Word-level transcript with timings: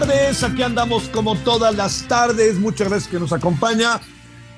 Tardes, 0.00 0.42
aquí 0.42 0.62
andamos 0.62 1.10
como 1.10 1.36
todas 1.36 1.74
las 1.76 2.08
tardes. 2.08 2.58
Muchas 2.58 2.88
gracias 2.88 3.10
que 3.10 3.20
nos 3.20 3.34
acompaña. 3.34 4.00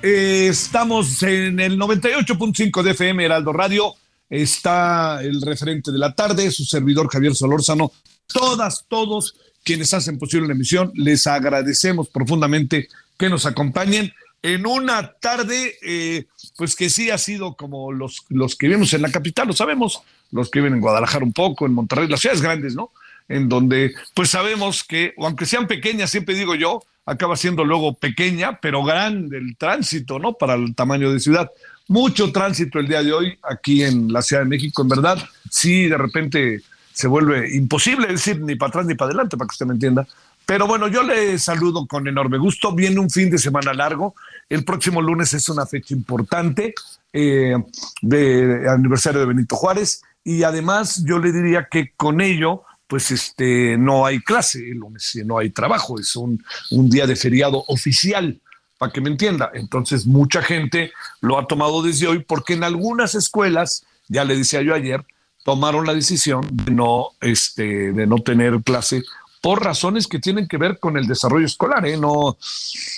Eh, 0.00 0.46
estamos 0.48 1.20
en 1.24 1.58
el 1.58 1.80
98.5 1.80 2.82
de 2.82 2.92
FM 2.92 3.24
Heraldo 3.24 3.52
Radio. 3.52 3.94
Está 4.30 5.20
el 5.20 5.42
referente 5.42 5.90
de 5.90 5.98
la 5.98 6.14
tarde, 6.14 6.48
su 6.52 6.64
servidor 6.64 7.08
Javier 7.08 7.34
Solórzano. 7.34 7.90
Todas, 8.32 8.84
todos 8.86 9.34
quienes 9.64 9.92
hacen 9.94 10.16
posible 10.16 10.46
la 10.46 10.54
emisión, 10.54 10.92
les 10.94 11.26
agradecemos 11.26 12.08
profundamente 12.08 12.88
que 13.18 13.28
nos 13.28 13.44
acompañen 13.44 14.12
en 14.42 14.64
una 14.64 15.14
tarde, 15.14 15.74
eh, 15.82 16.26
pues 16.56 16.76
que 16.76 16.88
sí 16.88 17.10
ha 17.10 17.18
sido 17.18 17.56
como 17.56 17.90
los, 17.90 18.24
los 18.28 18.54
que 18.54 18.68
vivimos 18.68 18.92
en 18.94 19.02
la 19.02 19.10
capital, 19.10 19.48
lo 19.48 19.54
sabemos, 19.54 20.02
los 20.30 20.50
que 20.50 20.60
viven 20.60 20.74
en 20.74 20.80
Guadalajara 20.80 21.24
un 21.24 21.32
poco, 21.32 21.66
en 21.66 21.74
Monterrey, 21.74 22.06
las 22.06 22.20
ciudades 22.20 22.42
grandes, 22.42 22.76
¿no? 22.76 22.92
En 23.32 23.48
donde 23.48 23.94
pues 24.14 24.30
sabemos 24.30 24.84
que, 24.84 25.14
aunque 25.18 25.46
sean 25.46 25.66
pequeñas, 25.66 26.10
siempre 26.10 26.34
digo 26.34 26.54
yo, 26.54 26.82
acaba 27.06 27.36
siendo 27.36 27.64
luego 27.64 27.94
pequeña, 27.94 28.58
pero 28.60 28.84
grande 28.84 29.38
el 29.38 29.56
tránsito, 29.56 30.18
¿no? 30.18 30.34
Para 30.34 30.54
el 30.54 30.74
tamaño 30.74 31.10
de 31.10 31.18
ciudad. 31.18 31.50
Mucho 31.88 32.30
tránsito 32.30 32.78
el 32.78 32.88
día 32.88 33.02
de 33.02 33.12
hoy 33.12 33.38
aquí 33.42 33.82
en 33.82 34.12
la 34.12 34.22
Ciudad 34.22 34.42
de 34.42 34.48
México, 34.48 34.82
en 34.82 34.88
verdad, 34.88 35.18
sí, 35.50 35.88
de 35.88 35.96
repente 35.96 36.62
se 36.92 37.08
vuelve 37.08 37.56
imposible 37.56 38.06
decir 38.06 38.40
ni 38.40 38.54
para 38.54 38.68
atrás 38.68 38.86
ni 38.86 38.94
para 38.94 39.08
adelante, 39.08 39.36
para 39.36 39.48
que 39.48 39.54
usted 39.54 39.66
me 39.66 39.74
entienda. 39.74 40.06
Pero 40.44 40.66
bueno, 40.66 40.88
yo 40.88 41.02
le 41.02 41.38
saludo 41.38 41.86
con 41.86 42.06
enorme 42.06 42.36
gusto. 42.36 42.74
Viene 42.74 42.98
un 42.98 43.08
fin 43.08 43.30
de 43.30 43.38
semana 43.38 43.72
largo. 43.72 44.14
El 44.48 44.64
próximo 44.64 45.00
lunes 45.00 45.32
es 45.32 45.48
una 45.48 45.66
fecha 45.66 45.94
importante 45.94 46.74
eh, 47.12 47.56
de 48.02 48.68
aniversario 48.68 49.20
de 49.20 49.26
Benito 49.26 49.56
Juárez 49.56 50.02
y 50.24 50.42
además 50.42 51.02
yo 51.04 51.18
le 51.18 51.32
diría 51.32 51.68
que 51.70 51.92
con 51.96 52.20
ello 52.20 52.64
pues 52.92 53.10
este 53.10 53.78
no 53.78 54.04
hay 54.04 54.20
clase 54.20 54.58
lunes, 54.74 55.18
no 55.24 55.38
hay 55.38 55.48
trabajo, 55.48 55.98
es 55.98 56.14
un, 56.14 56.44
día 56.70 57.06
de 57.06 57.16
feriado 57.16 57.64
oficial, 57.68 58.38
para 58.76 58.92
que 58.92 59.00
me 59.00 59.08
entienda. 59.08 59.50
Entonces 59.54 60.04
mucha 60.04 60.42
gente 60.42 60.92
lo 61.22 61.38
ha 61.38 61.46
tomado 61.46 61.82
desde 61.82 62.06
hoy 62.06 62.18
porque 62.18 62.52
en 62.52 62.64
algunas 62.64 63.14
escuelas, 63.14 63.86
ya 64.08 64.26
le 64.26 64.36
decía 64.36 64.60
yo 64.60 64.74
ayer, 64.74 65.06
tomaron 65.42 65.86
la 65.86 65.94
decisión 65.94 66.46
de 66.52 66.70
no, 66.70 67.12
este, 67.22 67.94
de 67.94 68.06
no 68.06 68.16
tener 68.16 68.62
clase 68.62 69.02
por 69.40 69.64
razones 69.64 70.06
que 70.06 70.18
tienen 70.18 70.46
que 70.46 70.58
ver 70.58 70.78
con 70.78 70.98
el 70.98 71.06
desarrollo 71.06 71.46
escolar, 71.46 71.86
¿eh? 71.86 71.96
No, 71.96 72.36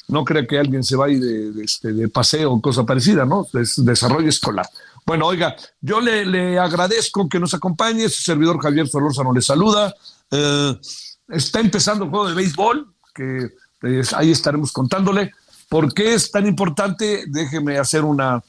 no 0.09 0.25
crea 0.25 0.45
que 0.45 0.59
alguien 0.59 0.83
se 0.83 0.97
vaya 0.97 1.21
de, 1.21 1.53
de, 1.53 1.65
este, 1.65 1.93
de 1.93 2.09
paseo 2.09 2.51
o 2.51 2.61
cosa 2.61 2.85
parecida, 2.85 3.25
¿no? 3.25 3.47
Es 3.53 3.77
desarrollo 3.85 4.29
escolar. 4.29 4.67
Bueno, 5.07 5.27
oiga, 5.27 5.55
yo 5.81 6.01
le, 6.01 6.25
le, 6.25 6.59
agradezco 6.59 7.29
que 7.29 7.39
nos 7.39 7.53
acompañe, 7.53 8.09
su 8.09 8.23
servidor 8.23 8.61
Javier 8.61 8.89
Solórzano 8.89 9.33
le 9.33 9.43
saluda. 9.43 9.95
Eh, 10.31 10.81
está 11.29 11.61
empezando 11.61 12.05
el 12.05 12.11
juego 12.11 12.29
de 12.29 12.35
béisbol, 12.35 12.95
que 13.15 13.51
pues, 13.81 14.15
ahí 14.15 14.31
estaremos 14.31 14.73
contándole. 14.73 15.33
¿Por 15.69 15.93
qué 15.93 16.15
es 16.15 16.31
tan 16.31 16.47
importante? 16.47 17.25
Déjeme 17.27 17.79
hacer 17.79 18.05
una... 18.05 18.43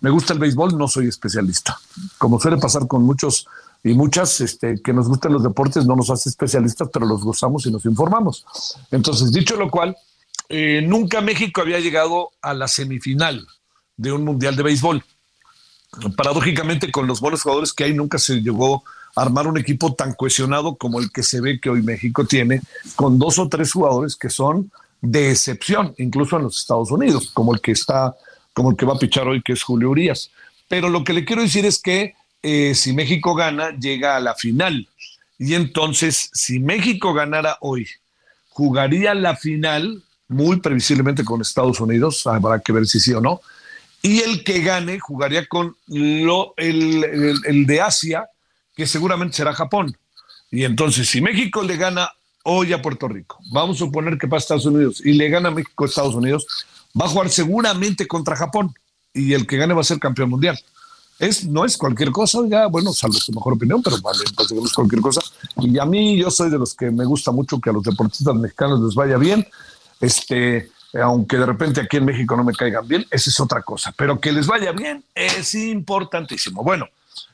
Me 0.00 0.10
gusta 0.10 0.32
el 0.32 0.38
béisbol, 0.38 0.78
no 0.78 0.86
soy 0.86 1.08
especialista. 1.08 1.76
Como 2.18 2.38
suele 2.38 2.58
pasar 2.58 2.86
con 2.86 3.02
muchos 3.02 3.46
y 3.82 3.94
muchas 3.94 4.40
este, 4.40 4.80
que 4.82 4.92
nos 4.92 5.08
gustan 5.08 5.32
los 5.32 5.42
deportes, 5.42 5.86
no 5.86 5.96
nos 5.96 6.10
hace 6.10 6.28
especialistas, 6.28 6.88
pero 6.92 7.06
los 7.06 7.22
gozamos 7.22 7.66
y 7.66 7.72
nos 7.72 7.84
informamos. 7.84 8.44
Entonces, 8.90 9.32
dicho 9.32 9.56
lo 9.56 9.70
cual, 9.70 9.96
eh, 10.48 10.82
nunca 10.86 11.20
México 11.20 11.62
había 11.62 11.80
llegado 11.80 12.30
a 12.42 12.54
la 12.54 12.68
semifinal 12.68 13.44
de 13.96 14.12
un 14.12 14.24
mundial 14.24 14.54
de 14.54 14.62
béisbol 14.62 15.02
paradójicamente 16.16 16.90
con 16.90 17.06
los 17.06 17.20
buenos 17.20 17.42
jugadores 17.42 17.72
que 17.72 17.84
hay, 17.84 17.94
nunca 17.94 18.18
se 18.18 18.40
llegó 18.42 18.84
a 19.14 19.22
armar 19.22 19.46
un 19.46 19.58
equipo 19.58 19.94
tan 19.94 20.14
cohesionado 20.14 20.76
como 20.76 21.00
el 21.00 21.10
que 21.10 21.22
se 21.22 21.40
ve 21.40 21.60
que 21.60 21.70
hoy 21.70 21.82
México 21.82 22.24
tiene, 22.24 22.60
con 22.94 23.18
dos 23.18 23.38
o 23.38 23.48
tres 23.48 23.72
jugadores 23.72 24.16
que 24.16 24.30
son 24.30 24.70
de 25.00 25.30
excepción, 25.30 25.94
incluso 25.98 26.36
en 26.36 26.44
los 26.44 26.58
Estados 26.58 26.90
Unidos, 26.90 27.30
como 27.32 27.54
el 27.54 27.60
que 27.60 27.72
está, 27.72 28.14
como 28.52 28.70
el 28.70 28.76
que 28.76 28.86
va 28.86 28.94
a 28.94 28.98
pichar 28.98 29.28
hoy, 29.28 29.42
que 29.42 29.52
es 29.52 29.62
Julio 29.62 29.90
Urias. 29.90 30.30
Pero 30.68 30.88
lo 30.88 31.04
que 31.04 31.12
le 31.12 31.24
quiero 31.24 31.42
decir 31.42 31.64
es 31.64 31.80
que 31.80 32.14
eh, 32.42 32.74
si 32.74 32.92
México 32.92 33.34
gana, 33.34 33.70
llega 33.70 34.16
a 34.16 34.20
la 34.20 34.34
final. 34.34 34.88
Y 35.38 35.54
entonces, 35.54 36.30
si 36.32 36.58
México 36.58 37.12
ganara 37.12 37.58
hoy, 37.60 37.86
jugaría 38.48 39.14
la 39.14 39.36
final, 39.36 40.02
muy 40.28 40.60
previsiblemente 40.60 41.24
con 41.24 41.40
Estados 41.40 41.80
Unidos, 41.80 42.26
habrá 42.26 42.60
que 42.60 42.72
ver 42.72 42.86
si 42.86 43.00
sí 43.00 43.12
o 43.12 43.20
no, 43.20 43.40
y 44.06 44.20
el 44.20 44.44
que 44.44 44.60
gane 44.60 45.00
jugaría 45.00 45.46
con 45.46 45.76
lo, 45.88 46.54
el, 46.56 47.66
de 47.66 47.80
Asia, 47.80 48.28
que 48.76 48.86
seguramente 48.86 49.36
será 49.36 49.52
Japón. 49.52 49.96
Y 50.48 50.62
entonces, 50.62 51.08
si 51.08 51.20
México 51.20 51.64
le 51.64 51.76
gana 51.76 52.12
hoy 52.44 52.72
a 52.72 52.80
Puerto 52.80 53.08
Rico, 53.08 53.40
vamos 53.50 53.76
a 53.76 53.78
suponer 53.80 54.16
que 54.16 54.28
pasa 54.28 54.44
Estados 54.44 54.66
Unidos 54.66 55.02
y 55.04 55.14
le 55.14 55.28
gana 55.28 55.50
México 55.50 55.82
a 55.82 55.88
Estados 55.88 56.14
Unidos, 56.14 56.46
va 56.98 57.06
a 57.06 57.08
jugar 57.08 57.30
seguramente 57.30 58.06
contra 58.06 58.36
Japón 58.36 58.72
y 59.12 59.32
el 59.32 59.44
que 59.44 59.56
gane 59.56 59.74
va 59.74 59.80
a 59.80 59.84
ser 59.84 59.98
campeón 59.98 60.30
mundial. 60.30 60.56
Es, 61.18 61.44
no 61.44 61.64
es 61.64 61.76
cualquier 61.76 62.12
cosa, 62.12 62.38
ya, 62.46 62.68
bueno, 62.68 62.92
salvo 62.92 63.14
su 63.14 63.32
mejor 63.32 63.54
opinión, 63.54 63.82
pero 63.82 63.96
es 63.96 64.72
cualquier 64.72 65.00
cosa. 65.00 65.20
Y 65.56 65.80
a 65.80 65.84
mí, 65.84 66.16
yo 66.16 66.30
soy 66.30 66.48
de 66.48 66.58
los 66.58 66.74
que 66.74 66.92
me 66.92 67.04
gusta 67.04 67.32
mucho 67.32 67.60
que 67.60 67.70
a 67.70 67.72
los 67.72 67.82
deportistas 67.82 68.36
mexicanos 68.36 68.80
les 68.82 68.94
vaya 68.94 69.16
bien. 69.16 69.44
Este, 70.00 70.70
aunque 70.94 71.36
de 71.36 71.46
repente 71.46 71.80
aquí 71.80 71.98
en 71.98 72.04
México 72.04 72.36
no 72.36 72.44
me 72.44 72.52
caigan 72.52 72.86
bien, 72.86 73.06
esa 73.10 73.30
es 73.30 73.40
otra 73.40 73.62
cosa, 73.62 73.92
pero 73.96 74.20
que 74.20 74.32
les 74.32 74.46
vaya 74.46 74.72
bien 74.72 75.04
es 75.14 75.54
importantísimo. 75.54 76.62
Bueno, 76.62 76.88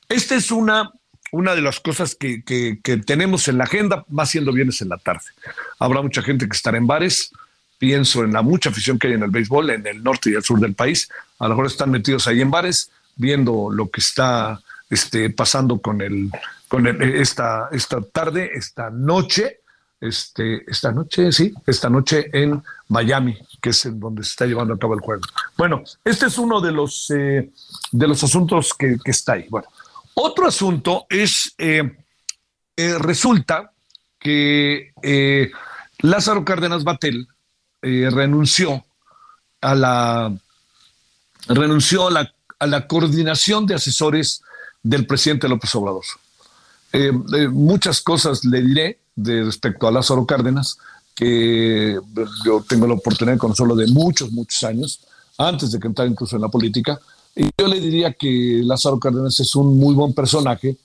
esta 0.09 0.35
es 0.35 0.51
una, 0.51 0.91
una 1.31 1.55
de 1.55 1.63
las 1.63 1.81
cosas 1.81 2.15
que, 2.15 2.43
que, 2.43 2.97
tenemos 2.99 3.49
en 3.49 3.59
la 3.59 3.65
agenda, 3.65 4.05
más 4.09 4.31
siendo 4.31 4.53
viernes 4.53 4.81
en 4.83 4.89
la 4.89 4.99
tarde. 4.99 5.25
Habrá 5.79 6.03
mucha 6.03 6.23
gente 6.23 6.47
que 6.47 6.57
estará 6.57 6.77
en 6.77 6.87
bares, 6.87 7.33
pienso 7.79 8.23
en 8.23 8.33
la 8.33 8.43
mucha 8.43 8.71
afición 8.71 8.99
que 8.99 9.09
hay 9.09 9.15
en 9.15 9.23
el 9.23 9.31
béisbol, 9.31 9.71
en 9.71 9.87
el 9.87 10.03
norte 10.03 10.31
y 10.31 10.35
el 10.35 10.43
sur 10.43 10.61
del 10.61 10.75
país, 10.75 11.09
a 11.39 11.45
lo 11.45 11.51
mejor 11.51 11.67
están 11.67 11.91
metidos 11.91 12.27
ahí 12.27 12.41
en 12.41 12.51
bares 12.51 12.91
viendo 13.17 13.71
lo 13.71 13.91
que 13.91 14.01
está 14.01 14.61
este, 14.91 15.31
pasando 15.31 15.81
con 15.81 16.01
el, 16.01 16.31
con 16.69 16.87
esta, 16.87 17.69
esta 17.73 18.03
tarde, 18.03 18.51
esta 18.55 18.91
noche, 18.91 19.61
este, 20.03 20.69
esta 20.69 20.91
noche, 20.91 21.31
sí, 21.31 21.55
esta 21.65 21.89
noche 21.89 22.29
en 22.33 22.61
Miami, 22.89 23.39
que 23.61 23.71
es 23.71 23.87
en 23.87 24.01
donde 24.01 24.25
se 24.25 24.31
está 24.31 24.47
llevando 24.47 24.75
a 24.75 24.79
cabo 24.79 24.95
el 24.95 25.01
juego. 25.01 25.23
Bueno, 25.57 25.85
este 26.05 26.27
es 26.27 26.39
uno 26.39 26.61
de 26.61 26.73
los, 26.73 27.09
eh, 27.11 27.53
de 27.93 28.09
los 28.09 28.23
asuntos 28.25 28.75
que, 28.75 28.97
está 29.05 29.35
ahí. 29.35 29.47
Bueno, 29.49 29.69
otro 30.15 30.49
asunto 30.49 31.07
es, 31.09 31.55
eh, 31.57 31.99
eh, 32.77 32.99
resulta 32.99 33.73
que 34.19 34.93
Lázaro 35.99 36.45
Cárdenas 36.45 36.83
Batel 36.83 37.29
renunció 37.81 38.85
a 39.61 39.75
la 39.75 40.33
renunció 41.49 42.07
a 42.07 42.11
la, 42.11 42.35
a 42.59 42.67
la 42.67 42.87
coordinación 42.87 43.67
de 43.67 43.75
asesores 43.75 44.43
del 44.83 45.07
presidente 45.07 45.49
López 45.49 45.75
Obrador. 45.75 46.05
muchas 47.51 48.01
cosas 48.01 48.45
le 48.45 48.63
diré, 48.63 49.02
de 49.15 49.45
respecto 49.45 49.87
a 49.87 49.93
Lázaro 49.93 50.27
Cárdenas, 50.27 50.79
que 51.15 51.99
yo 52.45 52.65
tengo 52.69 52.87
la 52.87 52.95
oportunidad 52.95 53.35
de 53.35 53.39
conocerlo 53.39 53.75
de 53.75 53.87
muchos, 53.89 54.33
muchos 54.33 54.63
años, 54.63 55.01
antes 55.39 55.73
de 55.73 55.79
que 55.79 55.89
entrara 55.89 56.11
incluso 56.11 56.37
en 56.37 56.43
la 56.43 56.49
política. 56.49 56.99
Y 57.35 57.49
yo 57.59 57.67
le 57.67 57.81
diría 57.81 58.13
que 58.13 58.63
Lázaro 58.65 58.99
Cárdenas 58.99 59.39
es 59.41 59.55
un 59.55 59.79
muy 59.79 59.95
buen 59.95 60.13
personaje 60.13 60.77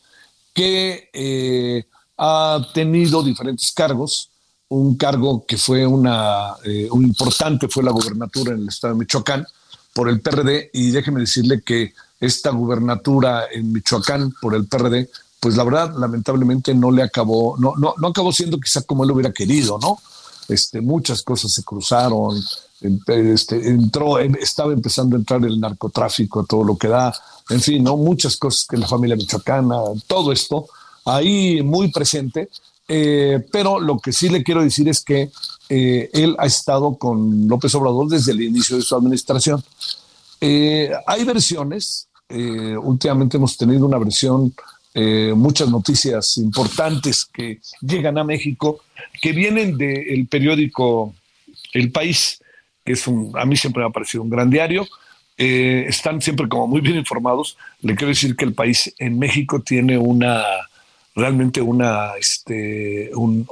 que 0.53 1.09
eh, 1.13 1.85
ha 2.18 2.68
tenido 2.74 3.24
diferentes 3.24 3.71
cargos. 3.71 4.30
Un 4.69 4.97
cargo 4.97 5.45
que 5.45 5.57
fue 5.57 5.85
una, 5.85 6.56
eh, 6.63 6.89
un 6.91 7.06
importante 7.06 7.69
fue 7.69 7.83
la 7.83 7.91
gubernatura 7.91 8.53
en 8.53 8.62
el 8.62 8.68
estado 8.68 8.94
de 8.94 9.00
Michoacán 9.00 9.45
por 9.94 10.09
el 10.09 10.19
PRD. 10.19 10.69
Y 10.73 10.91
déjeme 10.91 11.21
decirle 11.21 11.62
que 11.62 11.94
esta 12.19 12.50
gubernatura 12.50 13.45
en 13.51 13.71
Michoacán 13.71 14.33
por 14.41 14.56
el 14.56 14.68
PRD 14.68 15.09
pues 15.39 15.55
la 15.55 15.63
verdad, 15.63 15.93
lamentablemente 15.97 16.73
no 16.73 16.91
le 16.91 17.03
acabó, 17.03 17.57
no, 17.57 17.75
no, 17.77 17.93
no 17.97 18.07
acabó 18.07 18.31
siendo 18.31 18.59
quizá 18.59 18.81
como 18.81 19.03
él 19.03 19.11
hubiera 19.11 19.31
querido, 19.31 19.77
¿no? 19.79 19.99
Este, 20.47 20.81
muchas 20.81 21.21
cosas 21.21 21.51
se 21.51 21.63
cruzaron, 21.63 22.41
este, 23.07 23.69
entró, 23.69 24.19
estaba 24.19 24.73
empezando 24.73 25.15
a 25.15 25.19
entrar 25.19 25.43
el 25.43 25.59
narcotráfico, 25.59 26.45
todo 26.45 26.63
lo 26.63 26.77
que 26.77 26.87
da, 26.87 27.13
en 27.49 27.61
fin, 27.61 27.83
¿no? 27.83 27.97
Muchas 27.97 28.37
cosas 28.37 28.65
que 28.67 28.77
la 28.77 28.87
familia 28.87 29.15
michoacana, 29.15 29.75
todo 30.07 30.31
esto, 30.31 30.67
ahí 31.05 31.61
muy 31.61 31.91
presente. 31.91 32.49
Eh, 32.89 33.45
pero 33.51 33.79
lo 33.79 33.99
que 33.99 34.13
sí 34.13 34.29
le 34.29 34.43
quiero 34.43 34.63
decir 34.63 34.87
es 34.87 35.01
que 35.01 35.29
eh, 35.69 36.09
él 36.13 36.35
ha 36.39 36.45
estado 36.45 36.95
con 36.95 37.47
López 37.47 37.75
Obrador 37.75 38.07
desde 38.07 38.31
el 38.31 38.41
inicio 38.41 38.77
de 38.77 38.81
su 38.81 38.95
administración. 38.95 39.61
Eh, 40.39 40.91
hay 41.05 41.23
versiones, 41.23 42.07
últimamente 42.29 43.37
hemos 43.37 43.55
tenido 43.55 43.85
una 43.85 43.97
versión 43.97 44.53
eh, 44.99 45.31
muchas 45.35 45.69
noticias 45.69 46.39
importantes 46.39 47.23
que 47.23 47.59
llegan 47.81 48.17
a 48.17 48.23
México, 48.23 48.79
que 49.21 49.31
vienen 49.31 49.77
del 49.77 50.25
periódico 50.25 51.13
El 51.71 51.91
País, 51.91 52.41
que 52.83 52.94
es 52.94 53.05
un, 53.05 53.31
a 53.38 53.45
mí 53.45 53.55
siempre 53.55 53.83
me 53.83 53.89
ha 53.89 53.91
parecido 53.91 54.23
un 54.23 54.31
gran 54.31 54.49
diario. 54.49 54.88
Eh, 55.38 55.85
están 55.88 56.19
siempre 56.19 56.49
como 56.49 56.65
muy 56.65 56.81
bien 56.81 56.97
informados. 56.97 57.57
Le 57.81 57.94
quiero 57.94 58.09
decir 58.09 58.35
que 58.35 58.45
el 58.45 58.55
país 58.55 58.91
en 58.97 59.19
México 59.19 59.61
tiene 59.61 59.99
una 59.99 60.44
realmente 61.15 61.61
una 61.61 62.13
este 62.19 63.11
un, 63.13 63.45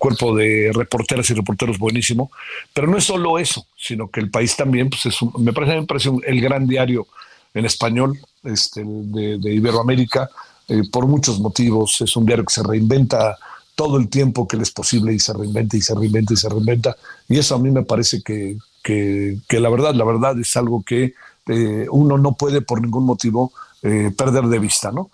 cuerpo 0.00 0.34
de 0.34 0.72
reporteras 0.74 1.30
y 1.30 1.34
reporteros 1.34 1.78
buenísimo, 1.78 2.32
pero 2.74 2.88
no 2.88 2.98
es 2.98 3.04
solo 3.04 3.38
eso, 3.38 3.64
sino 3.76 4.10
que 4.10 4.18
el 4.18 4.30
país 4.30 4.56
también 4.56 4.90
pues 4.90 5.06
es 5.06 5.16
me 5.38 5.52
parece 5.52 5.80
me 5.80 6.26
el 6.26 6.40
gran 6.40 6.66
diario 6.66 7.06
en 7.54 7.66
español 7.66 8.18
este 8.42 8.82
de, 8.84 9.38
de 9.38 9.54
Iberoamérica 9.54 10.28
eh, 10.68 10.82
por 10.90 11.06
muchos 11.06 11.40
motivos. 11.40 12.00
Es 12.00 12.16
un 12.16 12.26
diario 12.26 12.44
que 12.44 12.52
se 12.52 12.62
reinventa 12.62 13.36
todo 13.74 13.98
el 13.98 14.08
tiempo 14.08 14.46
que 14.46 14.56
le 14.56 14.62
es 14.62 14.70
posible 14.70 15.12
y 15.12 15.18
se 15.18 15.32
reinventa 15.32 15.76
y 15.76 15.80
se 15.80 15.94
reinventa 15.94 16.34
y 16.34 16.36
se 16.36 16.48
reinventa. 16.48 16.96
Y 17.28 17.38
eso 17.38 17.54
a 17.54 17.58
mí 17.58 17.70
me 17.70 17.82
parece 17.82 18.22
que, 18.22 18.56
que, 18.82 19.60
la 19.60 19.68
verdad, 19.68 19.94
la 19.94 20.04
verdad 20.04 20.38
es 20.38 20.56
algo 20.56 20.82
que 20.82 21.14
eh, 21.46 21.86
uno 21.90 22.18
no 22.18 22.32
puede 22.32 22.60
por 22.60 22.80
ningún 22.80 23.04
motivo 23.04 23.52
eh, 23.82 24.12
perder 24.16 24.44
de 24.44 24.58
vista, 24.58 24.92
¿no? 24.92 25.10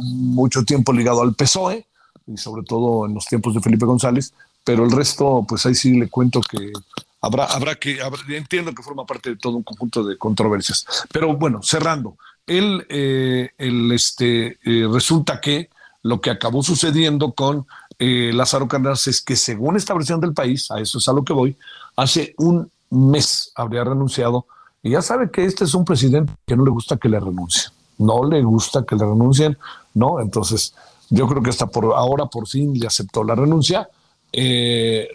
mucho 0.00 0.64
tiempo 0.64 0.92
ligado 0.92 1.22
al 1.22 1.34
PSOE 1.34 1.86
y 2.26 2.36
sobre 2.36 2.62
todo 2.62 3.06
en 3.06 3.14
los 3.14 3.24
tiempos 3.24 3.54
de 3.54 3.60
Felipe 3.60 3.86
González, 3.86 4.34
pero 4.64 4.84
el 4.84 4.90
resto, 4.90 5.46
pues 5.48 5.64
ahí 5.64 5.74
sí 5.74 5.98
le 5.98 6.08
cuento 6.08 6.42
que 6.42 6.72
habrá, 7.20 7.46
habrá 7.46 7.74
que, 7.76 7.98
entiendo 8.28 8.74
que 8.74 8.82
forma 8.82 9.06
parte 9.06 9.30
de 9.30 9.36
todo 9.36 9.56
un 9.56 9.62
conjunto 9.62 10.04
de 10.04 10.18
controversias. 10.18 10.86
Pero 11.10 11.34
bueno, 11.36 11.62
cerrando, 11.62 12.16
él, 12.48 12.86
eh, 12.88 13.50
este, 13.58 14.58
eh, 14.64 14.88
resulta 14.90 15.40
que 15.40 15.70
lo 16.02 16.20
que 16.20 16.30
acabó 16.30 16.62
sucediendo 16.62 17.32
con 17.32 17.66
eh, 17.98 18.30
Lázaro 18.32 18.68
Cárdenas 18.68 19.06
es 19.06 19.20
que 19.20 19.36
según 19.36 19.76
esta 19.76 19.94
versión 19.94 20.20
del 20.20 20.32
país, 20.32 20.70
a 20.70 20.80
eso 20.80 20.98
es 20.98 21.08
a 21.08 21.12
lo 21.12 21.24
que 21.24 21.32
voy, 21.32 21.56
hace 21.96 22.34
un 22.38 22.70
mes 22.90 23.52
habría 23.54 23.84
renunciado 23.84 24.46
y 24.82 24.90
ya 24.90 25.02
sabe 25.02 25.30
que 25.30 25.44
este 25.44 25.64
es 25.64 25.74
un 25.74 25.84
presidente 25.84 26.32
que 26.46 26.56
no 26.56 26.64
le 26.64 26.70
gusta 26.70 26.96
que 26.96 27.08
le 27.08 27.18
renuncie, 27.20 27.70
no 27.98 28.24
le 28.24 28.42
gusta 28.42 28.84
que 28.84 28.96
le 28.96 29.04
renuncien, 29.04 29.58
¿no? 29.94 30.20
Entonces, 30.20 30.74
yo 31.10 31.26
creo 31.26 31.42
que 31.42 31.50
hasta 31.50 31.66
por 31.66 31.86
ahora 31.94 32.26
por 32.26 32.46
fin 32.46 32.78
le 32.78 32.86
aceptó 32.86 33.24
la 33.24 33.34
renuncia 33.34 33.88
eh, 34.32 35.08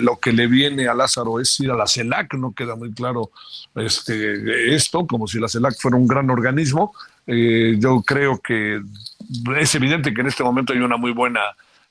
lo 0.00 0.18
que 0.18 0.32
le 0.32 0.46
viene 0.46 0.88
a 0.88 0.94
Lázaro 0.94 1.40
es 1.40 1.58
ir 1.60 1.70
a 1.70 1.76
la 1.76 1.86
CELAC, 1.86 2.34
no 2.34 2.52
queda 2.52 2.76
muy 2.76 2.92
claro 2.92 3.30
este, 3.74 4.74
esto, 4.74 5.06
como 5.06 5.26
si 5.26 5.38
la 5.38 5.48
CELAC 5.48 5.78
fuera 5.78 5.96
un 5.96 6.06
gran 6.06 6.30
organismo. 6.30 6.94
Eh, 7.26 7.76
yo 7.78 8.02
creo 8.02 8.40
que 8.40 8.80
es 9.58 9.74
evidente 9.74 10.12
que 10.12 10.20
en 10.20 10.26
este 10.26 10.44
momento 10.44 10.72
hay 10.72 10.80
una 10.80 10.96
muy 10.96 11.12
buena, 11.12 11.40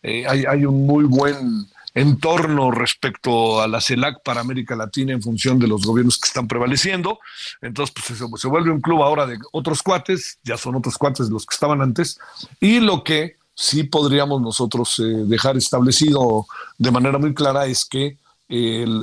eh, 0.04 0.26
hay, 0.28 0.66
un 0.66 0.86
muy 0.86 1.06
buen 1.06 1.66
entorno 1.94 2.72
respecto 2.72 3.62
a 3.62 3.68
la 3.68 3.82
CELAC 3.82 4.22
para 4.24 4.42
América 4.42 4.76
Latina 4.76 5.14
en 5.14 5.22
función 5.22 5.60
de 5.60 5.68
los 5.68 5.86
gobiernos 5.86 6.20
que 6.20 6.28
están 6.28 6.48
prevaleciendo. 6.48 7.20
Entonces, 7.62 7.94
pues 7.94 8.20
se, 8.20 8.38
se 8.38 8.48
vuelve 8.48 8.72
un 8.72 8.82
club 8.82 9.02
ahora 9.02 9.26
de 9.26 9.38
otros 9.52 9.82
cuates, 9.82 10.40
ya 10.44 10.58
son 10.58 10.76
otros 10.76 10.98
cuates 10.98 11.30
los 11.30 11.46
que 11.46 11.56
estaban 11.56 11.82
antes, 11.82 12.20
y 12.60 12.80
lo 12.80 13.04
que 13.04 13.41
sí 13.62 13.84
podríamos 13.84 14.42
nosotros 14.42 14.98
eh, 14.98 15.04
dejar 15.04 15.56
establecido 15.56 16.48
de 16.80 16.90
manera 16.90 17.20
muy 17.20 17.34
clara 17.34 17.68
es 17.68 17.86
que 17.86 18.18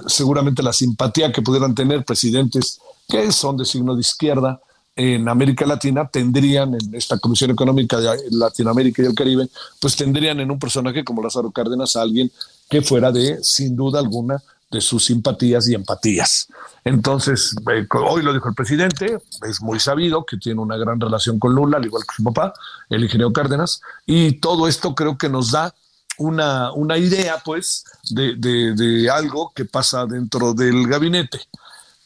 seguramente 0.08 0.62
la 0.62 0.75
simpatía 0.75 1.32
que 1.32 1.40
pudieran 1.40 1.75
tener 1.75 2.05
presidentes 2.05 2.81
que 3.08 3.32
son 3.32 3.56
de 3.56 3.64
signo 3.64 3.94
de 3.94 4.02
izquierda 4.02 4.60
en 4.98 5.29
América 5.29 5.65
Latina 5.65 6.08
tendrían 6.08 6.74
en 6.74 6.93
esta 6.93 7.19
Comisión 7.19 7.53
Económica 7.53 8.00
de 8.00 8.19
Latinoamérica 8.32 9.00
y 9.00 9.06
el 9.06 9.15
Caribe, 9.15 9.48
pues 9.81 9.94
tendrían 9.94 10.41
en 10.41 10.50
un 10.50 10.58
personaje 10.58 11.05
como 11.05 11.22
Lázaro 11.22 11.53
Cárdenas 11.53 11.94
a 11.94 12.03
alguien 12.03 12.31
que 12.69 12.82
fuera 12.82 13.12
de, 13.12 13.38
sin 13.43 13.77
duda 13.77 14.00
alguna, 14.00 14.43
de 14.70 14.81
sus 14.81 15.06
simpatías 15.06 15.69
y 15.69 15.75
empatías. 15.75 16.48
Entonces, 16.84 17.55
eh, 17.72 17.87
hoy 17.91 18.22
lo 18.22 18.32
dijo 18.32 18.48
el 18.48 18.55
presidente, 18.55 19.19
es 19.48 19.60
muy 19.60 19.81
sabido 19.81 20.25
que 20.25 20.37
tiene 20.37 20.60
una 20.60 20.77
gran 20.77 21.01
relación 21.01 21.39
con 21.39 21.55
Lula, 21.55 21.79
al 21.79 21.87
igual 21.87 22.05
que 22.08 22.15
su 22.15 22.25
papá, 22.25 22.53
el 22.89 23.03
ingeniero 23.03 23.32
Cárdenas, 23.32 23.81
y 24.06 24.32
todo 24.32 24.69
esto 24.69 24.94
creo 24.94 25.17
que 25.17 25.29
nos 25.29 25.53
da 25.53 25.75
una, 26.19 26.72
una 26.72 26.98
idea, 26.98 27.41
pues, 27.44 27.84
de, 28.10 28.37
de 28.37 29.10
algo 29.10 29.53
que 29.55 29.65
pasa 29.65 30.06
dentro 30.06 30.53
del 30.53 30.87
gabinete. 30.87 31.41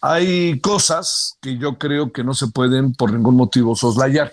Hay 0.00 0.58
cosas 0.60 1.36
que 1.40 1.56
yo 1.56 1.78
creo 1.78 2.12
que 2.12 2.24
no 2.24 2.34
se 2.34 2.48
pueden 2.48 2.92
por 2.92 3.12
ningún 3.12 3.36
motivo 3.36 3.76
soslayar. 3.76 4.30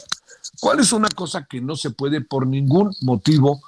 ¿Cuál 0.59 0.79
es 0.79 0.91
una 0.91 1.09
cosa 1.09 1.45
que 1.45 1.61
no 1.61 1.75
se 1.75 1.91
puede 1.91 2.21
por 2.21 2.45
ningún 2.47 2.93
motivo, 3.01 3.61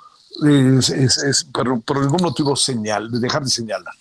es, 0.44 1.46
por, 1.54 1.82
por, 1.84 2.02
ningún 2.02 2.22
motivo 2.22 2.56
dejar 3.12 3.44
de 3.44 3.50
señalar? 3.50 3.94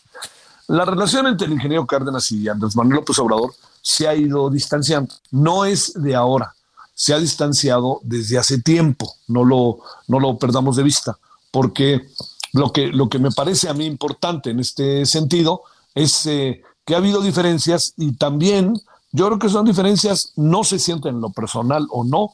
La 0.70 0.84
relación 0.84 1.26
entre 1.26 1.48
el 1.48 1.54
ingeniero 1.54 1.84
Cárdenas 1.84 2.30
y 2.30 2.48
Andrés 2.48 2.76
Manuel 2.76 2.98
López 2.98 3.18
Obrador 3.18 3.52
se 3.82 4.06
ha 4.06 4.14
ido 4.14 4.48
distanciando. 4.50 5.12
No 5.32 5.64
es 5.64 5.92
de 6.00 6.14
ahora, 6.14 6.54
se 6.94 7.12
ha 7.12 7.18
distanciado 7.18 7.98
desde 8.04 8.38
hace 8.38 8.62
tiempo, 8.62 9.16
no 9.26 9.44
lo, 9.44 9.80
no 10.06 10.20
lo 10.20 10.38
perdamos 10.38 10.76
de 10.76 10.84
vista, 10.84 11.18
porque 11.50 12.06
lo 12.52 12.70
que, 12.70 12.86
lo 12.86 13.08
que 13.08 13.18
me 13.18 13.32
parece 13.32 13.68
a 13.68 13.74
mí 13.74 13.84
importante 13.84 14.50
en 14.50 14.60
este 14.60 15.04
sentido 15.06 15.62
es 15.92 16.24
eh, 16.26 16.62
que 16.84 16.94
ha 16.94 16.98
habido 16.98 17.20
diferencias 17.20 17.92
y 17.96 18.12
también 18.12 18.80
yo 19.10 19.26
creo 19.26 19.40
que 19.40 19.48
son 19.48 19.64
diferencias, 19.64 20.34
no 20.36 20.62
se 20.62 20.78
sienten 20.78 21.16
en 21.16 21.20
lo 21.20 21.30
personal 21.30 21.88
o 21.90 22.04
no. 22.04 22.30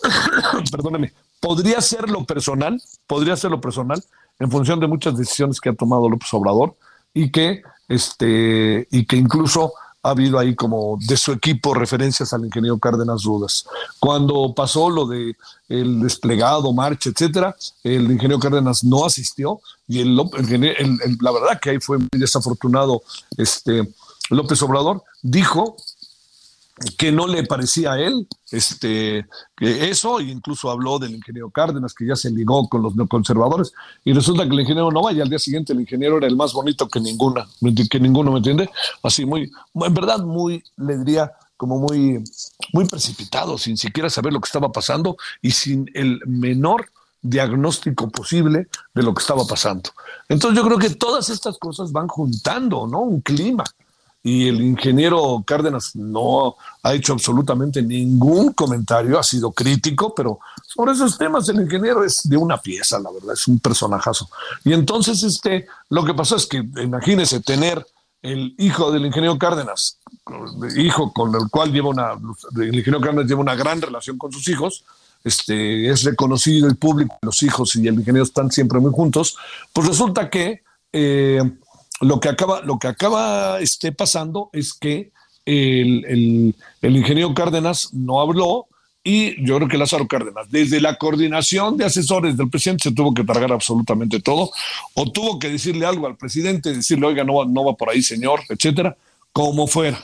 Perdóneme, 0.72 1.12
podría 1.38 1.82
ser 1.82 2.08
lo 2.08 2.24
personal, 2.24 2.82
podría 3.06 3.36
ser 3.36 3.50
lo 3.50 3.60
personal 3.60 4.02
en 4.38 4.50
función 4.50 4.80
de 4.80 4.86
muchas 4.86 5.18
decisiones 5.18 5.60
que 5.60 5.68
ha 5.68 5.74
tomado 5.74 6.08
López 6.08 6.32
Obrador 6.32 6.76
y 7.14 7.30
que, 7.30 7.62
este, 7.88 8.86
y 8.90 9.06
que 9.06 9.16
incluso 9.16 9.72
ha 10.02 10.10
habido 10.10 10.38
ahí 10.38 10.54
como 10.54 10.98
de 11.06 11.16
su 11.16 11.32
equipo 11.32 11.74
referencias 11.74 12.32
al 12.32 12.44
ingeniero 12.44 12.78
Cárdenas 12.78 13.22
Dudas. 13.22 13.66
Cuando 13.98 14.54
pasó 14.54 14.88
lo 14.88 15.06
de 15.06 15.36
el 15.68 16.00
desplegado, 16.00 16.72
marcha, 16.72 17.10
etcétera, 17.10 17.54
el 17.84 18.10
ingeniero 18.10 18.38
Cárdenas 18.38 18.82
no 18.82 19.04
asistió 19.04 19.60
y 19.86 20.00
el, 20.00 20.16
la 20.16 21.32
verdad 21.32 21.60
que 21.60 21.70
ahí 21.70 21.80
fue 21.80 21.98
muy 21.98 22.08
desafortunado 22.12 23.02
este 23.36 23.92
López 24.30 24.62
Obrador 24.62 25.02
dijo 25.22 25.76
que 26.96 27.12
no 27.12 27.26
le 27.26 27.44
parecía 27.44 27.92
a 27.92 28.00
él 28.00 28.26
este, 28.50 29.26
eso, 29.58 30.18
e 30.18 30.24
incluso 30.24 30.70
habló 30.70 30.98
del 30.98 31.14
ingeniero 31.14 31.50
Cárdenas, 31.50 31.92
que 31.92 32.06
ya 32.06 32.16
se 32.16 32.30
ligó 32.30 32.68
con 32.68 32.82
los 32.82 32.96
neoconservadores, 32.96 33.72
y 34.04 34.12
resulta 34.12 34.44
que 34.44 34.54
el 34.54 34.60
ingeniero 34.60 34.90
no 34.90 35.02
va, 35.02 35.12
y 35.12 35.20
al 35.20 35.28
día 35.28 35.38
siguiente 35.38 35.72
el 35.72 35.80
ingeniero 35.80 36.16
era 36.16 36.26
el 36.26 36.36
más 36.36 36.52
bonito 36.52 36.88
que 36.88 37.00
ninguna, 37.00 37.46
que 37.90 38.00
ninguno, 38.00 38.32
¿me 38.32 38.38
entiende? 38.38 38.70
Así 39.02 39.26
muy, 39.26 39.50
en 39.74 39.94
verdad, 39.94 40.20
muy, 40.20 40.64
le 40.78 40.98
diría, 40.98 41.32
como 41.56 41.78
muy, 41.78 42.24
muy 42.72 42.86
precipitado, 42.86 43.58
sin 43.58 43.76
siquiera 43.76 44.08
saber 44.08 44.32
lo 44.32 44.40
que 44.40 44.46
estaba 44.46 44.72
pasando 44.72 45.18
y 45.42 45.50
sin 45.50 45.90
el 45.92 46.20
menor 46.26 46.88
diagnóstico 47.20 48.08
posible 48.08 48.68
de 48.94 49.02
lo 49.02 49.12
que 49.12 49.20
estaba 49.20 49.44
pasando. 49.44 49.90
Entonces 50.30 50.56
yo 50.58 50.66
creo 50.66 50.78
que 50.78 50.88
todas 50.88 51.28
estas 51.28 51.58
cosas 51.58 51.92
van 51.92 52.08
juntando, 52.08 52.86
¿no? 52.86 53.00
Un 53.00 53.20
clima 53.20 53.64
y 54.22 54.48
el 54.48 54.60
ingeniero 54.60 55.42
Cárdenas 55.46 55.96
no 55.96 56.56
ha 56.82 56.94
hecho 56.94 57.14
absolutamente 57.14 57.82
ningún 57.82 58.52
comentario, 58.52 59.18
ha 59.18 59.22
sido 59.22 59.50
crítico, 59.50 60.14
pero 60.14 60.40
sobre 60.66 60.92
esos 60.92 61.16
temas 61.16 61.48
el 61.48 61.60
ingeniero 61.60 62.04
es 62.04 62.28
de 62.28 62.36
una 62.36 62.58
pieza, 62.58 62.98
la 62.98 63.10
verdad, 63.10 63.32
es 63.32 63.48
un 63.48 63.58
personajazo. 63.60 64.28
Y 64.64 64.74
entonces 64.74 65.22
este, 65.22 65.66
lo 65.88 66.04
que 66.04 66.12
pasó 66.12 66.36
es 66.36 66.46
que, 66.46 66.58
imagínese, 66.58 67.40
tener 67.40 67.86
el 68.20 68.54
hijo 68.58 68.92
del 68.92 69.06
ingeniero 69.06 69.38
Cárdenas, 69.38 69.98
hijo 70.76 71.12
con 71.14 71.34
el 71.34 71.48
cual 71.50 71.72
lleva 71.72 71.88
una, 71.88 72.12
el 72.56 72.74
ingeniero 72.74 73.00
Cárdenas 73.00 73.26
lleva 73.26 73.40
una 73.40 73.54
gran 73.54 73.80
relación 73.80 74.18
con 74.18 74.32
sus 74.32 74.46
hijos, 74.48 74.84
este, 75.24 75.88
es 75.88 76.04
reconocido 76.04 76.68
el 76.68 76.76
público, 76.76 77.16
los 77.22 77.42
hijos 77.42 77.74
y 77.76 77.88
el 77.88 77.94
ingeniero 77.94 78.24
están 78.24 78.50
siempre 78.50 78.80
muy 78.80 78.92
juntos, 78.92 79.38
pues 79.72 79.88
resulta 79.88 80.28
que... 80.28 80.62
Eh, 80.92 81.40
lo 82.00 82.18
que 82.18 82.28
acaba, 82.28 82.62
lo 82.62 82.78
que 82.78 82.88
acaba 82.88 83.60
este, 83.60 83.92
pasando 83.92 84.50
es 84.52 84.74
que 84.74 85.12
el, 85.44 86.54
ingeniero 86.82 87.34
Cárdenas 87.34 87.92
no 87.92 88.20
habló 88.20 88.66
y 89.02 89.42
yo 89.44 89.56
creo 89.56 89.68
que 89.68 89.78
Lázaro 89.78 90.06
Cárdenas, 90.06 90.50
desde 90.50 90.80
la 90.80 90.96
coordinación 90.96 91.76
de 91.76 91.86
asesores 91.86 92.36
del 92.36 92.50
presidente, 92.50 92.88
se 92.88 92.94
tuvo 92.94 93.14
que 93.14 93.24
tragar 93.24 93.50
absolutamente 93.52 94.20
todo, 94.20 94.50
o 94.94 95.10
tuvo 95.10 95.38
que 95.38 95.48
decirle 95.48 95.86
algo 95.86 96.06
al 96.06 96.16
presidente, 96.16 96.74
decirle, 96.74 97.06
oiga, 97.06 97.24
no 97.24 97.36
va, 97.36 97.46
no 97.46 97.64
va 97.64 97.74
por 97.74 97.88
ahí, 97.88 98.02
señor, 98.02 98.40
etcétera, 98.48 98.96
como 99.32 99.66
fuera. 99.66 99.98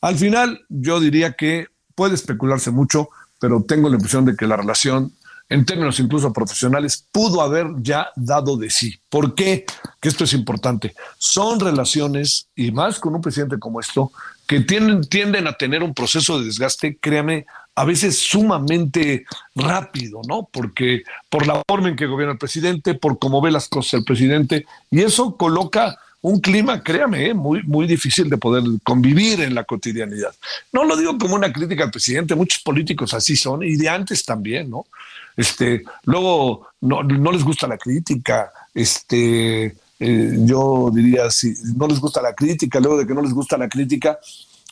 Al 0.00 0.16
final, 0.16 0.60
yo 0.68 1.00
diría 1.00 1.32
que 1.32 1.66
puede 1.96 2.14
especularse 2.14 2.70
mucho, 2.70 3.08
pero 3.40 3.62
tengo 3.62 3.88
la 3.88 3.96
impresión 3.96 4.24
de 4.24 4.36
que 4.36 4.46
la 4.46 4.56
relación 4.56 5.12
en 5.48 5.64
términos 5.64 5.98
incluso 5.98 6.32
profesionales, 6.32 7.06
pudo 7.10 7.40
haber 7.40 7.66
ya 7.80 8.08
dado 8.16 8.56
de 8.56 8.70
sí. 8.70 8.98
¿Por 9.08 9.34
qué? 9.34 9.64
Que 10.00 10.08
esto 10.08 10.24
es 10.24 10.32
importante. 10.34 10.94
Son 11.16 11.58
relaciones, 11.58 12.48
y 12.54 12.70
más 12.70 12.98
con 12.98 13.14
un 13.14 13.22
presidente 13.22 13.58
como 13.58 13.80
esto, 13.80 14.12
que 14.46 14.60
tienden, 14.60 15.46
a 15.46 15.52
tener 15.52 15.82
un 15.82 15.94
proceso 15.94 16.38
de 16.38 16.46
desgaste, 16.46 16.98
créame, 17.00 17.46
a 17.74 17.84
veces 17.84 18.18
sumamente 18.18 19.24
rápido, 19.54 20.20
¿no? 20.26 20.48
Porque 20.50 21.02
por 21.28 21.46
la 21.46 21.62
forma 21.68 21.88
en 21.88 21.96
que 21.96 22.06
gobierna 22.06 22.32
el 22.32 22.38
presidente, 22.38 22.94
por 22.94 23.18
cómo 23.18 23.40
ve 23.40 23.50
las 23.50 23.68
cosas 23.68 23.94
el 23.94 24.04
presidente, 24.04 24.66
y 24.90 25.02
eso 25.02 25.36
coloca 25.36 25.98
un 26.20 26.40
clima, 26.40 26.82
créame, 26.82 27.28
¿eh? 27.28 27.34
muy, 27.34 27.62
muy 27.62 27.86
difícil 27.86 28.28
de 28.28 28.38
poder 28.38 28.64
convivir 28.82 29.40
en 29.40 29.54
la 29.54 29.64
cotidianidad. 29.64 30.34
No 30.72 30.84
lo 30.84 30.96
digo 30.96 31.16
como 31.16 31.36
una 31.36 31.52
crítica 31.52 31.84
al 31.84 31.90
presidente, 31.90 32.34
muchos 32.34 32.62
políticos 32.62 33.14
así 33.14 33.36
son, 33.36 33.62
y 33.62 33.76
de 33.76 33.88
antes 33.88 34.24
también, 34.24 34.68
¿no? 34.68 34.86
Este, 35.38 35.84
luego 36.02 36.66
no, 36.80 37.00
les 37.04 37.44
gusta 37.44 37.68
la 37.68 37.78
crítica, 37.78 38.50
este, 38.74 39.66
eh, 40.00 40.36
yo 40.40 40.90
diría, 40.92 41.30
si 41.30 41.54
no 41.76 41.86
les 41.86 42.00
gusta 42.00 42.20
la 42.20 42.34
crítica, 42.34 42.80
luego 42.80 42.98
de 42.98 43.06
que 43.06 43.14
no 43.14 43.22
les 43.22 43.32
gusta 43.32 43.56
la 43.56 43.68
crítica, 43.68 44.18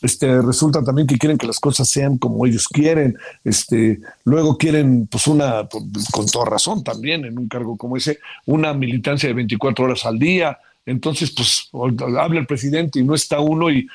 este, 0.02 0.42
resulta 0.42 0.82
también 0.82 1.06
que 1.06 1.18
quieren 1.18 1.38
que 1.38 1.46
las 1.46 1.60
cosas 1.60 1.88
sean 1.88 2.18
como 2.18 2.44
ellos 2.46 2.66
quieren, 2.66 3.16
este, 3.44 4.00
luego 4.24 4.58
quieren, 4.58 5.06
pues 5.06 5.28
una, 5.28 5.68
con 6.10 6.26
toda 6.26 6.46
razón 6.46 6.82
también, 6.82 7.24
en 7.24 7.38
un 7.38 7.46
cargo 7.46 7.76
como 7.76 7.96
ese, 7.96 8.18
una 8.44 8.74
militancia 8.74 9.28
de 9.28 9.34
24 9.36 9.84
horas 9.84 10.04
al 10.04 10.18
día, 10.18 10.58
entonces, 10.86 11.32
pues 11.32 11.68
habla 11.72 12.38
el 12.38 12.46
presidente 12.46 13.00
y 13.00 13.02
no 13.02 13.16
está 13.16 13.40
uno 13.40 13.70
y 13.70 13.88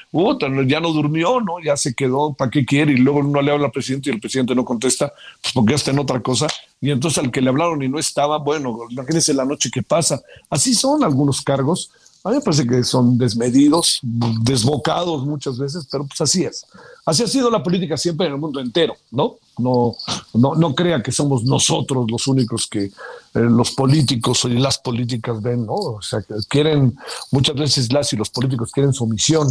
ya 0.67 0.81
no 0.81 0.91
durmió, 0.91 1.39
¿no? 1.39 1.61
Ya 1.63 1.77
se 1.77 1.93
quedó, 1.93 2.33
¿para 2.33 2.51
qué 2.51 2.65
quiere? 2.65 2.91
Y 2.91 2.97
luego 2.97 3.19
uno 3.19 3.41
le 3.41 3.49
habla 3.49 3.67
al 3.67 3.71
presidente 3.71 4.09
y 4.09 4.13
el 4.13 4.19
presidente 4.19 4.53
no 4.53 4.65
contesta, 4.65 5.13
pues 5.41 5.53
porque 5.53 5.73
está 5.75 5.91
en 5.91 5.99
otra 5.99 6.19
cosa. 6.19 6.47
Y 6.81 6.91
entonces 6.91 7.23
al 7.23 7.31
que 7.31 7.39
le 7.39 7.49
hablaron 7.49 7.81
y 7.81 7.87
no 7.87 7.97
estaba, 7.97 8.39
bueno, 8.39 8.77
imagínense 8.89 9.33
la 9.33 9.45
noche 9.45 9.69
que 9.71 9.83
pasa. 9.83 10.21
Así 10.49 10.73
son 10.73 11.03
algunos 11.03 11.41
cargos 11.41 11.91
a 12.23 12.29
mí 12.29 12.35
me 12.35 12.41
parece 12.41 12.67
que 12.67 12.83
son 12.83 13.17
desmedidos, 13.17 13.99
desbocados 14.01 15.25
muchas 15.25 15.57
veces, 15.57 15.87
pero 15.91 16.05
pues 16.05 16.21
así 16.21 16.43
es. 16.43 16.65
Así 17.03 17.23
ha 17.23 17.27
sido 17.27 17.49
la 17.49 17.63
política 17.63 17.97
siempre 17.97 18.27
en 18.27 18.33
el 18.33 18.39
mundo 18.39 18.59
entero, 18.59 18.95
¿no? 19.09 19.37
No, 19.57 19.95
no, 20.35 20.55
no 20.55 20.75
crea 20.75 21.01
que 21.01 21.11
somos 21.11 21.43
nosotros 21.43 22.05
los 22.09 22.27
únicos 22.27 22.67
que 22.67 22.83
eh, 22.85 22.91
los 23.33 23.71
políticos 23.71 24.45
y 24.45 24.49
las 24.59 24.77
políticas 24.77 25.41
ven, 25.41 25.65
¿no? 25.65 25.73
O 25.73 26.01
sea, 26.01 26.23
quieren, 26.47 26.95
muchas 27.31 27.55
veces 27.55 27.91
las 27.91 28.13
y 28.13 28.17
los 28.17 28.29
políticos 28.29 28.71
quieren 28.71 28.93
sumisión 28.93 29.47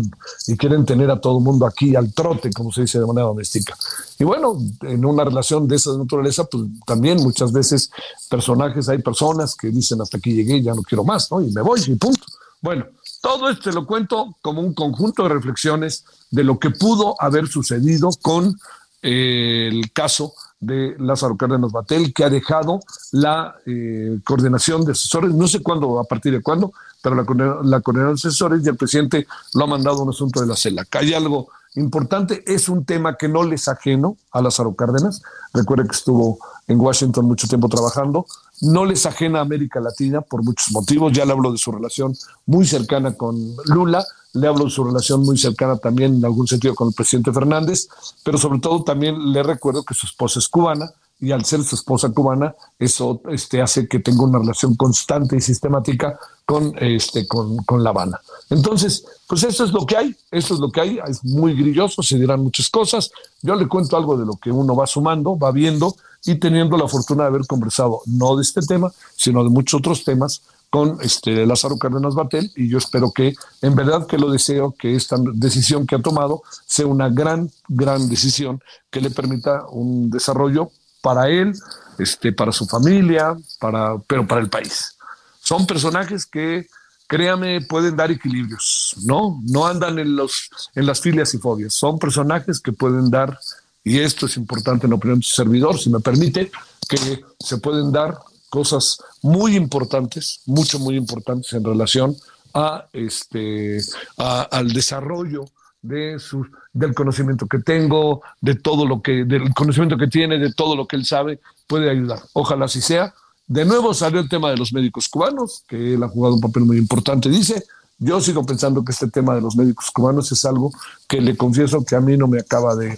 y 0.46 0.56
quieren 0.56 0.84
tener 0.84 1.10
a 1.10 1.20
todo 1.20 1.38
el 1.38 1.44
mundo 1.44 1.66
aquí 1.66 1.96
al 1.96 2.12
trote, 2.12 2.50
como 2.50 2.70
se 2.70 2.82
dice 2.82 3.00
de 3.00 3.06
manera 3.06 3.26
doméstica. 3.26 3.76
Y 4.18 4.22
bueno, 4.22 4.56
en 4.82 5.04
una 5.04 5.24
relación 5.24 5.66
de 5.66 5.76
esa 5.76 5.96
naturaleza, 5.98 6.44
pues 6.44 6.64
también 6.86 7.20
muchas 7.22 7.52
veces 7.52 7.90
personajes, 8.28 8.88
hay 8.88 8.98
personas 8.98 9.56
que 9.56 9.70
dicen 9.70 10.00
hasta 10.00 10.18
aquí 10.18 10.34
llegué, 10.34 10.62
ya 10.62 10.74
no 10.74 10.82
quiero 10.82 11.02
más, 11.02 11.30
¿no? 11.32 11.40
Y 11.40 11.50
me 11.50 11.62
voy 11.62 11.80
y 11.84 11.96
punto. 11.96 12.26
Bueno, 12.60 12.86
todo 13.22 13.48
esto 13.48 13.70
te 13.70 13.74
lo 13.74 13.86
cuento 13.86 14.36
como 14.42 14.60
un 14.60 14.74
conjunto 14.74 15.22
de 15.22 15.30
reflexiones 15.30 16.04
de 16.30 16.44
lo 16.44 16.58
que 16.58 16.70
pudo 16.70 17.14
haber 17.18 17.48
sucedido 17.48 18.10
con 18.20 18.56
eh, 19.02 19.68
el 19.72 19.92
caso 19.92 20.34
de 20.60 20.94
Lázaro 20.98 21.38
Cárdenas 21.38 21.72
Batel, 21.72 22.12
que 22.12 22.22
ha 22.22 22.28
dejado 22.28 22.80
la 23.12 23.56
eh, 23.64 24.18
coordinación 24.24 24.84
de 24.84 24.92
asesores, 24.92 25.32
no 25.34 25.48
sé 25.48 25.62
cuándo, 25.62 25.98
a 25.98 26.04
partir 26.04 26.32
de 26.32 26.42
cuándo, 26.42 26.72
pero 27.02 27.16
la, 27.16 27.22
la 27.62 27.80
coordinación 27.80 28.14
de 28.14 28.28
asesores 28.28 28.64
y 28.64 28.68
el 28.68 28.76
presidente 28.76 29.26
lo 29.54 29.64
ha 29.64 29.66
mandado 29.66 30.00
a 30.00 30.02
un 30.02 30.10
asunto 30.10 30.40
de 30.40 30.46
la 30.46 30.56
CELAC. 30.56 30.96
Hay 30.96 31.14
algo 31.14 31.48
importante, 31.76 32.44
es 32.46 32.68
un 32.68 32.84
tema 32.84 33.16
que 33.16 33.28
no 33.28 33.42
les 33.42 33.68
ajeno 33.68 34.18
a 34.32 34.42
Lázaro 34.42 34.74
Cárdenas, 34.74 35.22
recuerde 35.54 35.88
que 35.88 35.96
estuvo 35.96 36.38
en 36.66 36.78
Washington 36.78 37.24
mucho 37.24 37.48
tiempo 37.48 37.68
trabajando, 37.68 38.26
no 38.60 38.84
les 38.84 39.06
ajena 39.06 39.38
a 39.38 39.42
América 39.42 39.80
Latina 39.80 40.20
por 40.20 40.44
muchos 40.44 40.72
motivos. 40.72 41.12
Ya 41.12 41.24
le 41.24 41.32
hablo 41.32 41.52
de 41.52 41.58
su 41.58 41.72
relación 41.72 42.16
muy 42.46 42.66
cercana 42.66 43.14
con 43.14 43.36
Lula, 43.66 44.04
le 44.34 44.46
hablo 44.46 44.64
de 44.64 44.70
su 44.70 44.84
relación 44.84 45.22
muy 45.22 45.38
cercana 45.38 45.76
también 45.76 46.16
en 46.16 46.24
algún 46.24 46.46
sentido 46.46 46.74
con 46.74 46.88
el 46.88 46.94
presidente 46.94 47.32
Fernández, 47.32 47.88
pero 48.22 48.38
sobre 48.38 48.60
todo 48.60 48.84
también 48.84 49.32
le 49.32 49.42
recuerdo 49.42 49.82
que 49.82 49.94
su 49.94 50.06
esposa 50.06 50.38
es 50.38 50.48
cubana 50.48 50.92
y 51.20 51.32
al 51.32 51.44
ser 51.44 51.62
su 51.62 51.74
esposa 51.74 52.10
cubana, 52.10 52.54
eso 52.78 53.20
este, 53.28 53.60
hace 53.60 53.86
que 53.86 53.98
tenga 53.98 54.24
una 54.24 54.38
relación 54.38 54.74
constante 54.74 55.36
y 55.36 55.40
sistemática 55.40 56.18
con, 56.46 56.72
este, 56.78 57.28
con, 57.28 57.58
con 57.64 57.84
La 57.84 57.90
Habana. 57.90 58.18
Entonces, 58.48 59.04
pues 59.26 59.44
eso 59.44 59.64
es 59.64 59.72
lo 59.72 59.84
que 59.84 59.96
hay, 59.98 60.16
eso 60.30 60.54
es 60.54 60.60
lo 60.60 60.70
que 60.72 60.80
hay, 60.80 60.98
es 61.06 61.22
muy 61.22 61.54
grilloso, 61.54 62.02
se 62.02 62.18
dirán 62.18 62.42
muchas 62.42 62.70
cosas. 62.70 63.10
Yo 63.42 63.54
le 63.54 63.68
cuento 63.68 63.98
algo 63.98 64.16
de 64.16 64.24
lo 64.24 64.36
que 64.36 64.50
uno 64.50 64.74
va 64.74 64.86
sumando, 64.86 65.38
va 65.38 65.52
viendo 65.52 65.94
y 66.24 66.36
teniendo 66.36 66.76
la 66.76 66.88
fortuna 66.88 67.24
de 67.24 67.28
haber 67.28 67.46
conversado 67.46 68.02
no 68.06 68.36
de 68.36 68.42
este 68.42 68.60
tema, 68.62 68.92
sino 69.16 69.42
de 69.42 69.50
muchos 69.50 69.78
otros 69.78 70.04
temas 70.04 70.42
con 70.70 70.98
este 71.02 71.44
Lázaro 71.44 71.76
Cárdenas 71.78 72.14
Batel 72.14 72.50
y 72.54 72.68
yo 72.68 72.78
espero 72.78 73.10
que, 73.12 73.34
en 73.60 73.74
verdad 73.74 74.06
que 74.06 74.18
lo 74.18 74.30
deseo, 74.30 74.74
que 74.78 74.94
esta 74.94 75.16
decisión 75.34 75.86
que 75.86 75.96
ha 75.96 76.02
tomado 76.02 76.42
sea 76.64 76.86
una 76.86 77.08
gran, 77.08 77.50
gran 77.68 78.08
decisión 78.08 78.62
que 78.90 79.00
le 79.00 79.10
permita 79.10 79.66
un 79.68 80.10
desarrollo 80.10 80.70
para 81.02 81.28
él, 81.28 81.52
este, 81.98 82.32
para 82.32 82.52
su 82.52 82.66
familia, 82.66 83.36
para, 83.58 83.98
pero 84.06 84.26
para 84.26 84.40
el 84.40 84.48
país. 84.48 84.96
Son 85.40 85.66
personajes 85.66 86.24
que, 86.26 86.68
créame, 87.08 87.62
pueden 87.62 87.96
dar 87.96 88.12
equilibrios, 88.12 88.94
¿no? 89.04 89.40
No 89.42 89.66
andan 89.66 89.98
en, 89.98 90.14
los, 90.14 90.50
en 90.76 90.86
las 90.86 91.00
filias 91.00 91.34
y 91.34 91.38
fobias. 91.38 91.74
Son 91.74 91.98
personajes 91.98 92.60
que 92.60 92.72
pueden 92.72 93.10
dar 93.10 93.38
y 93.84 93.98
esto 93.98 94.26
es 94.26 94.36
importante 94.36 94.86
en 94.86 94.90
la 94.90 94.96
opinión 94.96 95.20
de 95.20 95.24
su 95.24 95.32
servidor, 95.32 95.78
si 95.78 95.90
me 95.90 96.00
permite, 96.00 96.50
que 96.88 97.24
se 97.38 97.58
pueden 97.58 97.92
dar 97.92 98.18
cosas 98.50 98.98
muy 99.22 99.56
importantes, 99.56 100.40
mucho, 100.46 100.78
muy 100.78 100.96
importantes 100.96 101.52
en 101.52 101.64
relación 101.64 102.16
a 102.52 102.86
este, 102.92 103.78
al 104.16 104.72
desarrollo 104.72 105.44
de 105.82 106.18
su, 106.18 106.46
del 106.72 106.94
conocimiento 106.94 107.46
que 107.46 107.60
tengo, 107.60 108.22
de 108.40 108.56
todo 108.56 108.86
lo 108.86 109.00
que, 109.00 109.24
del 109.24 109.54
conocimiento 109.54 109.96
que 109.96 110.08
tiene, 110.08 110.38
de 110.38 110.52
todo 110.52 110.76
lo 110.76 110.86
que 110.86 110.96
él 110.96 111.04
sabe, 111.04 111.40
puede 111.66 111.90
ayudar. 111.90 112.20
Ojalá 112.32 112.66
así 112.66 112.80
sea. 112.80 113.14
De 113.46 113.64
nuevo 113.64 113.94
salió 113.94 114.20
el 114.20 114.28
tema 114.28 114.50
de 114.50 114.56
los 114.56 114.72
médicos 114.72 115.08
cubanos, 115.08 115.64
que 115.66 115.94
él 115.94 116.02
ha 116.02 116.08
jugado 116.08 116.34
un 116.34 116.40
papel 116.40 116.64
muy 116.64 116.76
importante. 116.76 117.28
Dice, 117.28 117.64
yo 118.00 118.18
sigo 118.20 118.44
pensando 118.44 118.82
que 118.82 118.92
este 118.92 119.08
tema 119.08 119.34
de 119.34 119.42
los 119.42 119.56
médicos 119.56 119.90
cubanos 119.90 120.32
es 120.32 120.44
algo 120.46 120.72
que 121.06 121.20
le 121.20 121.36
confieso 121.36 121.84
que 121.84 121.94
a 121.94 122.00
mí 122.00 122.16
no 122.16 122.26
me 122.26 122.40
acaba 122.40 122.74
de, 122.74 122.96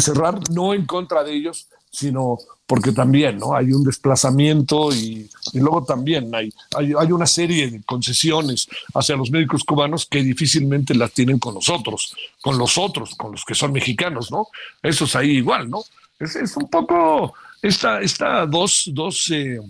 cerrar, 0.00 0.40
no 0.50 0.72
en 0.72 0.86
contra 0.86 1.22
de 1.22 1.34
ellos, 1.34 1.68
sino 1.90 2.38
porque 2.66 2.92
también 2.92 3.38
¿no? 3.38 3.54
hay 3.54 3.70
un 3.72 3.84
desplazamiento 3.84 4.92
y, 4.94 5.28
luego 5.52 5.84
también 5.84 6.34
hay, 6.34 6.50
hay, 6.74 7.12
una 7.12 7.26
serie 7.26 7.70
de 7.70 7.82
concesiones 7.82 8.66
hacia 8.94 9.14
los 9.14 9.30
médicos 9.30 9.62
cubanos 9.62 10.06
que 10.06 10.22
difícilmente 10.22 10.94
las 10.94 11.12
tienen 11.12 11.38
con 11.38 11.52
nosotros, 11.52 12.16
con 12.40 12.56
los 12.56 12.78
otros, 12.78 13.14
con 13.16 13.32
los 13.32 13.44
que 13.44 13.54
son 13.54 13.72
mexicanos, 13.72 14.32
¿no? 14.32 14.48
Eso 14.82 15.04
es 15.04 15.14
ahí 15.16 15.32
igual, 15.32 15.68
¿no? 15.68 15.84
Es, 16.18 16.34
es 16.36 16.56
un 16.56 16.68
poco 16.70 17.34
esta, 17.60 18.00
esta 18.00 18.46
dos, 18.46 18.90
dos 18.92 19.30
eh, 19.30 19.60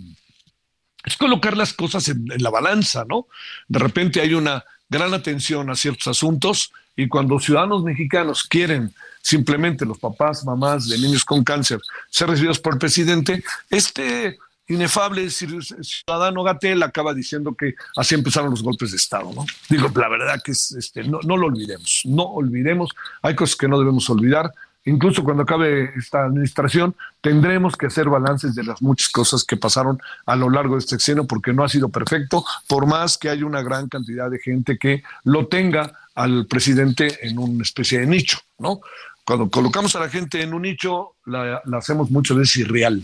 es 1.05 1.17
colocar 1.17 1.55
las 1.55 1.73
cosas 1.73 2.07
en, 2.09 2.25
la 2.37 2.49
balanza, 2.49 3.05
¿no? 3.07 3.27
De 3.67 3.79
repente 3.79 4.21
hay 4.21 4.33
una 4.33 4.63
gran 4.89 5.13
atención 5.13 5.69
a 5.69 5.75
ciertos 5.75 6.07
asuntos 6.07 6.71
y 6.95 7.07
cuando 7.07 7.39
ciudadanos 7.39 7.83
mexicanos 7.83 8.43
quieren 8.43 8.93
simplemente 9.21 9.85
los 9.85 9.97
papás, 9.97 10.45
mamás 10.45 10.87
de 10.87 10.97
niños 10.97 11.25
con 11.25 11.43
cáncer 11.43 11.79
ser 12.09 12.29
recibidos 12.29 12.59
por 12.59 12.73
el 12.73 12.79
presidente, 12.79 13.43
este 13.69 14.37
inefable 14.67 15.29
ciudadano 15.29 16.43
Gatel 16.43 16.81
acaba 16.81 17.13
diciendo 17.13 17.53
que 17.55 17.75
así 17.95 18.15
empezaron 18.15 18.49
los 18.49 18.63
golpes 18.63 18.91
de 18.91 18.97
Estado, 18.97 19.31
¿no? 19.33 19.45
Digo, 19.69 19.91
la 19.95 20.09
verdad 20.09 20.41
que 20.43 20.53
es, 20.53 20.71
este, 20.71 21.03
no 21.03 21.19
lo 21.21 21.45
olvidemos, 21.45 22.01
no 22.05 22.23
olvidemos, 22.23 22.91
hay 23.21 23.35
cosas 23.35 23.55
que 23.55 23.67
no 23.67 23.77
debemos 23.77 24.09
olvidar, 24.09 24.51
incluso 24.85 25.23
cuando 25.23 25.43
acabe 25.43 25.91
esta 25.97 26.25
administración, 26.25 26.95
tendremos 27.21 27.75
que 27.75 27.87
hacer 27.87 28.07
balances 28.07 28.55
de 28.55 28.63
las 28.63 28.81
muchas 28.81 29.09
cosas 29.09 29.43
que 29.43 29.57
pasaron 29.57 29.99
a 30.25 30.35
lo 30.35 30.49
largo 30.49 30.75
de 30.75 30.79
este 30.79 30.95
sexenio, 30.95 31.25
porque 31.25 31.53
no 31.53 31.63
ha 31.63 31.69
sido 31.69 31.89
perfecto, 31.89 32.45
por 32.67 32.85
más 32.85 33.17
que 33.17 33.29
haya 33.29 33.45
una 33.45 33.61
gran 33.61 33.89
cantidad 33.89 34.29
de 34.29 34.39
gente 34.39 34.77
que 34.77 35.03
lo 35.23 35.47
tenga 35.47 35.93
al 36.15 36.45
presidente 36.47 37.27
en 37.27 37.37
una 37.37 37.63
especie 37.63 37.99
de 37.99 38.07
nicho, 38.07 38.39
¿no? 38.57 38.79
Cuando 39.25 39.49
colocamos 39.49 39.95
a 39.95 39.99
la 39.99 40.09
gente 40.09 40.41
en 40.41 40.53
un 40.53 40.61
nicho, 40.61 41.15
la, 41.25 41.61
hacemos 41.73 42.11
muchas 42.11 42.37
veces 42.37 42.57
irreal. 42.57 43.03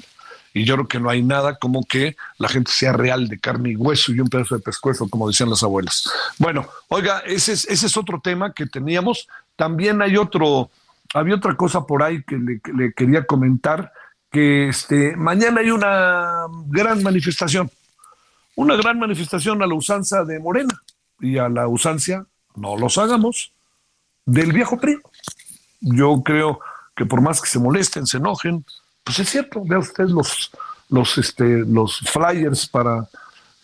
Y 0.54 0.66
yo 0.66 0.76
creo 0.76 0.88
que 0.88 1.00
no 1.00 1.10
hay 1.10 1.24
nada 1.24 1.56
como 1.56 1.84
que 1.84 2.16
la 2.38 2.50
gente 2.50 2.72
sea 2.72 2.94
real 2.94 3.28
de 3.28 3.40
carne 3.40 3.72
y 3.72 3.76
hueso 3.76 4.12
y 4.12 4.20
un 4.20 4.28
pedazo 4.28 4.56
de 4.56 4.62
pescuezo, 4.62 5.08
como 5.10 5.28
decían 5.28 5.50
las 5.50 5.64
abuelas. 5.64 6.10
Bueno, 6.38 6.68
oiga, 6.90 7.20
ese 7.26 7.54
es, 7.54 7.66
ese 7.66 7.88
es 7.88 7.98
otro 7.98 8.20
tema 8.22 8.54
que 8.54 8.68
teníamos. 8.68 9.28
También 9.56 10.02
hay 10.02 10.18
otro, 10.18 10.70
había 11.13 11.36
otra 11.36 11.56
cosa 11.56 11.86
por 11.86 12.03
ahí 12.03 12.24
que 12.24 12.38
le, 12.38 12.94
quería 12.94 13.25
comentar, 13.25 13.91
que 14.32 14.70
este, 14.70 15.15
mañana 15.15 15.62
hay 15.62 15.72
una 15.72 16.46
gran 16.68 17.03
manifestación, 17.03 17.70
una 18.56 18.75
gran 18.75 19.00
manifestación 19.00 19.62
a 19.62 19.68
la 19.68 19.75
usanza 19.75 20.24
de 20.24 20.39
Morena 20.39 20.82
y 21.20 21.38
a 21.38 21.50
la 21.50 21.68
usancia, 21.68 22.25
no 22.56 22.77
los 22.77 22.98
hagamos, 22.98 23.53
del 24.25 24.53
viejo 24.53 24.80
PRI. 24.80 25.00
Yo 25.82 26.22
creo 26.24 26.60
que 26.96 27.06
por 27.06 27.22
más 27.22 27.41
que 27.41 27.50
se 27.50 27.60
molesten, 27.60 28.06
se 28.06 28.18
enojen, 28.18 28.63
pues 29.03 29.20
es 29.20 29.30
cierto, 29.30 29.63
vea 29.65 29.80
usted 29.80 30.06
los, 30.06 30.51
los, 30.89 31.18
este, 31.18 31.60
los 31.65 32.00
flyers 32.00 32.68
para 32.68 33.08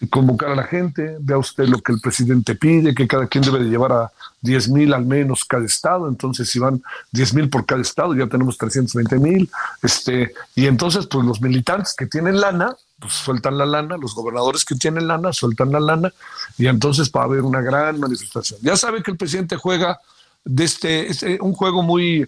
convocar 0.09 0.51
a 0.51 0.55
la 0.55 0.63
gente, 0.63 1.17
vea 1.19 1.37
usted 1.37 1.67
lo 1.67 1.79
que 1.79 1.91
el 1.91 1.99
presidente 1.99 2.55
pide, 2.55 2.93
que 2.93 3.07
cada 3.07 3.25
quien 3.27 3.43
debe 3.43 3.59
de 3.59 3.69
llevar 3.69 3.91
a 3.91 4.11
10 4.41 4.69
mil 4.69 4.93
al 4.93 5.05
menos 5.05 5.43
cada 5.43 5.65
estado, 5.65 6.07
entonces 6.07 6.49
si 6.49 6.59
van 6.59 6.83
10 7.11 7.33
mil 7.33 7.49
por 7.49 7.65
cada 7.65 7.81
estado 7.81 8.13
ya 8.13 8.27
tenemos 8.27 8.57
320 8.57 9.17
mil, 9.17 9.49
este, 9.81 10.33
y 10.53 10.67
entonces 10.67 11.07
pues 11.07 11.25
los 11.25 11.41
militantes 11.41 11.95
que 11.97 12.05
tienen 12.05 12.39
lana, 12.39 12.75
pues 12.99 13.13
sueltan 13.13 13.57
la 13.57 13.65
lana, 13.65 13.97
los 13.97 14.13
gobernadores 14.13 14.65
que 14.65 14.75
tienen 14.75 15.07
lana 15.07 15.33
sueltan 15.33 15.71
la 15.71 15.79
lana, 15.79 16.13
y 16.59 16.67
entonces 16.67 17.11
va 17.11 17.21
a 17.21 17.25
haber 17.25 17.41
una 17.41 17.61
gran 17.61 17.99
manifestación. 17.99 18.59
Ya 18.61 18.77
sabe 18.77 19.01
que 19.01 19.11
el 19.11 19.17
presidente 19.17 19.55
juega 19.55 19.99
de 20.45 20.63
este, 20.63 21.07
este, 21.07 21.39
un 21.41 21.53
juego 21.53 21.81
muy, 21.81 22.27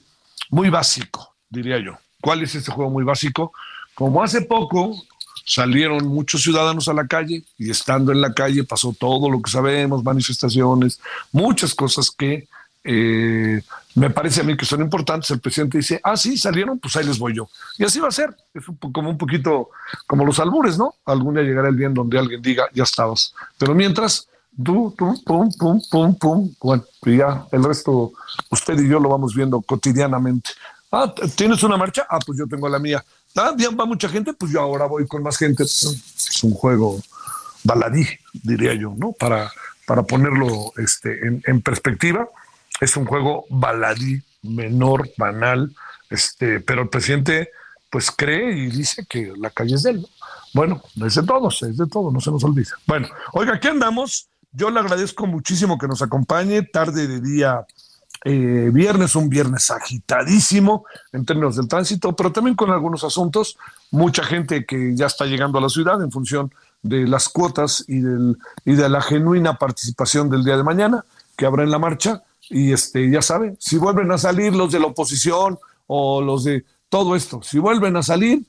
muy 0.50 0.70
básico, 0.70 1.36
diría 1.50 1.78
yo. 1.80 1.98
¿Cuál 2.20 2.42
es 2.42 2.56
este 2.56 2.72
juego 2.72 2.90
muy 2.90 3.04
básico? 3.04 3.54
Como 3.94 4.24
hace 4.24 4.42
poco 4.42 4.96
salieron 5.46 6.08
muchos 6.08 6.44
ciudadanos 6.44 6.88
a 6.88 6.94
la 6.94 7.08
calle 7.08 7.44
y 7.58 7.70
estando 7.70 8.12
en 8.12 8.22
la 8.22 8.34
calle 8.34 8.64
pasó 8.64 8.96
todo 8.98 9.30
lo 9.30 9.42
que 9.42 9.52
sabemos, 9.52 10.04
manifestaciones, 10.04 11.00
muchas 11.32 11.74
cosas 11.74 12.12
que 12.12 12.48
eh, 12.84 13.62
me 13.96 14.10
parece 14.10 14.42
a 14.42 14.44
mí 14.44 14.56
que 14.56 14.66
son 14.66 14.82
importantes. 14.82 15.30
El 15.32 15.40
presidente 15.40 15.78
dice, 15.78 16.00
ah, 16.04 16.16
sí, 16.16 16.38
salieron, 16.38 16.80
pues 16.80 16.96
ahí 16.96 17.06
les 17.06 17.20
voy 17.20 17.36
yo. 17.36 17.50
Y 17.78 17.84
así 17.84 18.00
va 18.00 18.08
a 18.08 18.12
ser. 18.12 18.36
Es 18.54 18.64
como 18.94 19.10
un 19.10 19.18
poquito 19.18 19.70
como 20.08 20.26
los 20.26 20.40
albures, 20.40 20.78
¿no? 20.78 20.96
Algún 21.06 21.36
día 21.36 21.44
llegará 21.44 21.70
el 21.70 21.78
día 21.78 21.88
en 21.88 21.94
donde 21.94 22.18
alguien 22.18 22.42
diga, 22.42 22.68
ya 22.74 22.84
estabas. 22.84 23.34
Pero 23.58 23.76
mientras, 23.76 24.28
pum, 24.56 24.94
pum, 24.96 25.18
pum, 25.58 25.82
pum, 25.92 26.16
pum. 26.16 26.56
Bueno, 26.62 26.84
y 27.06 27.18
ya 27.18 27.46
el 27.52 27.64
resto, 27.64 28.14
usted 28.50 28.80
y 28.80 28.88
yo 28.88 29.00
lo 29.00 29.10
vamos 29.10 29.36
viendo 29.36 29.62
cotidianamente. 29.62 30.52
Ah, 30.92 31.14
¿tienes 31.36 31.62
una 31.64 31.78
marcha? 31.78 32.08
Ah, 32.10 32.20
pues 32.26 32.40
yo 32.40 32.48
tengo 32.48 32.68
la 32.68 32.80
mía. 32.80 33.04
Va 33.40 33.86
mucha 33.86 34.10
gente, 34.10 34.34
pues 34.34 34.52
yo 34.52 34.62
ahora 34.62 34.86
voy 34.86 35.08
con 35.08 35.24
más 35.24 35.38
gente. 35.38 35.64
Es 35.64 36.40
un 36.44 36.54
juego 36.54 37.02
baladí, 37.64 38.06
diría 38.34 38.74
yo, 38.74 38.94
¿no? 38.98 39.12
Para, 39.14 39.52
para 39.86 40.04
ponerlo 40.04 40.72
este, 40.78 41.20
en, 41.26 41.62
perspectiva, 41.62 42.28
es 42.80 42.96
un 42.98 43.06
juego 43.06 43.46
baladí, 43.50 44.22
menor, 44.44 45.10
banal, 45.18 45.76
este, 46.10 46.60
pero 46.60 46.84
el 46.84 46.90
presidente 46.90 47.50
pues 47.90 48.12
cree 48.12 48.56
y 48.56 48.68
dice 48.68 49.06
que 49.10 49.34
la 49.38 49.50
calle 49.50 49.76
es 49.76 49.84
de 49.84 49.92
él. 49.92 50.08
Bueno, 50.54 50.82
es 51.04 51.16
de 51.16 51.24
todos, 51.24 51.64
es 51.64 51.78
de 51.78 51.88
todo, 51.88 52.12
no 52.12 52.22
se 52.22 52.32
nos 52.32 52.44
olvide. 52.44 52.70
Bueno, 52.86 53.08
oiga, 53.34 53.56
aquí 53.56 53.68
andamos 53.68 54.30
yo 54.52 54.70
le 54.70 54.80
agradezco 54.80 55.28
muchísimo 55.28 55.78
que 55.78 55.88
nos 55.88 56.02
acompañe 56.02 56.64
tarde 56.64 57.08
de 57.08 57.22
día 57.22 57.66
eh, 58.26 58.70
viernes, 58.74 59.16
un 59.16 59.30
viernes 59.30 59.72
agitadísimo 59.72 60.86
en 61.14 61.26
términos 61.26 61.56
del 61.56 61.68
tránsito, 61.68 62.16
pero 62.16 62.32
también 62.32 62.56
con 62.56 62.72
algunos 62.72 63.04
asuntos. 63.04 63.58
Mucha 63.92 64.24
gente 64.24 64.66
que 64.66 64.96
ya 64.96 65.06
está 65.06 65.26
llegando 65.26 65.58
a 65.58 65.62
la 65.62 65.70
ciudad 65.70 66.02
en 66.04 66.12
función 66.12 66.54
de 66.82 67.08
las 67.08 67.30
cuotas 67.30 67.86
y, 67.88 68.00
del, 68.00 68.38
y 68.66 68.74
de 68.74 68.90
la 68.90 69.02
genuina 69.02 69.58
participación 69.58 70.30
del 70.30 70.44
día 70.44 70.58
de 70.58 70.64
mañana 70.64 71.06
que 71.38 71.46
habrá 71.46 71.64
en 71.64 71.72
la 71.72 71.80
marcha. 71.80 72.24
Y 72.50 72.74
este, 72.74 73.10
ya 73.10 73.22
saben, 73.22 73.58
si 73.60 73.78
vuelven 73.78 74.12
a 74.12 74.18
salir 74.18 74.56
los 74.56 74.72
de 74.72 74.80
la 74.80 74.88
oposición 74.88 75.60
o 75.88 76.22
los 76.22 76.44
de 76.44 76.66
todo 76.90 77.16
esto, 77.16 77.42
si 77.44 77.60
vuelven 77.60 77.96
a 77.96 78.04
salir, 78.04 78.46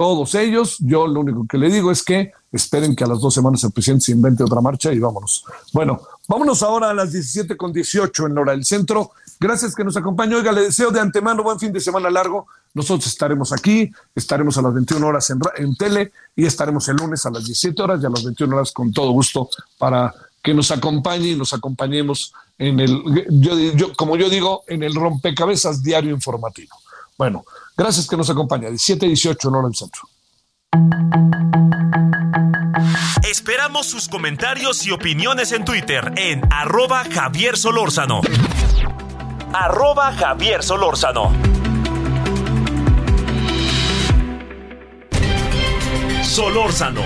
todos 0.00 0.34
ellos. 0.34 0.78
Yo 0.78 1.06
lo 1.06 1.20
único 1.20 1.46
que 1.46 1.58
le 1.58 1.68
digo 1.68 1.90
es 1.90 2.02
que 2.02 2.32
esperen 2.50 2.96
que 2.96 3.04
a 3.04 3.06
las 3.06 3.20
dos 3.20 3.34
semanas 3.34 3.62
el 3.64 3.70
presidente 3.70 4.06
se 4.06 4.12
invente 4.12 4.42
otra 4.42 4.62
marcha 4.62 4.90
y 4.94 4.98
vámonos. 4.98 5.44
Bueno, 5.74 6.00
vámonos 6.30 6.62
ahora 6.62 6.90
a 6.90 6.94
las 6.94 7.10
17 7.10 7.56
con 7.56 7.72
18 7.72 8.26
en 8.26 8.38
hora 8.38 8.52
del 8.52 8.64
centro. 8.64 9.10
Gracias 9.40 9.74
que 9.74 9.82
nos 9.82 9.96
acompañe. 9.96 10.36
Oiga, 10.36 10.52
le 10.52 10.62
deseo 10.62 10.92
de 10.92 11.00
antemano 11.00 11.42
buen 11.42 11.58
fin 11.58 11.72
de 11.72 11.80
semana 11.80 12.08
largo. 12.08 12.46
Nosotros 12.72 13.08
estaremos 13.08 13.52
aquí, 13.52 13.90
estaremos 14.14 14.56
a 14.56 14.62
las 14.62 14.72
21 14.72 15.04
horas 15.04 15.28
en, 15.56 15.74
tele 15.76 16.12
y 16.36 16.46
estaremos 16.46 16.88
el 16.88 16.98
lunes 16.98 17.26
a 17.26 17.30
las 17.30 17.44
17 17.44 17.82
horas 17.82 18.00
y 18.00 18.06
a 18.06 18.10
las 18.10 18.22
21 18.22 18.54
horas 18.54 18.70
con 18.70 18.92
todo 18.92 19.10
gusto 19.10 19.50
para 19.76 20.14
que 20.40 20.54
nos 20.54 20.70
acompañe 20.70 21.30
y 21.30 21.36
nos 21.36 21.52
acompañemos 21.52 22.32
en 22.56 22.78
el, 22.78 23.26
yo, 23.28 23.58
yo, 23.74 23.92
como 23.94 24.16
yo 24.16 24.30
digo, 24.30 24.62
en 24.68 24.84
el 24.84 24.94
rompecabezas 24.94 25.82
diario 25.82 26.12
informativo. 26.12 26.76
Bueno, 27.18 27.44
gracias 27.76 28.06
que 28.06 28.16
nos 28.16 28.30
acompaña. 28.30 28.68
17 28.68 29.04
18 29.04 29.66
en 29.66 29.74
Centro. 29.74 30.02
Esperamos 33.28 33.86
sus 33.86 34.08
comentarios 34.08 34.86
y 34.86 34.92
opiniones 34.92 35.50
en 35.50 35.64
Twitter 35.64 36.12
en 36.16 36.42
arroba 36.52 37.04
Javier 37.12 37.56
Solórzano. 37.56 38.20
Arroba 39.52 40.12
Javier 40.12 40.62
Solórzano. 40.62 41.32
Solórzano, 46.22 47.02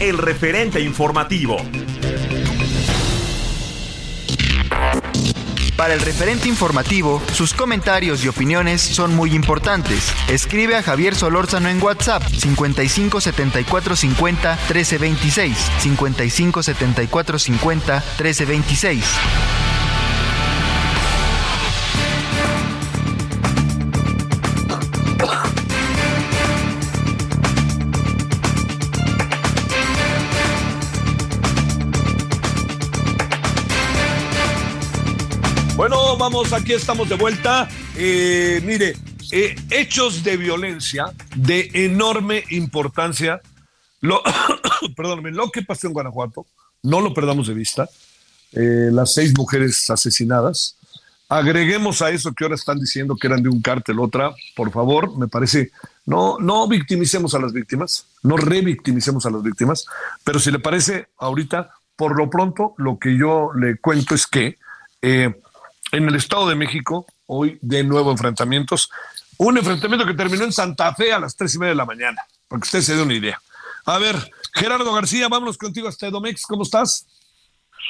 el 0.00 0.18
referente 0.18 0.80
informativo. 0.80 1.56
Para 5.80 5.94
el 5.94 6.02
referente 6.02 6.46
informativo, 6.46 7.22
sus 7.32 7.54
comentarios 7.54 8.22
y 8.22 8.28
opiniones 8.28 8.82
son 8.82 9.16
muy 9.16 9.34
importantes. 9.34 10.12
Escribe 10.28 10.76
a 10.76 10.82
Javier 10.82 11.14
Solórzano 11.14 11.70
en 11.70 11.82
WhatsApp 11.82 12.22
55 12.22 13.18
74 13.18 13.96
50 13.96 14.58
13 14.68 14.98
26 14.98 15.56
55 15.78 16.62
74 16.62 17.38
50 17.38 18.04
13 18.18 18.44
26. 18.44 19.04
Vamos, 36.50 36.62
aquí 36.62 36.72
estamos 36.72 37.08
de 37.08 37.16
vuelta. 37.16 37.68
Eh, 37.96 38.60
mire, 38.64 38.96
eh, 39.32 39.56
hechos 39.70 40.22
de 40.22 40.36
violencia 40.36 41.12
de 41.36 41.70
enorme 41.74 42.44
importancia. 42.50 43.40
Lo, 44.00 44.22
perdóname, 44.96 45.30
lo 45.32 45.50
que 45.50 45.62
pasó 45.62 45.86
en 45.86 45.92
Guanajuato, 45.92 46.46
no 46.82 47.00
lo 47.00 47.12
perdamos 47.14 47.46
de 47.48 47.54
vista. 47.54 47.88
Eh, 48.52 48.88
las 48.90 49.14
seis 49.14 49.32
mujeres 49.36 49.88
asesinadas, 49.90 50.76
agreguemos 51.28 52.02
a 52.02 52.10
eso 52.10 52.32
que 52.32 52.44
ahora 52.44 52.56
están 52.56 52.80
diciendo 52.80 53.16
que 53.16 53.26
eran 53.26 53.42
de 53.42 53.48
un 53.48 53.62
cártel 53.62 54.00
otra, 54.00 54.34
por 54.56 54.72
favor, 54.72 55.16
me 55.16 55.28
parece, 55.28 55.70
no, 56.06 56.38
no 56.40 56.66
victimicemos 56.66 57.34
a 57.34 57.38
las 57.38 57.52
víctimas, 57.52 58.06
no 58.22 58.36
revictimicemos 58.36 59.24
a 59.26 59.30
las 59.30 59.42
víctimas, 59.42 59.86
pero 60.24 60.40
si 60.40 60.50
le 60.50 60.58
parece, 60.58 61.08
ahorita, 61.18 61.70
por 61.94 62.16
lo 62.16 62.28
pronto, 62.28 62.74
lo 62.78 62.98
que 62.98 63.16
yo 63.16 63.50
le 63.54 63.76
cuento 63.76 64.16
es 64.16 64.26
que 64.26 64.58
en 65.92 66.08
el 66.08 66.14
Estado 66.14 66.48
de 66.48 66.54
México, 66.54 67.06
hoy 67.26 67.58
de 67.62 67.84
nuevo 67.84 68.10
enfrentamientos, 68.10 68.90
un 69.38 69.58
enfrentamiento 69.58 70.06
que 70.06 70.14
terminó 70.14 70.44
en 70.44 70.52
Santa 70.52 70.94
Fe 70.94 71.12
a 71.12 71.18
las 71.18 71.36
tres 71.36 71.54
y 71.54 71.58
media 71.58 71.70
de 71.70 71.76
la 71.76 71.86
mañana, 71.86 72.22
para 72.48 72.60
que 72.60 72.66
usted 72.66 72.80
se 72.80 72.96
dé 72.96 73.02
una 73.02 73.14
idea. 73.14 73.38
A 73.86 73.98
ver, 73.98 74.16
Gerardo 74.54 74.92
García, 74.92 75.28
vámonos 75.28 75.58
contigo 75.58 75.88
hasta 75.88 76.06
Edomex, 76.06 76.42
¿cómo 76.42 76.62
estás? 76.62 77.06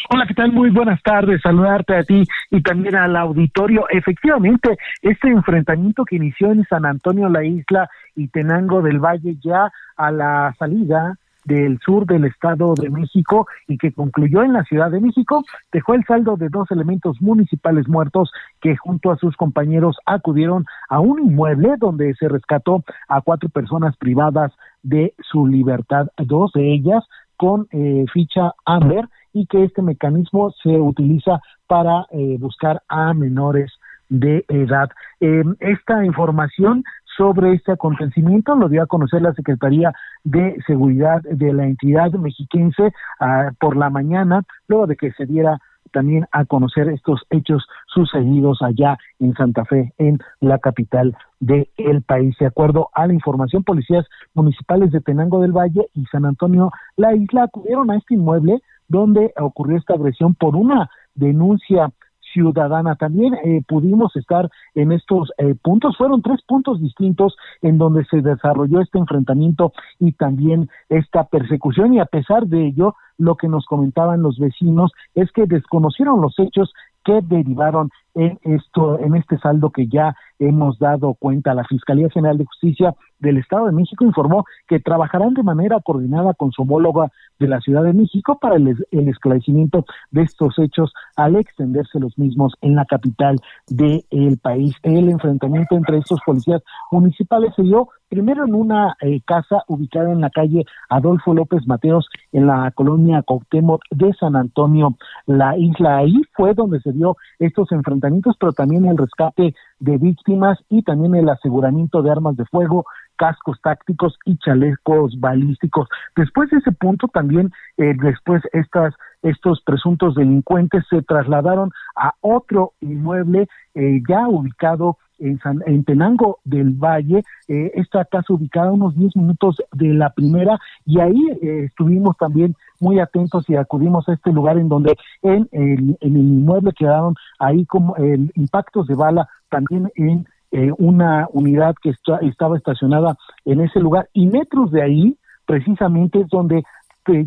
Hola, 0.09 0.25
¿qué 0.27 0.35
tal? 0.35 0.53
Muy 0.53 0.71
buenas 0.71 1.03
tardes, 1.03 1.43
saludarte 1.43 1.95
a 1.95 2.05
ti 2.05 2.25
y 2.51 2.63
también 2.63 2.97
al 2.97 3.17
auditorio. 3.17 3.87
Efectivamente, 3.91 4.79
este 5.03 5.29
enfrentamiento 5.29 6.05
que 6.05 6.17
inició 6.17 6.53
en 6.53 6.65
San 6.65 6.87
Antonio, 6.87 7.29
la 7.29 7.45
isla 7.45 7.89
y 8.17 8.29
Tenango 8.29 8.81
del 8.81 8.99
Valle, 8.99 9.37
ya 9.45 9.71
a 9.97 10.11
la 10.11 10.55
salida 10.59 11.19
del 11.51 11.81
sur 11.81 12.07
del 12.07 12.25
Estado 12.27 12.75
de 12.75 12.89
México 12.91 13.49
y 13.67 13.77
que 13.77 13.93
concluyó 13.93 14.45
en 14.45 14.53
la 14.53 14.63
Ciudad 14.63 14.91
de 14.91 15.01
México, 15.01 15.43
dejó 15.73 15.95
el 15.95 16.05
saldo 16.05 16.37
de 16.37 16.49
dos 16.49 16.71
elementos 16.71 17.21
municipales 17.21 17.89
muertos 17.89 18.31
que 18.61 18.77
junto 18.77 19.11
a 19.11 19.17
sus 19.17 19.37
compañeros 19.37 19.97
acudieron 20.07 20.65
a 20.89 21.01
un 21.01 21.19
inmueble 21.19 21.75
donde 21.77 22.15
se 22.15 22.29
rescató 22.29 22.85
a 23.09 23.21
cuatro 23.21 23.49
personas 23.49 23.97
privadas 23.97 24.53
de 24.85 25.13
su 25.19 25.49
libertad, 25.49 26.07
dos 26.17 26.53
de 26.53 26.73
ellas 26.73 27.05
con 27.37 27.67
eh, 27.73 28.05
ficha 28.13 28.53
Amber 28.65 29.09
y 29.33 29.47
que 29.47 29.65
este 29.65 29.83
mecanismo 29.83 30.53
se 30.63 30.79
utiliza 30.79 31.41
para 31.67 32.07
eh, 32.13 32.37
buscar 32.39 32.83
a 32.89 33.13
menores 33.13 33.73
de 34.09 34.45
edad. 34.49 34.91
Eh, 35.21 35.43
esta 35.61 36.05
información 36.05 36.85
sobre 37.21 37.53
este 37.53 37.73
acontecimiento 37.73 38.55
lo 38.55 38.71
dio 38.71 38.83
a 38.83 38.87
conocer 38.87 39.21
la 39.21 39.35
Secretaría 39.35 39.93
de 40.25 40.57
Seguridad 40.67 41.21
de 41.21 41.53
la 41.53 41.67
entidad 41.67 42.11
mexiquense 42.13 42.95
ah, 43.21 43.51
por 43.61 43.77
la 43.77 43.91
mañana, 43.91 44.43
luego 44.69 44.87
de 44.87 44.97
que 44.97 45.13
se 45.13 45.27
diera 45.27 45.59
también 45.93 46.25
a 46.33 46.47
conocer 46.47 46.89
estos 46.89 47.21
hechos 47.29 47.67
sucedidos 47.89 48.63
allá 48.63 48.97
en 49.19 49.35
Santa 49.35 49.67
Fe, 49.67 49.93
en 49.99 50.19
la 50.41 50.61
capital 50.61 51.15
del 51.41 51.69
el 51.77 52.01
país. 52.01 52.35
De 52.41 52.47
acuerdo 52.47 52.89
a 52.95 53.07
la 53.07 53.13
información, 53.13 53.65
policías 53.65 54.07
municipales 54.33 54.91
de 54.91 55.03
Tenango 55.03 55.43
del 55.43 55.53
Valle 55.53 55.89
y 55.93 56.07
San 56.07 56.25
Antonio 56.25 56.71
La 56.97 57.15
Isla 57.15 57.43
acudieron 57.43 57.91
a 57.91 57.99
este 57.99 58.15
inmueble 58.15 58.63
donde 58.89 59.35
ocurrió 59.39 59.77
esta 59.77 59.93
agresión 59.93 60.35
por 60.35 60.57
una 60.57 60.89
denuncia 61.15 61.93
ciudadana. 62.33 62.97
También 62.97 63.35
eh, 63.35 63.62
pudimos 63.66 64.14
estar 64.16 64.51
en 64.75 64.93
estos 64.93 65.33
eh, 65.38 65.55
puntos, 65.62 65.97
fueron 65.97 66.23
tres 66.23 66.40
puntos 66.47 66.81
distintos 66.81 67.37
en 67.62 67.79
donde 67.79 68.05
se 68.07 68.23
desarrolló 68.23 68.81
este 68.81 68.99
enfrentamiento 68.99 69.73
y 69.99 70.12
también 70.12 70.69
esta 70.88 71.25
persecución 71.25 71.95
y 71.95 72.01
a 72.01 72.07
pesar 72.07 72.47
de 72.47 72.66
ello, 72.66 72.95
lo 73.19 73.37
que 73.37 73.49
nos 73.49 73.66
comentaban 73.66 74.23
los 74.23 74.38
vecinos 74.38 74.93
es 75.14 75.31
que 75.33 75.47
desconocieron 75.47 76.21
los 76.21 76.38
hechos 76.38 76.73
que 77.05 77.21
derivaron 77.23 77.90
en 78.14 78.38
esto, 78.42 78.99
en 78.99 79.14
este 79.14 79.38
saldo 79.38 79.70
que 79.70 79.87
ya 79.87 80.14
hemos 80.38 80.79
dado 80.79 81.14
cuenta. 81.14 81.55
La 81.55 81.64
Fiscalía 81.64 82.09
General 82.11 82.38
de 82.38 82.46
Justicia 82.46 82.94
del 83.20 83.37
Estado 83.37 83.66
de 83.66 83.73
México 83.73 84.05
informó 84.05 84.44
que 84.66 84.81
trabajarán 84.81 85.35
de 85.35 85.42
manera 85.42 85.79
coordinada 85.81 86.35
con 86.35 86.51
su 86.53 86.62
homóloga 86.62 87.11
de 87.38 87.49
la 87.49 87.61
Ciudad 87.61 87.85
de 87.85 87.92
México 87.92 88.38
para 88.40 88.57
el, 88.57 88.77
esclarecimiento 88.90 89.85
de 90.11 90.23
estos 90.23 90.59
hechos 90.59 90.92
al 91.16 91.37
extenderse 91.37 92.01
los 92.01 92.18
mismos 92.18 92.55
en 92.61 92.75
la 92.75 92.85
capital 92.87 93.37
del 93.68 94.38
país. 94.42 94.75
El 94.83 95.11
enfrentamiento 95.11 95.77
entre 95.77 95.99
estos 95.99 96.20
policías 96.25 96.62
municipales 96.90 97.53
se 97.55 97.62
dio 97.62 97.88
primero 98.09 98.44
en 98.44 98.55
una 98.55 98.96
eh, 99.01 99.20
casa 99.25 99.62
ubicada 99.68 100.11
en 100.12 100.20
la 100.20 100.31
calle 100.31 100.64
Adolfo 100.88 101.33
López 101.33 101.66
Mateos 101.66 102.09
en 102.33 102.46
la 102.46 102.70
colonia 102.73 103.23
Cuauhtémoc 103.23 103.83
de 103.90 104.12
San 104.14 104.37
Antonio, 104.37 104.96
la 105.27 105.57
isla. 105.57 105.99
Ahí 105.99 106.20
fue 106.33 106.55
donde 106.55 106.81
se 106.81 106.92
dio 106.92 107.16
estos 107.38 107.70
enfrentamientos, 107.73 108.00
pero 108.39 108.53
también 108.53 108.85
el 108.87 108.97
rescate 108.97 109.55
de 109.79 109.99
víctimas 109.99 110.59
y 110.69 110.83
también 110.83 111.15
el 111.15 111.29
aseguramiento 111.29 112.03
de 112.03 112.11
armas 112.11 112.37
de 112.37 112.45
fuego, 112.47 112.85
cascos 113.17 113.61
tácticos 113.63 114.19
y 114.25 114.39
chalecos 114.39 115.19
balísticos. 115.21 115.89
Después 116.17 116.51
de 116.51 116.59
ese 116.59 116.73
punto 116.73 117.09
también, 117.09 117.51
eh, 117.77 117.95
después 118.03 118.43
estas 118.53 118.95
estos 119.23 119.61
presuntos 119.63 120.15
delincuentes 120.15 120.85
se 120.89 121.03
trasladaron 121.03 121.71
a 121.95 122.15
otro 122.23 122.73
inmueble 122.81 123.49
eh, 123.75 124.01
ya 124.09 124.27
ubicado 124.27 124.97
en, 125.21 125.39
en 125.67 125.85
Tenango 125.85 126.39
del 126.45 126.71
Valle, 126.71 127.23
eh, 127.49 127.73
esta 127.75 128.05
casa 128.05 128.33
ubicada 128.33 128.69
a 128.69 128.73
unos 128.73 128.97
10 128.97 129.17
minutos 129.17 129.63
de 129.73 129.89
la 129.95 130.11
primera, 130.11 130.59
y 130.85 131.01
ahí 131.01 131.21
eh, 131.43 131.65
estuvimos 131.67 132.17
también 132.17 132.57
muy 132.81 132.99
atentos 132.99 133.49
y 133.49 133.57
acudimos 133.57 134.09
a 134.09 134.15
este 134.15 134.33
lugar 134.33 134.59
en 134.59 134.69
donde 134.69 134.97
en 135.23 135.49
el, 135.53 135.99
en 136.01 136.17
el 136.17 136.23
inmueble 136.23 136.73
quedaron 136.73 137.15
ahí 137.39 137.67
como 137.67 137.95
impactos 138.35 138.87
de 138.87 138.95
bala 138.95 139.29
también 139.51 139.91
en 139.97 140.27
eh, 140.53 140.73
una 140.79 141.29
unidad 141.33 141.77
que 141.81 141.93
estaba 142.23 142.57
estacionada 142.57 143.17
en 143.45 143.61
ese 143.61 143.79
lugar 143.79 144.09
y 144.13 144.27
metros 144.27 144.73
de 144.73 144.83
ahí 144.83 145.17
precisamente 145.47 146.21
es 146.21 146.29
donde 146.29 146.65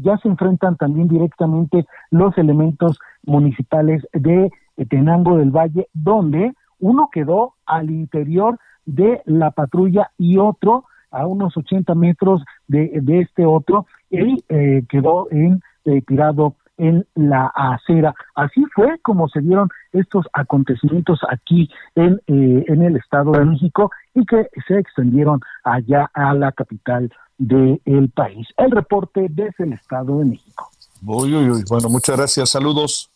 ya 0.02 0.18
se 0.18 0.28
enfrentan 0.28 0.76
también 0.76 1.08
directamente 1.08 1.86
los 2.12 2.38
elementos 2.38 3.00
municipales 3.24 4.06
de 4.14 4.52
Tenango 4.90 5.38
del 5.38 5.52
Valle, 5.52 5.88
donde 5.94 6.54
uno 6.80 7.10
quedó 7.12 7.56
al 7.66 7.90
interior 7.90 8.60
de 8.86 9.22
la 9.26 9.52
patrulla 9.52 10.12
y 10.18 10.38
otro 10.38 10.86
a 11.14 11.28
unos 11.28 11.56
80 11.56 11.94
metros 11.96 12.44
de, 12.68 12.90
de 13.02 13.22
este 13.22 13.46
otro, 13.46 13.86
él 14.10 14.44
eh, 14.50 14.84
quedó 14.90 15.28
en, 15.32 15.62
eh, 15.86 16.02
tirado 16.02 16.56
en 16.78 17.06
la 17.14 17.52
acera. 17.54 18.14
Así 18.36 18.64
fue 18.74 19.00
como 19.04 19.30
se 19.30 19.42
dieron 19.42 19.70
estos 19.92 20.26
acontecimientos 20.34 21.20
aquí 21.30 21.70
en, 21.96 22.20
eh, 22.28 22.66
en 22.68 22.82
el 22.82 22.98
Estado 22.98 23.32
de 23.32 23.46
México 23.46 23.92
y 24.16 24.26
que 24.26 24.50
se 24.68 24.80
extendieron 24.80 25.40
allá 25.64 26.10
a 26.14 26.34
la 26.34 26.52
capital 26.52 27.12
del 27.38 28.12
país. 28.16 28.48
El 28.58 28.72
reporte 28.72 29.28
desde 29.30 29.66
el 29.66 29.74
Estado 29.74 30.18
de 30.20 30.26
México. 30.26 30.70
Uy, 31.06 31.36
uy, 31.36 31.50
uy. 31.50 31.64
Bueno, 31.70 31.90
muchas 31.90 32.18
gracias. 32.18 32.50
Saludos. 32.50 33.10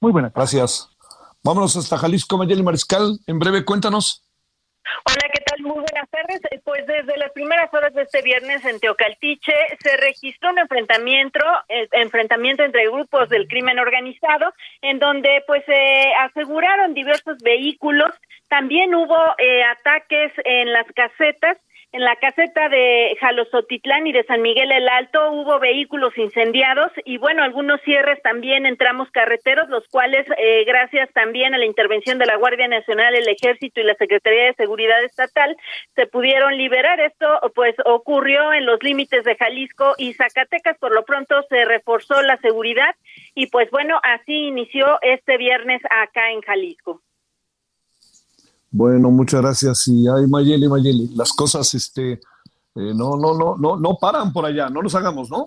Muy 0.00 0.12
buenas. 0.12 0.32
Gracias. 0.32 0.93
Vámonos 1.44 1.76
hasta 1.76 1.98
Jalisco, 1.98 2.38
Mayeli 2.38 2.62
Mariscal. 2.62 3.18
En 3.26 3.38
breve, 3.38 3.66
cuéntanos. 3.66 4.24
Hola, 5.04 5.28
¿qué 5.30 5.42
tal? 5.44 5.60
Muy 5.60 5.74
buenas 5.74 6.08
tardes. 6.10 6.40
Eh, 6.50 6.60
pues 6.64 6.86
desde 6.86 7.18
las 7.18 7.32
primeras 7.32 7.72
horas 7.74 7.92
de 7.92 8.00
este 8.00 8.22
viernes 8.22 8.64
en 8.64 8.80
Teocaltiche 8.80 9.52
se 9.78 9.94
registró 9.98 10.48
un 10.48 10.58
enfrentamiento, 10.58 11.44
eh, 11.68 11.86
enfrentamiento 11.92 12.62
entre 12.62 12.88
grupos 12.88 13.28
del 13.28 13.46
crimen 13.46 13.78
organizado, 13.78 14.54
en 14.80 14.98
donde 14.98 15.44
pues 15.46 15.62
se 15.66 16.14
aseguraron 16.22 16.94
diversos 16.94 17.36
vehículos. 17.44 18.14
También 18.48 18.94
hubo 18.94 19.18
eh, 19.36 19.64
ataques 19.64 20.32
en 20.46 20.72
las 20.72 20.86
casetas 20.94 21.58
en 21.94 22.02
la 22.02 22.16
caseta 22.16 22.68
de 22.68 23.16
Jalosotitlán 23.20 24.08
y 24.08 24.12
de 24.12 24.24
San 24.24 24.42
Miguel 24.42 24.72
el 24.72 24.88
Alto 24.88 25.30
hubo 25.30 25.60
vehículos 25.60 26.18
incendiados 26.18 26.90
y 27.04 27.18
bueno, 27.18 27.44
algunos 27.44 27.80
cierres 27.82 28.20
también 28.20 28.66
en 28.66 28.76
tramos 28.76 29.08
carreteros, 29.12 29.68
los 29.68 29.86
cuales 29.86 30.26
eh, 30.36 30.64
gracias 30.64 31.08
también 31.12 31.54
a 31.54 31.58
la 31.58 31.66
intervención 31.66 32.18
de 32.18 32.26
la 32.26 32.34
Guardia 32.34 32.66
Nacional, 32.66 33.14
el 33.14 33.28
Ejército 33.28 33.80
y 33.80 33.84
la 33.84 33.94
Secretaría 33.94 34.46
de 34.46 34.54
Seguridad 34.54 35.04
Estatal 35.04 35.56
se 35.94 36.08
pudieron 36.08 36.56
liberar. 36.56 36.98
Esto 36.98 37.28
pues 37.54 37.76
ocurrió 37.84 38.52
en 38.52 38.66
los 38.66 38.82
límites 38.82 39.22
de 39.22 39.36
Jalisco 39.36 39.94
y 39.96 40.14
Zacatecas. 40.14 40.76
Por 40.78 40.92
lo 40.92 41.04
pronto 41.04 41.44
se 41.48 41.64
reforzó 41.64 42.20
la 42.22 42.38
seguridad 42.38 42.96
y 43.36 43.46
pues 43.46 43.70
bueno, 43.70 44.00
así 44.02 44.48
inició 44.48 44.98
este 45.00 45.36
viernes 45.36 45.80
acá 45.88 46.32
en 46.32 46.40
Jalisco. 46.40 47.02
Bueno, 48.76 49.08
muchas 49.10 49.40
gracias. 49.40 49.86
Y 49.86 50.08
ay, 50.08 50.26
Mayeli, 50.26 50.66
Mayeli, 50.66 51.08
las 51.14 51.32
cosas 51.32 51.72
este, 51.74 52.14
eh, 52.14 52.18
no, 52.74 53.16
no, 53.16 53.32
no, 53.38 53.56
no, 53.56 53.76
no 53.76 53.98
paran 54.00 54.32
por 54.32 54.44
allá, 54.44 54.68
no 54.68 54.82
nos 54.82 54.96
hagamos, 54.96 55.30
¿no? 55.30 55.46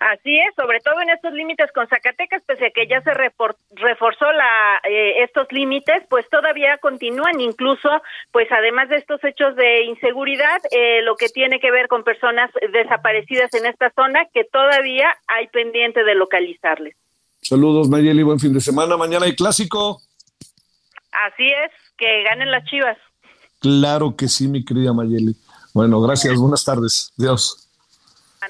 Así 0.00 0.36
es, 0.36 0.52
sobre 0.56 0.80
todo 0.80 1.00
en 1.02 1.10
estos 1.10 1.32
límites 1.32 1.70
con 1.72 1.86
Zacatecas, 1.86 2.42
pese 2.46 2.66
a 2.66 2.70
que 2.70 2.88
ya 2.88 3.00
se 3.02 3.12
reforzó 3.14 4.32
la, 4.32 4.80
eh, 4.90 5.22
estos 5.22 5.46
límites, 5.52 6.02
pues 6.08 6.28
todavía 6.30 6.78
continúan, 6.78 7.40
incluso, 7.40 7.88
pues 8.32 8.50
además 8.50 8.88
de 8.88 8.96
estos 8.96 9.22
hechos 9.22 9.54
de 9.54 9.84
inseguridad, 9.84 10.60
eh, 10.72 11.02
lo 11.02 11.14
que 11.14 11.28
tiene 11.28 11.60
que 11.60 11.70
ver 11.70 11.86
con 11.86 12.02
personas 12.02 12.50
desaparecidas 12.72 13.54
en 13.54 13.66
esta 13.66 13.92
zona, 13.94 14.24
que 14.34 14.42
todavía 14.42 15.14
hay 15.28 15.46
pendiente 15.46 16.02
de 16.02 16.16
localizarles. 16.16 16.96
Saludos, 17.40 17.88
Mayeli, 17.88 18.24
buen 18.24 18.40
fin 18.40 18.52
de 18.52 18.60
semana. 18.60 18.96
Mañana 18.96 19.26
hay 19.26 19.36
clásico. 19.36 20.00
Así 21.12 21.46
es 21.46 21.89
que 22.00 22.24
ganen 22.24 22.50
las 22.50 22.64
chivas. 22.64 22.96
Claro 23.60 24.16
que 24.16 24.26
sí, 24.26 24.48
mi 24.48 24.64
querida 24.64 24.92
Mayeli. 24.92 25.36
Bueno, 25.74 26.00
gracias, 26.00 26.34
buenas 26.36 26.64
tardes. 26.64 27.12
Dios. 27.16 27.68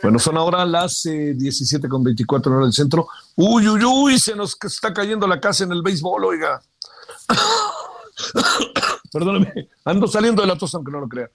Bueno, 0.02 0.20
son 0.20 0.36
ahora 0.36 0.64
las 0.64 1.04
eh, 1.06 1.34
17 1.34 1.88
con 1.88 2.04
24 2.04 2.52
horas 2.52 2.66
del 2.68 2.72
centro. 2.72 3.08
Uy, 3.34 3.68
uy, 3.68 3.84
uy, 3.84 4.18
se 4.20 4.36
nos 4.36 4.56
está 4.62 4.94
cayendo 4.94 5.26
la 5.26 5.40
casa 5.40 5.64
en 5.64 5.72
el 5.72 5.82
béisbol, 5.82 6.24
oiga. 6.24 6.62
Perdóname, 9.12 9.68
ando 9.84 10.06
saliendo 10.06 10.42
de 10.42 10.48
la 10.48 10.56
tos, 10.56 10.74
aunque 10.76 10.92
no 10.92 11.00
lo 11.00 11.08
crea. 11.08 11.28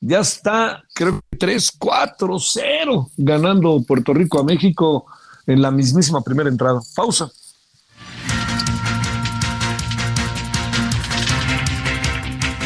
Ya 0.00 0.20
está, 0.20 0.84
creo 0.92 1.18
que 1.30 1.38
3, 1.38 1.72
4, 1.78 2.38
0 2.38 3.10
ganando 3.16 3.82
Puerto 3.88 4.12
Rico 4.12 4.38
a 4.38 4.44
México 4.44 5.06
en 5.46 5.62
la 5.62 5.70
mismísima 5.70 6.20
primera 6.20 6.50
entrada. 6.50 6.80
Pausa. 6.94 7.30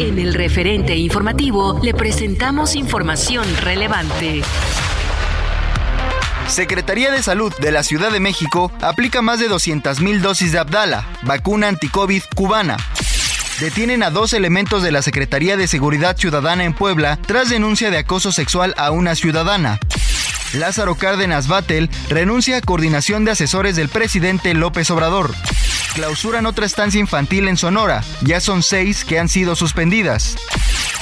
En 0.00 0.18
el 0.18 0.32
referente 0.32 0.96
informativo 0.96 1.78
le 1.82 1.92
presentamos 1.92 2.74
información 2.74 3.44
relevante. 3.58 4.40
Secretaría 6.48 7.10
de 7.10 7.22
Salud 7.22 7.52
de 7.60 7.70
la 7.70 7.82
Ciudad 7.82 8.10
de 8.10 8.18
México 8.18 8.72
aplica 8.80 9.20
más 9.20 9.40
de 9.40 9.50
200.000 9.50 10.20
dosis 10.20 10.52
de 10.52 10.58
Abdala, 10.58 11.06
vacuna 11.20 11.68
anticovid 11.68 12.22
cubana. 12.34 12.78
Detienen 13.60 14.02
a 14.02 14.08
dos 14.08 14.32
elementos 14.32 14.82
de 14.82 14.90
la 14.90 15.02
Secretaría 15.02 15.58
de 15.58 15.68
Seguridad 15.68 16.16
Ciudadana 16.16 16.64
en 16.64 16.72
Puebla 16.72 17.18
tras 17.26 17.50
denuncia 17.50 17.90
de 17.90 17.98
acoso 17.98 18.32
sexual 18.32 18.72
a 18.78 18.92
una 18.92 19.14
ciudadana. 19.14 19.80
Lázaro 20.54 20.94
Cárdenas 20.94 21.46
Batel 21.46 21.90
renuncia 22.08 22.56
a 22.56 22.62
coordinación 22.62 23.26
de 23.26 23.32
asesores 23.32 23.76
del 23.76 23.90
presidente 23.90 24.54
López 24.54 24.90
Obrador. 24.90 25.34
Clausuran 25.94 26.46
otra 26.46 26.66
estancia 26.66 27.00
infantil 27.00 27.48
en 27.48 27.56
Sonora. 27.56 28.02
Ya 28.22 28.40
son 28.40 28.62
seis 28.62 29.04
que 29.04 29.18
han 29.18 29.28
sido 29.28 29.56
suspendidas. 29.56 30.36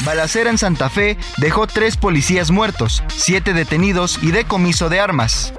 Balacera 0.05 0.51
en 0.51 0.59
Santa 0.59 0.89
Fe 0.89 1.19
dejó 1.37 1.67
tres 1.67 1.97
policías 1.97 2.51
muertos, 2.51 3.03
siete 3.09 3.53
detenidos 3.53 4.19
y 4.23 4.31
decomiso 4.31 4.89
de 4.89 5.01
armas. 5.01 5.53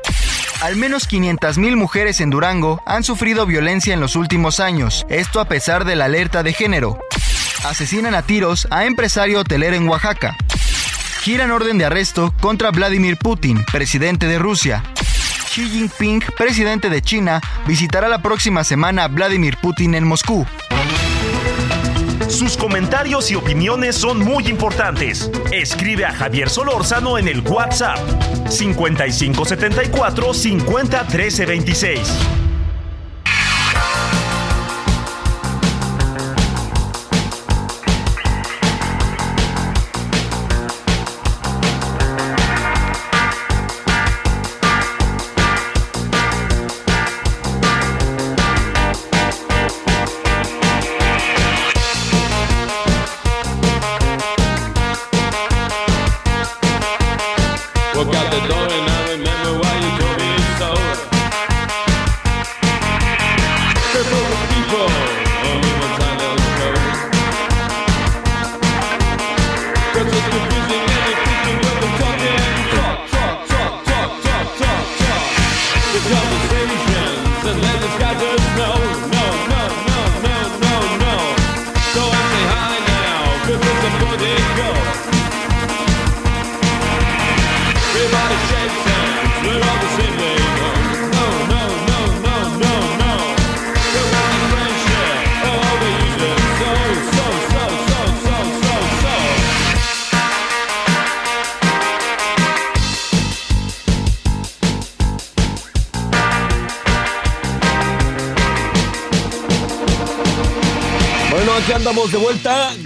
Al 0.62 0.76
menos 0.76 1.10
500.000 1.10 1.76
mujeres 1.76 2.20
en 2.20 2.30
Durango 2.30 2.82
han 2.86 3.04
sufrido 3.04 3.46
violencia 3.46 3.94
en 3.94 4.02
los 4.02 4.15
últimos 4.15 4.60
años, 4.60 5.06
esto 5.10 5.39
a 5.39 5.46
pesar 5.46 5.86
de 5.86 5.96
la 5.96 6.06
alerta 6.06 6.44
de 6.44 6.54
género. 6.54 7.00
Asesinan 7.63 8.15
a 8.15 8.24
tiros 8.24 8.68
a 8.72 8.86
empresario 8.86 9.39
hotelero 9.39 9.76
en 9.76 9.88
Oaxaca. 9.88 10.36
Giran 11.22 11.52
orden 11.52 11.78
de 11.78 11.86
arresto 11.86 12.34
contra 12.42 12.72
Vladimir 12.72 13.18
Putin, 13.18 13.63
presidente 13.72 14.28
de 14.28 14.39
Rusia. 14.39 14.84
Xi 15.50 15.68
Jinping, 15.68 16.22
presidente 16.38 16.92
de 16.92 17.02
China, 17.02 17.42
visitará 17.66 18.08
la 18.08 18.22
próxima 18.22 18.64
semana 18.64 19.06
a 19.06 19.08
Vladimir 19.08 19.58
Putin 19.58 19.96
en 19.96 20.04
Moscú. 20.06 20.46
Sus 22.28 22.56
comentarios 22.56 23.32
y 23.32 23.36
opiniones 23.36 23.96
son 23.96 24.20
muy 24.20 24.48
importantes. 24.48 25.32
Escribe 25.52 26.06
a 26.06 26.12
Javier 26.12 26.52
Solórzano 26.52 27.18
en 27.18 27.28
el 27.28 27.42
WhatsApp 27.42 27.98
5574 28.48 30.34
50 30.36 31.08
13 31.08 31.46
26. 31.48 32.49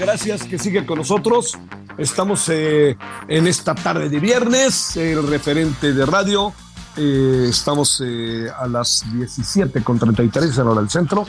Gracias 0.04 0.44
que 0.44 0.60
sigue 0.60 0.86
con 0.86 0.98
nosotros. 0.98 1.58
Estamos 1.98 2.50
eh, 2.50 2.98
en 3.30 3.48
esta 3.48 3.74
tarde 3.74 4.10
de 4.10 4.20
viernes, 4.20 4.98
el 4.98 5.26
referente 5.26 5.94
de 5.94 6.06
radio. 6.06 6.54
Eh, 6.98 7.46
estamos 7.50 8.04
eh, 8.06 8.50
a 8.54 8.68
las 8.68 9.06
17 9.14 9.82
con 9.82 9.98
33 9.98 10.58
en 10.58 10.68
hora 10.68 10.82
del 10.82 10.90
centro, 10.90 11.26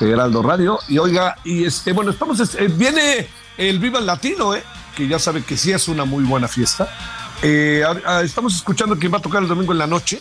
de 0.00 0.10
Heraldo 0.10 0.42
Radio. 0.42 0.80
Y 0.88 0.98
oiga, 0.98 1.36
y 1.44 1.66
este, 1.66 1.92
bueno, 1.92 2.10
estamos, 2.10 2.40
eh, 2.40 2.66
viene 2.66 3.28
el 3.56 3.78
Viva 3.78 4.00
el 4.00 4.06
Latino, 4.06 4.56
eh, 4.56 4.64
que 4.96 5.06
ya 5.06 5.20
sabe 5.20 5.44
que 5.44 5.56
sí 5.56 5.70
es 5.70 5.86
una 5.86 6.04
muy 6.04 6.24
buena 6.24 6.48
fiesta. 6.48 6.88
Estamos 7.42 8.56
escuchando 8.56 8.98
que 8.98 9.06
va 9.06 9.18
a 9.18 9.22
tocar 9.22 9.40
el 9.40 9.48
domingo 9.48 9.70
en 9.70 9.78
la 9.78 9.86
noche 9.86 10.20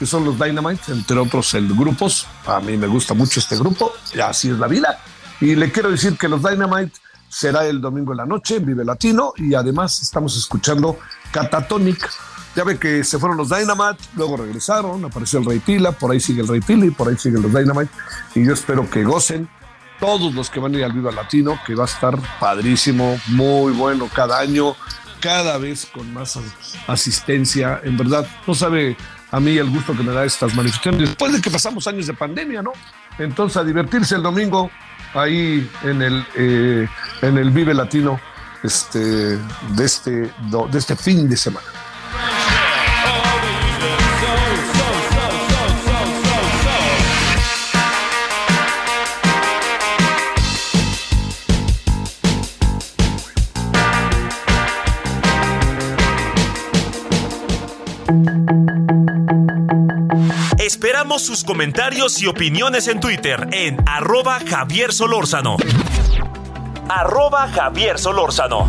que 0.00 0.06
son 0.06 0.24
los 0.24 0.36
Dynamite, 0.36 0.90
entre 0.90 1.16
otros 1.20 1.54
el 1.54 1.68
grupos. 1.68 2.26
A 2.44 2.58
mí 2.58 2.76
me 2.76 2.88
gusta 2.88 3.14
mucho 3.14 3.38
este 3.38 3.56
grupo, 3.56 3.92
así 4.20 4.50
es 4.50 4.58
la 4.58 4.66
vida. 4.66 4.98
Y 5.40 5.54
le 5.54 5.70
quiero 5.70 5.90
decir 5.90 6.16
que 6.18 6.28
los 6.28 6.42
Dynamite 6.42 7.03
será 7.34 7.66
el 7.66 7.80
domingo 7.80 8.12
en 8.12 8.18
la 8.18 8.26
noche 8.26 8.56
en 8.56 8.66
Vive 8.66 8.84
Latino 8.84 9.32
y 9.36 9.54
además 9.54 10.00
estamos 10.02 10.36
escuchando 10.36 10.98
Catatonic. 11.32 12.08
Ya 12.54 12.62
ve 12.62 12.78
que 12.78 13.02
se 13.02 13.18
fueron 13.18 13.36
los 13.36 13.48
Dynamite, 13.48 14.04
luego 14.14 14.36
regresaron, 14.36 15.04
apareció 15.04 15.40
el 15.40 15.44
Rey 15.44 15.58
Pila, 15.58 15.90
por 15.90 16.12
ahí 16.12 16.20
sigue 16.20 16.42
el 16.42 16.48
Rey 16.48 16.60
Pila 16.60 16.86
y 16.86 16.90
por 16.90 17.08
ahí 17.08 17.16
siguen 17.18 17.42
los 17.42 17.52
Dynamite. 17.52 17.90
Y 18.36 18.44
yo 18.46 18.52
espero 18.52 18.88
que 18.88 19.02
gocen 19.02 19.48
todos 19.98 20.32
los 20.34 20.48
que 20.50 20.60
van 20.60 20.74
a 20.74 20.78
ir 20.78 20.84
al 20.84 20.92
Viva 20.92 21.10
Latino, 21.10 21.58
que 21.66 21.74
va 21.74 21.82
a 21.82 21.86
estar 21.86 22.16
padrísimo, 22.38 23.18
muy 23.28 23.72
bueno 23.72 24.08
cada 24.14 24.38
año, 24.38 24.76
cada 25.20 25.58
vez 25.58 25.86
con 25.92 26.12
más 26.14 26.36
as- 26.36 26.76
asistencia. 26.86 27.80
En 27.82 27.96
verdad, 27.96 28.24
no 28.46 28.54
sabe 28.54 28.96
a 29.32 29.40
mí 29.40 29.58
el 29.58 29.68
gusto 29.70 29.96
que 29.96 30.04
me 30.04 30.12
da 30.12 30.24
estas 30.24 30.54
manifestaciones, 30.54 31.08
después 31.08 31.32
de 31.32 31.40
que 31.40 31.50
pasamos 31.50 31.88
años 31.88 32.06
de 32.06 32.14
pandemia, 32.14 32.62
¿no? 32.62 32.72
Entonces, 33.18 33.56
a 33.56 33.64
divertirse 33.64 34.14
el 34.14 34.22
domingo 34.22 34.70
ahí 35.14 35.70
en 35.82 36.02
el, 36.02 36.26
eh, 36.36 36.88
en 37.22 37.38
el 37.38 37.50
Vive 37.50 37.74
Latino 37.74 38.20
este, 38.62 38.98
de, 38.98 39.84
este, 39.84 40.10
de 40.10 40.78
este 40.78 40.96
fin 40.96 41.28
de 41.28 41.36
semana. 41.36 41.66
Esperamos 60.84 61.22
sus 61.22 61.44
comentarios 61.44 62.20
y 62.20 62.26
opiniones 62.26 62.88
en 62.88 63.00
Twitter 63.00 63.48
en 63.52 63.78
arroba 63.88 64.38
Javier 64.46 64.92
Solórzano. 64.92 65.56
Arroba 66.90 67.48
Javier 67.48 67.98
Solórzano. 67.98 68.68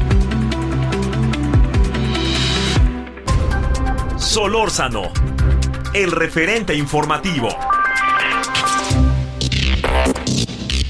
Solórzano, 4.17 5.11
el 5.93 6.13
referente 6.13 6.73
informativo. 6.73 7.49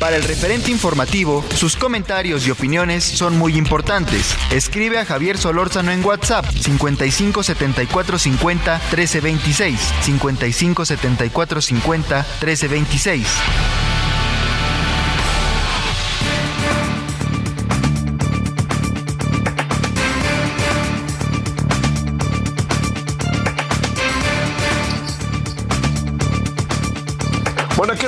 Para 0.05 0.17
el 0.17 0.23
referente 0.23 0.69
informativo, 0.69 1.43
sus 1.55 1.75
comentarios 1.75 2.45
y 2.45 2.51
opiniones 2.51 3.03
son 3.03 3.35
muy 3.39 3.57
importantes. 3.57 4.35
Escribe 4.51 4.99
a 4.99 5.05
Javier 5.05 5.35
Solórzano 5.35 5.91
en 5.91 6.05
WhatsApp 6.05 6.45
55 6.45 7.41
74 7.41 8.19
50 8.19 8.81
13 8.91 9.21
26. 9.21 9.79
55 10.03 10.85
74 10.85 11.59
50 11.59 12.25
13 12.39 12.67
26. 12.67 13.27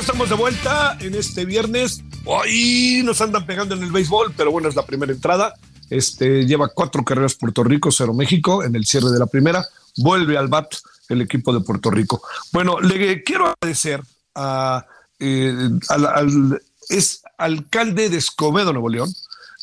Estamos 0.07 0.29
de 0.29 0.35
vuelta 0.35 0.97
en 1.01 1.15
este 1.15 1.43
viernes. 1.43 2.01
Hoy 2.23 3.01
nos 3.03 3.19
andan 3.19 3.45
pegando 3.45 3.75
en 3.75 3.83
el 3.83 3.91
béisbol, 3.91 4.33
pero 4.37 4.51
bueno, 4.51 4.69
es 4.69 4.75
la 4.75 4.85
primera 4.85 5.11
entrada. 5.11 5.53
Este 5.89 6.45
lleva 6.45 6.69
cuatro 6.69 7.03
carreras 7.03 7.35
Puerto 7.35 7.61
Rico, 7.61 7.91
cero 7.91 8.13
México 8.13 8.63
en 8.63 8.73
el 8.77 8.85
cierre 8.85 9.09
de 9.09 9.19
la 9.19 9.25
primera. 9.25 9.67
Vuelve 9.97 10.37
al 10.37 10.47
BAT 10.47 10.75
el 11.09 11.23
equipo 11.23 11.53
de 11.53 11.59
Puerto 11.59 11.91
Rico. 11.91 12.21
Bueno, 12.53 12.79
le 12.79 13.21
quiero 13.21 13.47
agradecer 13.47 14.01
a, 14.33 14.85
eh, 15.19 15.71
al, 15.89 16.61
es 16.87 17.21
alcalde 17.37 18.09
de 18.09 18.15
Escobedo, 18.15 18.71
Nuevo 18.71 18.87
León, 18.87 19.13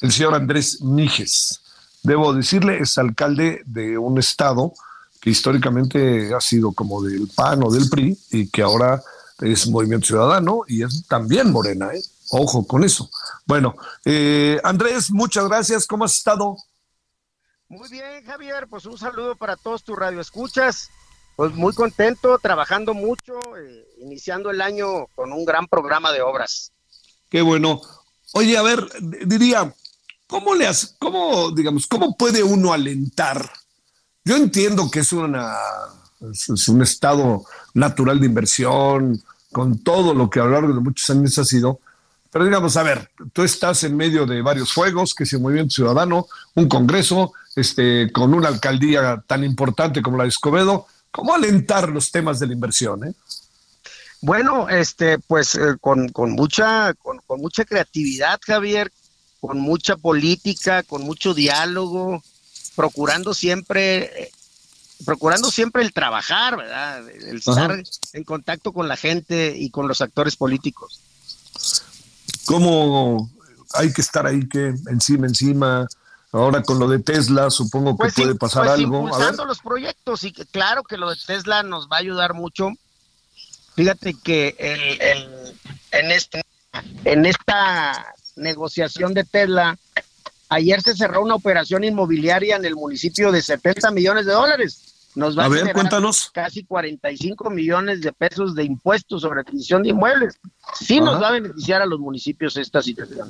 el 0.02 0.12
señor 0.12 0.35
Andrés 0.35 0.83
Mijes. 0.83 1.62
Debo 2.02 2.35
decirle, 2.35 2.80
es 2.80 2.98
alcalde 2.98 3.62
de 3.64 3.96
un 3.96 4.18
estado 4.18 4.74
que 5.22 5.30
históricamente 5.30 6.35
ha 6.35 6.40
sido 6.42 6.72
como 6.72 7.02
del 7.02 7.28
PAN 7.35 7.62
o 7.62 7.72
del 7.72 7.88
PRI 7.88 8.18
y 8.30 8.48
que 8.48 8.61
ahora 8.61 9.02
es 9.40 9.66
Movimiento 9.66 10.06
Ciudadano 10.06 10.62
y 10.66 10.82
es 10.82 11.06
también 11.08 11.50
Morena, 11.50 11.92
¿eh? 11.92 12.02
Ojo 12.30 12.66
con 12.66 12.84
eso. 12.84 13.10
Bueno, 13.46 13.74
eh, 14.04 14.58
Andrés, 14.64 15.10
muchas 15.10 15.46
gracias. 15.48 15.86
¿Cómo 15.86 16.04
has 16.04 16.14
estado? 16.14 16.56
Muy 17.68 17.88
bien, 17.88 18.24
Javier, 18.24 18.66
pues 18.68 18.86
un 18.86 18.98
saludo 18.98 19.36
para 19.36 19.56
todos 19.56 19.84
tus 19.84 19.96
radioescuchas. 19.96 20.90
Pues 21.36 21.52
muy 21.52 21.74
contento, 21.74 22.38
trabajando 22.38 22.94
mucho, 22.94 23.34
eh, 23.56 23.88
iniciando 23.98 24.50
el 24.50 24.60
año 24.60 25.06
con 25.14 25.32
un 25.32 25.44
gran 25.44 25.66
programa 25.66 26.12
de 26.12 26.22
obras. 26.22 26.72
Qué 27.28 27.42
bueno. 27.42 27.80
Oye, 28.32 28.56
a 28.56 28.62
ver, 28.62 28.86
diría, 29.26 29.74
¿cómo 30.28 30.54
le 30.54 30.66
has, 30.66 30.94
cómo, 30.98 31.50
digamos, 31.50 31.86
cómo 31.86 32.16
puede 32.16 32.42
uno 32.42 32.72
alentar? 32.72 33.50
Yo 34.24 34.36
entiendo 34.36 34.90
que 34.90 35.00
es 35.00 35.12
una 35.12 35.54
es 36.30 36.68
un 36.68 36.82
estado 36.82 37.44
natural 37.74 38.20
de 38.20 38.26
inversión, 38.26 39.22
con 39.52 39.78
todo 39.78 40.14
lo 40.14 40.30
que 40.30 40.40
a 40.40 40.44
lo 40.44 40.50
largo 40.50 40.72
de 40.72 40.80
muchos 40.80 41.08
años 41.10 41.38
ha 41.38 41.44
sido. 41.44 41.80
Pero 42.30 42.46
digamos, 42.46 42.76
a 42.76 42.82
ver, 42.82 43.10
tú 43.32 43.42
estás 43.42 43.84
en 43.84 43.96
medio 43.96 44.26
de 44.26 44.42
varios 44.42 44.72
fuegos, 44.72 45.14
que 45.14 45.22
es 45.24 45.32
el 45.32 45.40
Movimiento 45.40 45.74
Ciudadano, 45.74 46.26
un 46.54 46.68
Congreso, 46.68 47.32
este, 47.54 48.10
con 48.10 48.34
una 48.34 48.48
alcaldía 48.48 49.22
tan 49.26 49.44
importante 49.44 50.02
como 50.02 50.16
la 50.16 50.24
de 50.24 50.30
Escobedo. 50.30 50.87
¿Cómo 51.12 51.32
alentar 51.32 51.88
los 51.90 52.10
temas 52.10 52.40
de 52.40 52.48
la 52.48 52.54
inversión? 52.54 53.06
Eh? 53.06 53.12
Bueno, 54.20 54.68
este, 54.68 55.18
pues 55.18 55.54
eh, 55.54 55.76
con, 55.80 56.08
con 56.08 56.32
mucha, 56.32 56.94
con, 56.94 57.20
mucha 57.38 57.64
creatividad, 57.64 58.40
Javier, 58.44 58.90
con 59.38 59.60
mucha 59.60 59.96
política, 59.96 60.82
con 60.82 61.02
mucho 61.02 61.34
diálogo, 61.34 62.22
procurando 62.74 63.34
siempre, 63.34 64.22
eh, 64.24 64.30
procurando 65.04 65.50
siempre 65.50 65.83
el 65.83 65.92
trabajar, 65.92 66.57
¿verdad? 66.57 67.09
El 67.09 67.37
estar 67.38 67.72
Ajá. 67.72 67.83
en 68.12 68.24
contacto 68.24 68.72
con 68.72 68.88
la 68.88 68.96
gente 68.96 69.54
y 69.57 69.70
con 69.70 69.88
los 69.88 70.00
actores 70.00 70.37
políticos. 70.37 71.00
¿Cómo 72.46 73.30
hay 73.74 73.92
que 73.92 74.00
estar 74.02 74.26
ahí 74.26 74.46
que 74.48 74.74
encima, 74.90 75.26
encima? 75.26 75.87
Ahora 76.33 76.62
con 76.62 76.78
lo 76.78 76.88
de 76.88 76.98
Tesla, 76.98 77.48
supongo 77.50 77.92
que 77.92 78.04
Pues 78.04 78.14
puede 78.14 78.35
pasar 78.35 78.64
pues 78.64 78.74
algo. 78.78 78.96
A 78.96 79.02
ver. 79.02 79.09
impulsando 79.12 79.44
los 79.44 79.61
proyectos 79.61 80.24
y 80.24 80.33
que 80.33 80.44
claro 80.44 80.83
que 80.83 80.96
lo 80.96 81.11
de 81.11 81.16
Tesla 81.26 81.62
nos 81.62 81.87
va 81.88 81.96
a 81.96 82.00
ayudar 82.00 82.35
mucho. 82.35 82.70
Fíjate 83.76 84.14
que 84.22 84.54
el- 84.59 85.00
el- 85.00 85.61
en, 85.92 86.11
este, 86.11 86.42
en 87.04 87.26
esta 87.26 88.14
negociación 88.37 89.14
de 89.14 89.24
Tesla, 89.24 89.78
ayer 90.48 90.80
se 90.83 90.94
cerró 90.94 91.22
una 91.22 91.35
operación 91.35 91.85
inmobiliaria 91.85 92.57
en 92.57 92.64
el 92.64 92.74
municipio 92.74 93.33
de 93.33 93.42
70 93.42 93.90
millones 93.90 94.26
de 94.26 94.33
dólares. 94.33 94.90
Nos 95.14 95.38
va 95.38 95.44
A 95.44 95.46
a, 95.46 95.48
ver, 95.48 95.72
cuéntanos. 95.72 96.30
casi 96.33 96.64
45 96.64 97.48
millones 97.50 98.00
de 98.00 98.12
pesos 98.12 98.54
de 98.54 98.64
impuestos 98.64 99.22
sobre 99.22 99.40
adquisición 99.42 99.83
de 99.83 99.90
inmuebles. 99.90 100.38
Sí 100.80 101.00
nos 101.00 101.22
va 101.22 101.28
a 101.28 101.33
beneficiar 101.33 101.80
a 101.83 101.87
los 101.87 102.00
municipios 102.00 102.57
esta 102.57 102.83
situación. 102.83 103.28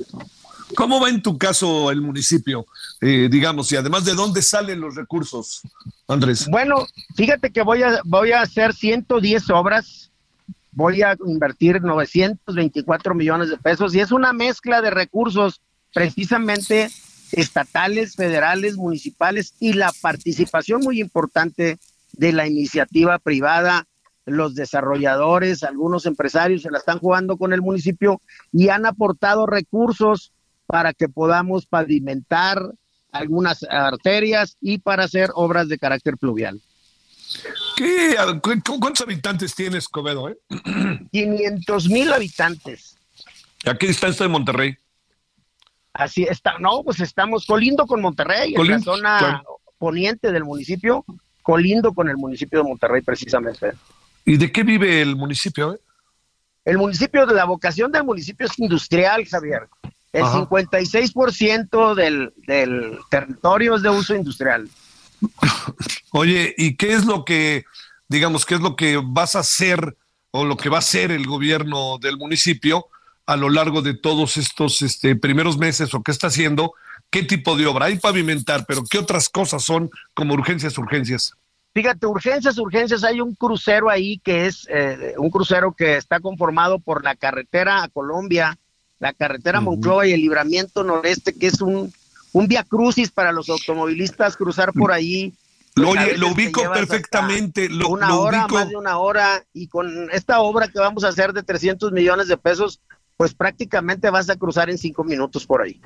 ¿Cómo 0.75 0.99
va 0.99 1.09
en 1.09 1.21
tu 1.21 1.37
caso 1.37 1.91
el 1.91 2.01
municipio? 2.01 2.65
Eh, 3.01 3.27
digamos, 3.29 3.71
y 3.71 3.75
además 3.75 4.03
de 4.03 4.15
dónde 4.15 4.41
salen 4.41 4.81
los 4.81 4.95
recursos, 4.95 5.61
Andrés. 6.07 6.47
Bueno, 6.49 6.87
fíjate 7.15 7.51
que 7.51 7.61
voy 7.61 7.83
a, 7.83 7.99
voy 8.03 8.31
a 8.31 8.41
hacer 8.41 8.73
110 8.73 9.49
obras, 9.51 10.09
voy 10.71 11.03
a 11.03 11.15
invertir 11.27 11.81
924 11.83 13.13
millones 13.13 13.49
de 13.49 13.57
pesos 13.57 13.93
y 13.93 13.99
es 13.99 14.11
una 14.11 14.33
mezcla 14.33 14.81
de 14.81 14.89
recursos 14.89 15.61
precisamente 15.93 16.89
estatales, 17.35 18.15
federales, 18.15 18.77
municipales 18.77 19.53
y 19.59 19.73
la 19.73 19.91
participación 20.01 20.81
muy 20.81 21.01
importante 21.01 21.77
de 22.13 22.31
la 22.31 22.47
iniciativa 22.47 23.19
privada, 23.19 23.87
los 24.25 24.55
desarrolladores, 24.55 25.63
algunos 25.63 26.05
empresarios 26.05 26.63
se 26.63 26.71
la 26.71 26.79
están 26.79 26.99
jugando 26.99 27.37
con 27.37 27.53
el 27.53 27.61
municipio 27.61 28.21
y 28.51 28.69
han 28.69 28.85
aportado 28.85 29.45
recursos 29.45 30.31
para 30.65 30.93
que 30.93 31.09
podamos 31.09 31.65
pavimentar 31.65 32.71
algunas 33.11 33.63
arterias 33.69 34.57
y 34.61 34.79
para 34.79 35.03
hacer 35.03 35.29
obras 35.35 35.67
de 35.67 35.77
carácter 35.77 36.17
pluvial. 36.17 36.61
¿Qué, 37.75 38.15
¿Cuántos 38.41 39.01
habitantes 39.01 39.53
tiene 39.53 39.77
Escobedo? 39.77 40.29
Eh? 40.29 40.37
500 41.11 41.89
mil 41.89 42.11
habitantes. 42.13 42.97
¿A 43.65 43.75
qué 43.75 43.87
distancia 43.87 44.25
de 44.25 44.31
Monterrey? 44.31 44.77
Así 45.97 46.23
está. 46.23 46.59
No, 46.59 46.83
pues 46.83 46.99
estamos 46.99 47.45
colindo 47.45 47.87
con 47.87 48.01
Monterrey, 48.01 48.53
en 48.53 48.67
la 48.67 48.79
zona 48.79 49.17
claro. 49.17 49.59
poniente 49.77 50.29
del 50.33 50.43
municipio, 50.43 51.05
colindo 51.41 51.93
con 51.93 52.09
el 52.09 52.17
municipio 52.17 52.59
de 52.59 52.67
Monterrey 52.67 53.01
precisamente. 53.01 53.71
¿Y 54.25 54.35
de 54.35 54.51
qué 54.51 54.63
vive 54.63 55.01
el 55.01 55.15
municipio? 55.15 55.73
eh? 55.73 55.79
El 56.65 56.79
municipio, 56.79 57.25
la 57.27 57.45
vocación 57.45 57.93
del 57.93 58.03
municipio 58.03 58.45
es 58.45 58.59
industrial, 58.59 59.25
Javier. 59.25 59.69
El 60.11 60.23
Ajá. 60.23 60.45
56% 60.49 61.95
del, 61.95 62.33
del 62.45 62.99
territorio 63.09 63.75
es 63.75 63.81
de 63.81 63.89
uso 63.89 64.15
industrial. 64.15 64.67
Oye, 66.11 66.53
¿y 66.57 66.75
qué 66.75 66.93
es 66.93 67.05
lo 67.05 67.23
que, 67.23 67.63
digamos, 68.09 68.45
qué 68.45 68.55
es 68.55 68.61
lo 68.61 68.75
que 68.75 68.99
vas 69.01 69.35
a 69.35 69.39
hacer 69.39 69.95
o 70.31 70.43
lo 70.43 70.57
que 70.57 70.67
va 70.67 70.77
a 70.77 70.79
hacer 70.79 71.11
el 71.11 71.25
gobierno 71.25 71.99
del 71.99 72.17
municipio 72.17 72.87
a 73.25 73.35
lo 73.35 73.49
largo 73.49 73.81
de 73.81 73.93
todos 73.93 74.37
estos 74.37 74.81
este, 74.81 75.15
primeros 75.15 75.57
meses 75.57 75.93
o 75.93 76.03
qué 76.03 76.11
está 76.11 76.27
haciendo? 76.27 76.73
¿Qué 77.09 77.23
tipo 77.23 77.55
de 77.55 77.65
obra? 77.65 77.85
Hay 77.85 77.97
pavimentar, 77.97 78.65
pero 78.67 78.83
¿qué 78.89 78.97
otras 78.97 79.29
cosas 79.29 79.63
son 79.63 79.89
como 80.13 80.33
urgencias, 80.33 80.77
urgencias? 80.77 81.33
Fíjate, 81.73 82.05
urgencias, 82.05 82.57
urgencias, 82.57 83.03
hay 83.03 83.19
un 83.19 83.35
crucero 83.35 83.89
ahí 83.89 84.19
que 84.19 84.45
es 84.45 84.65
eh, 84.69 85.13
un 85.17 85.29
crucero 85.29 85.73
que 85.73 85.97
está 85.97 86.21
conformado 86.21 86.79
por 86.79 87.03
la 87.03 87.15
carretera 87.15 87.83
a 87.83 87.89
Colombia, 87.89 88.57
la 88.99 89.11
carretera 89.11 89.59
Monclova 89.59 90.07
y 90.07 90.13
el 90.13 90.21
libramiento 90.21 90.85
noreste, 90.85 91.33
que 91.37 91.47
es 91.47 91.59
un, 91.61 91.91
un 92.31 92.47
via 92.47 92.63
crucis 92.63 93.11
para 93.11 93.33
los 93.33 93.49
automovilistas 93.49 94.37
cruzar 94.37 94.71
por 94.71 94.91
ahí. 94.93 95.33
Lo, 95.75 95.87
Pues, 95.89 95.99
oye, 95.99 96.17
lo 96.17 96.29
ubico 96.29 96.61
perfectamente. 96.71 97.67
Lo, 97.67 97.89
una 97.89 98.07
lo 98.07 98.21
hora, 98.21 98.39
ubico. 98.45 98.55
más 98.55 98.69
de 98.69 98.77
una 98.77 98.97
hora, 98.97 99.43
y 99.53 99.67
con 99.67 100.09
esta 100.11 100.39
obra 100.39 100.69
que 100.69 100.79
vamos 100.79 101.03
a 101.03 101.09
hacer 101.09 101.33
de 101.33 101.43
300 101.43 101.91
millones 101.91 102.29
de 102.29 102.37
pesos, 102.37 102.79
pues 103.17 103.33
prácticamente 103.33 104.09
vas 104.09 104.29
a 104.29 104.35
cruzar 104.35 104.69
en 104.69 104.77
cinco 104.77 105.03
minutos 105.03 105.45
por 105.45 105.61
ahí. 105.61 105.81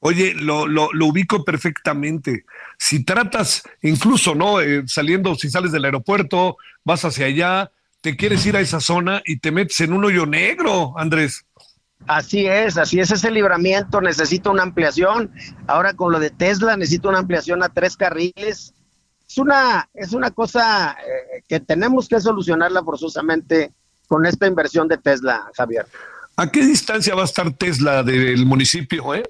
Oye, 0.00 0.34
lo, 0.34 0.66
lo, 0.66 0.92
lo 0.92 1.06
ubico 1.06 1.44
perfectamente. 1.44 2.44
Si 2.78 3.04
tratas, 3.04 3.62
incluso, 3.82 4.34
¿no? 4.34 4.60
Eh, 4.60 4.84
saliendo, 4.86 5.34
si 5.34 5.50
sales 5.50 5.72
del 5.72 5.84
aeropuerto, 5.84 6.56
vas 6.84 7.04
hacia 7.04 7.26
allá, 7.26 7.72
te 8.00 8.16
quieres 8.16 8.46
ir 8.46 8.56
a 8.56 8.60
esa 8.60 8.80
zona 8.80 9.22
y 9.24 9.40
te 9.40 9.50
metes 9.50 9.80
en 9.80 9.92
un 9.92 10.04
hoyo 10.04 10.24
negro, 10.24 10.94
Andrés. 10.96 11.44
Así 12.06 12.46
es, 12.46 12.78
así 12.78 13.00
es 13.00 13.10
ese 13.10 13.30
libramiento, 13.32 14.00
necesita 14.00 14.50
una 14.50 14.62
ampliación. 14.62 15.32
Ahora 15.66 15.94
con 15.94 16.12
lo 16.12 16.20
de 16.20 16.30
Tesla 16.30 16.76
necesito 16.76 17.08
una 17.08 17.18
ampliación 17.18 17.64
a 17.64 17.68
tres 17.68 17.96
carriles 17.96 18.72
es 19.28 19.36
una, 19.36 19.88
es 19.92 20.12
una 20.12 20.30
cosa 20.30 20.92
eh, 20.92 21.42
que 21.46 21.60
tenemos 21.60 22.08
que 22.08 22.18
solucionarla 22.18 22.82
forzosamente 22.82 23.74
con 24.06 24.24
esta 24.24 24.46
inversión 24.46 24.88
de 24.88 24.96
Tesla, 24.96 25.50
Javier. 25.54 25.86
¿A 26.38 26.52
qué 26.52 26.64
distancia 26.64 27.16
va 27.16 27.22
a 27.22 27.24
estar 27.24 27.52
Tesla 27.52 28.04
del 28.04 28.46
municipio, 28.46 29.12
eh? 29.12 29.28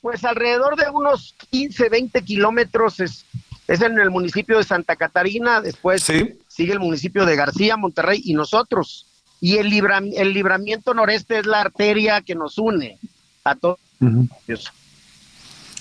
Pues 0.00 0.24
alrededor 0.24 0.74
de 0.74 0.90
unos 0.90 1.36
15, 1.52 1.88
20 1.88 2.22
kilómetros 2.22 2.98
es, 2.98 3.24
es 3.68 3.80
en 3.80 3.96
el 4.00 4.10
municipio 4.10 4.58
de 4.58 4.64
Santa 4.64 4.96
Catarina, 4.96 5.60
después 5.60 6.02
sigue 6.02 6.72
el 6.72 6.80
municipio 6.80 7.26
de 7.26 7.36
García, 7.36 7.76
Monterrey 7.76 8.22
y 8.24 8.34
nosotros. 8.34 9.06
Y 9.40 9.58
el, 9.58 9.70
libra, 9.70 9.98
el 9.98 10.32
libramiento 10.32 10.94
noreste 10.94 11.38
es 11.38 11.46
la 11.46 11.60
arteria 11.60 12.20
que 12.22 12.34
nos 12.34 12.58
une 12.58 12.98
a 13.44 13.54
todos. 13.54 13.78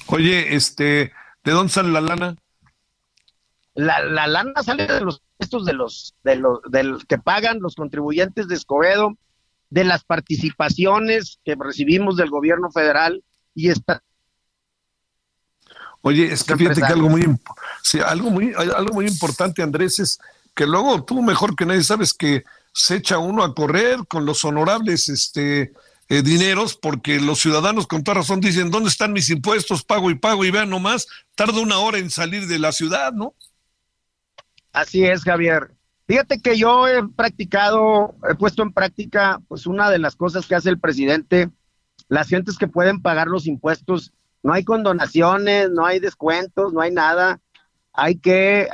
Oye, 0.05 0.55
este, 0.55 1.11
¿de 1.43 1.51
dónde 1.51 1.73
sale 1.73 1.89
la 1.89 2.01
lana? 2.01 2.35
La, 3.73 4.03
la 4.03 4.27
lana 4.27 4.61
sale 4.61 4.85
de 4.85 5.01
los 5.01 5.23
estos 5.39 5.65
de 5.65 5.73
los 5.73 6.13
de 6.23 6.35
los 6.35 6.61
del 6.69 7.05
que 7.07 7.17
pagan 7.17 7.59
los 7.61 7.75
contribuyentes 7.75 8.47
de 8.47 8.55
Escobedo, 8.55 9.17
de 9.69 9.83
las 9.83 10.03
participaciones 10.03 11.39
que 11.43 11.55
recibimos 11.59 12.17
del 12.17 12.29
gobierno 12.29 12.71
federal 12.71 13.23
y 13.53 13.69
está 13.69 14.03
Oye, 16.07 16.31
es 16.31 16.43
que 16.43 16.55
fíjate 16.55 16.81
que 16.81 16.85
algo 16.85 17.09
muy, 17.09 17.25
sí, 17.81 17.99
algo 17.99 18.29
muy, 18.29 18.53
algo 18.53 18.93
muy 18.93 19.07
importante, 19.07 19.63
Andrés, 19.63 19.97
es 19.97 20.19
que 20.53 20.67
luego 20.67 21.03
tú 21.03 21.23
mejor 21.23 21.55
que 21.55 21.65
nadie 21.65 21.81
sabes 21.81 22.13
que 22.13 22.43
se 22.71 22.97
echa 22.97 23.17
uno 23.17 23.43
a 23.43 23.55
correr 23.55 24.05
con 24.07 24.23
los 24.23 24.45
honorables 24.45 25.09
este, 25.09 25.73
eh, 26.07 26.21
dineros, 26.21 26.75
porque 26.75 27.19
los 27.19 27.39
ciudadanos 27.39 27.87
con 27.87 28.03
toda 28.03 28.19
razón 28.19 28.39
dicen, 28.39 28.69
¿dónde 28.69 28.89
están 28.89 29.13
mis 29.13 29.31
impuestos? 29.31 29.83
Pago 29.83 30.11
y 30.11 30.15
pago 30.15 30.45
y 30.45 30.51
vean 30.51 30.69
nomás, 30.69 31.07
tarda 31.33 31.59
una 31.59 31.79
hora 31.79 31.97
en 31.97 32.11
salir 32.11 32.45
de 32.45 32.59
la 32.59 32.71
ciudad, 32.71 33.11
¿no? 33.11 33.33
Así 34.73 35.03
es, 35.05 35.23
Javier. 35.23 35.74
Fíjate 36.07 36.39
que 36.39 36.57
yo 36.57 36.87
he 36.87 37.07
practicado, 37.07 38.15
he 38.29 38.35
puesto 38.35 38.61
en 38.61 38.71
práctica, 38.71 39.41
pues 39.47 39.65
una 39.65 39.89
de 39.89 39.99
las 39.99 40.15
cosas 40.15 40.45
que 40.45 40.55
hace 40.55 40.69
el 40.69 40.79
presidente, 40.79 41.49
las 42.07 42.27
gentes 42.27 42.57
que 42.57 42.67
pueden 42.67 43.01
pagar 43.01 43.27
los 43.27 43.47
impuestos 43.47 44.13
no 44.45 44.53
hay 44.53 44.63
condonaciones, 44.63 45.71
no 45.71 45.87
hay 45.87 45.99
descuentos, 45.99 46.71
no 46.71 46.79
hay 46.79 46.91
nada. 46.91 47.41
Hay 47.91 48.19
que 48.19 48.67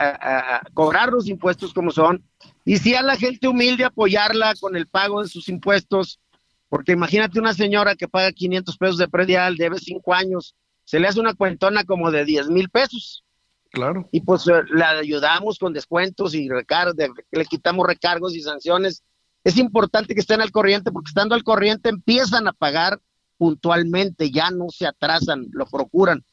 cobrar 0.74 1.10
los 1.14 1.30
impuestos 1.30 1.74
como 1.74 1.92
son. 1.92 2.26
Y 2.66 2.80
si 2.80 2.94
a 2.94 3.02
la 3.02 3.16
gente 3.16 3.48
humilde 3.48 3.86
apoyarla 3.86 4.54
con 4.60 4.76
el 4.76 4.88
pago 4.88 5.22
de 5.24 5.30
sus 5.30 5.48
impuestos, 5.48 6.20
porque 6.68 6.92
imagínate 6.92 7.40
una 7.40 7.54
señora 7.54 7.96
que 7.96 8.10
paga 8.10 8.34
500 8.34 8.78
pesos 8.78 8.98
de 8.98 9.08
predial, 9.08 9.56
debe 9.56 9.80
cinco 9.80 10.14
años, 10.14 10.56
se 10.84 11.00
le 11.00 11.08
hace 11.08 11.22
una 11.22 11.36
cuentona 11.36 11.86
como 11.86 12.12
de 12.12 12.26
10 12.26 12.50
mil 12.50 12.70
pesos. 12.70 13.24
Claro. 13.72 14.08
Y 14.12 14.22
pues 14.22 14.46
la 14.70 14.90
ayudamos 14.90 15.58
con 15.58 15.72
descuentos 15.72 16.36
y 16.36 16.50
recargos, 16.50 16.96
le 17.32 17.46
quitamos 17.46 17.88
recargos 17.88 18.36
y 18.36 18.42
sanciones. 18.42 19.04
Es 19.46 19.58
importante 19.58 20.14
que 20.14 20.20
estén 20.20 20.42
al 20.42 20.52
corriente 20.52 20.92
porque 20.92 21.10
estando 21.10 21.36
al 21.36 21.44
corriente 21.44 21.90
empiezan 21.90 22.48
a 22.48 22.54
pagar 22.54 23.00
puntualmente, 23.38 24.30
ya 24.30 24.52
no 24.52 24.70
se 24.70 24.86
atrasan, 24.86 25.48
lo 25.52 25.66
procuran. 25.66 26.24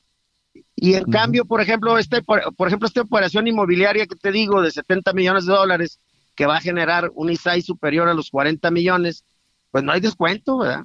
Y 0.75 0.95
en 0.95 1.05
cambio, 1.05 1.45
por 1.45 1.61
ejemplo, 1.61 1.97
este, 1.97 2.23
por, 2.23 2.43
ejemplo, 2.67 2.87
esta 2.87 3.01
operación 3.01 3.47
inmobiliaria 3.47 4.07
que 4.07 4.17
te 4.17 4.33
digo 4.33 4.61
de 4.61 4.71
70 4.71 5.13
millones 5.13 5.47
de 5.47 5.53
dólares, 5.53 6.01
que 6.35 6.47
va 6.47 6.57
a 6.57 6.61
generar 6.61 7.11
un 7.15 7.31
ISAI 7.31 7.63
superior 7.63 8.09
a 8.09 8.15
los 8.15 8.31
40 8.31 8.71
millones, 8.71 9.25
pues 9.71 9.85
no 9.85 9.93
hay 9.93 10.01
descuento, 10.01 10.59
¿verdad? 10.59 10.85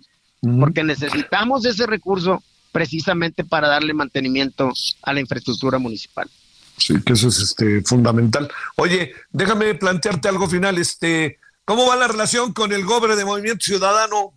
Porque 0.60 0.84
necesitamos 0.84 1.66
ese 1.66 1.88
recurso 1.88 2.43
precisamente 2.72 3.43
para 3.43 3.68
darle 3.68 3.93
mantenimiento 3.93 4.72
a 5.01 5.14
la 5.14 5.20
infraestructura 5.20 5.78
municipal. 5.80 6.30
Sí, 6.78 7.01
que 7.03 7.13
eso 7.13 7.28
es 7.28 7.39
este 7.39 7.82
fundamental. 7.84 8.51
Oye, 8.76 9.13
déjame 9.32 9.76
plantearte 9.76 10.28
algo 10.28 10.47
final, 10.47 10.78
este, 10.78 11.39
¿cómo 11.65 11.88
va 11.88 11.95
la 11.95 12.07
relación 12.07 12.53
con 12.53 12.74
el 12.74 12.86
gobre 12.86 13.15
de 13.15 13.26
Movimiento 13.26 13.63
Ciudadano? 13.65 14.34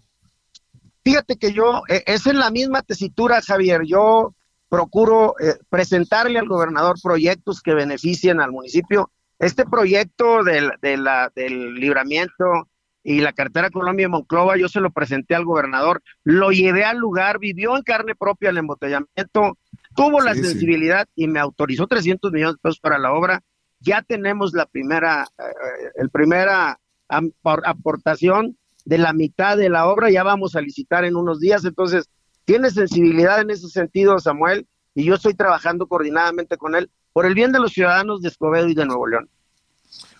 Fíjate 1.05 1.37
que 1.37 1.53
yo, 1.53 1.83
eh, 1.89 2.03
es 2.07 2.27
en 2.27 2.39
la 2.39 2.51
misma 2.51 2.83
tesitura, 2.83 3.41
Javier, 3.41 3.83
yo 3.87 4.35
procuro 4.69 5.35
eh, 5.41 5.55
presentarle 5.71 6.39
al 6.39 6.49
gobernador 6.49 6.97
proyectos 7.03 7.63
que 7.63 7.75
beneficien 7.75 8.41
al 8.41 8.53
municipio. 8.53 9.11
Este 9.39 9.65
proyecto 9.65 10.43
del, 10.43 10.73
de 10.83 10.99
del 11.35 11.75
libramiento 11.75 12.69
y 13.05 13.21
la 13.21 13.33
cartera 13.33 13.71
Colombia 13.71 14.09
Monclova, 14.09 14.57
yo 14.57 14.69
se 14.69 14.81
lo 14.81 14.91
presenté 14.91 15.37
al 15.37 15.45
gobernador, 15.45 16.03
lo 16.25 16.51
llevé 16.51 16.85
al 16.85 16.99
lugar, 16.99 17.39
vivió 17.39 17.77
en 17.77 17.85
carne 17.85 18.17
propia 18.17 18.51
el 18.51 18.59
embotellamiento, 18.59 19.57
tuvo 19.97 20.21
la 20.21 20.35
sensibilidad 20.35 21.07
y 21.15 21.27
me 21.27 21.41
autorizó 21.41 21.87
300 21.87 22.31
millones 22.31 22.55
de 22.55 22.61
pesos 22.61 22.81
para 22.81 22.99
la 22.99 23.13
obra. 23.13 23.43
Ya 23.81 24.03
tenemos 24.03 24.53
la 24.53 24.67
primera, 24.67 25.27
eh, 25.39 25.91
el 25.97 26.11
primera 26.11 26.79
aportación 27.09 28.57
de 28.85 28.99
la 28.99 29.13
mitad 29.13 29.57
de 29.57 29.69
la 29.69 29.89
obra, 29.89 30.11
ya 30.11 30.23
vamos 30.23 30.55
a 30.55 30.61
licitar 30.61 31.05
en 31.05 31.17
unos 31.17 31.41
días, 31.41 31.65
entonces 31.65 32.09
tiene 32.45 32.71
sensibilidad 32.71 33.41
en 33.41 33.51
ese 33.51 33.69
sentido, 33.69 34.19
Samuel, 34.19 34.67
y 34.95 35.05
yo 35.05 35.15
estoy 35.15 35.35
trabajando 35.35 35.87
coordinadamente 35.87 36.57
con 36.57 36.75
él 36.77 36.91
por 37.13 37.27
el 37.27 37.35
bien 37.35 37.53
de 37.53 37.59
los 37.59 37.73
ciudadanos 37.73 38.23
de 38.23 38.29
Escobedo 38.29 38.69
y 38.69 38.75
de 38.75 38.87
Nuevo 38.87 39.07
León. 39.07 39.29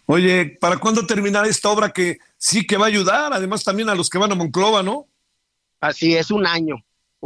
Oye, 0.07 0.57
¿para 0.61 0.79
cuándo 0.79 1.07
terminar 1.07 1.47
esta 1.47 1.71
obra 1.71 1.91
que 1.91 2.19
sí 2.37 2.67
que 2.67 2.77
va 2.77 2.87
a 2.87 2.89
ayudar, 2.89 3.33
además 3.33 3.65
también 3.65 3.89
a 3.89 3.95
los 3.95 4.09
que 4.09 4.19
van 4.19 4.33
a 4.33 4.37
Monclova, 4.37 4.83
¿no? 4.83 5.07
Así 5.81 6.17
es, 6.17 6.31
un 6.31 6.47
año. 6.47 6.77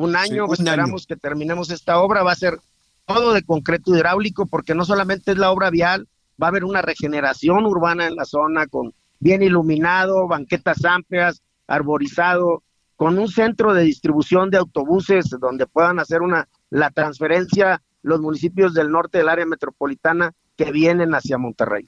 Un 0.01 0.17
año 0.17 0.51
esperamos 0.51 1.07
que 1.07 1.15
terminemos 1.15 1.69
esta 1.69 2.01
obra, 2.01 2.23
va 2.23 2.33
a 2.33 2.35
ser 2.35 2.59
todo 3.05 3.35
de 3.35 3.43
concreto 3.43 3.95
hidráulico, 3.95 4.47
porque 4.47 4.75
no 4.75 4.87
solamente 4.87 5.33
es 5.33 5.37
la 5.37 5.51
obra 5.51 5.69
vial, 5.69 6.09
va 6.43 6.47
a 6.47 6.49
haber 6.49 6.65
una 6.65 6.81
regeneración 6.81 7.67
urbana 7.67 8.07
en 8.07 8.17
la 8.17 8.25
zona 8.25 8.67
con 8.67 8.95
bien 9.19 9.43
iluminado, 9.43 10.27
banquetas 10.27 10.87
amplias, 10.87 11.43
arborizado, 11.67 12.63
con 12.97 13.19
un 13.19 13.29
centro 13.29 13.75
de 13.75 13.83
distribución 13.83 14.49
de 14.49 14.57
autobuses 14.57 15.27
donde 15.39 15.67
puedan 15.67 15.99
hacer 15.99 16.23
una 16.23 16.49
la 16.71 16.91
transferencia 16.91 17.83
los 18.01 18.23
municipios 18.23 18.73
del 18.73 18.91
norte 18.91 19.19
del 19.19 19.29
área 19.29 19.45
metropolitana 19.45 20.33
que 20.57 20.73
vienen 20.73 21.15
hacia 21.15 21.37
Monterrey. 21.37 21.85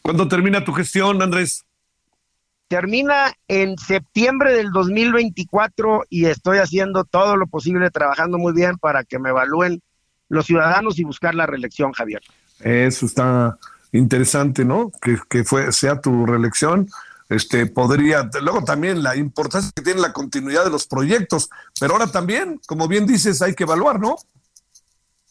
¿Cuándo 0.00 0.26
termina 0.28 0.64
tu 0.64 0.72
gestión, 0.72 1.20
Andrés? 1.20 1.66
Termina 2.74 3.32
en 3.46 3.78
septiembre 3.78 4.52
del 4.52 4.72
2024 4.72 6.06
y 6.10 6.24
estoy 6.24 6.58
haciendo 6.58 7.04
todo 7.04 7.36
lo 7.36 7.46
posible, 7.46 7.88
trabajando 7.92 8.36
muy 8.36 8.52
bien 8.52 8.78
para 8.78 9.04
que 9.04 9.20
me 9.20 9.28
evalúen 9.28 9.80
los 10.28 10.46
ciudadanos 10.46 10.98
y 10.98 11.04
buscar 11.04 11.36
la 11.36 11.46
reelección, 11.46 11.92
Javier. 11.92 12.20
Eso 12.58 13.06
está 13.06 13.56
interesante, 13.92 14.64
¿no? 14.64 14.90
Que, 15.00 15.18
que 15.28 15.44
fue, 15.44 15.70
sea 15.70 16.00
tu 16.00 16.26
reelección. 16.26 16.88
Este 17.28 17.66
podría, 17.66 18.28
luego 18.42 18.64
también 18.64 19.04
la 19.04 19.14
importancia 19.14 19.70
que 19.72 19.82
tiene 19.82 20.00
la 20.00 20.12
continuidad 20.12 20.64
de 20.64 20.70
los 20.70 20.88
proyectos, 20.88 21.50
pero 21.78 21.92
ahora 21.92 22.08
también, 22.08 22.60
como 22.66 22.88
bien 22.88 23.06
dices, 23.06 23.40
hay 23.40 23.54
que 23.54 23.62
evaluar, 23.62 24.00
¿no? 24.00 24.16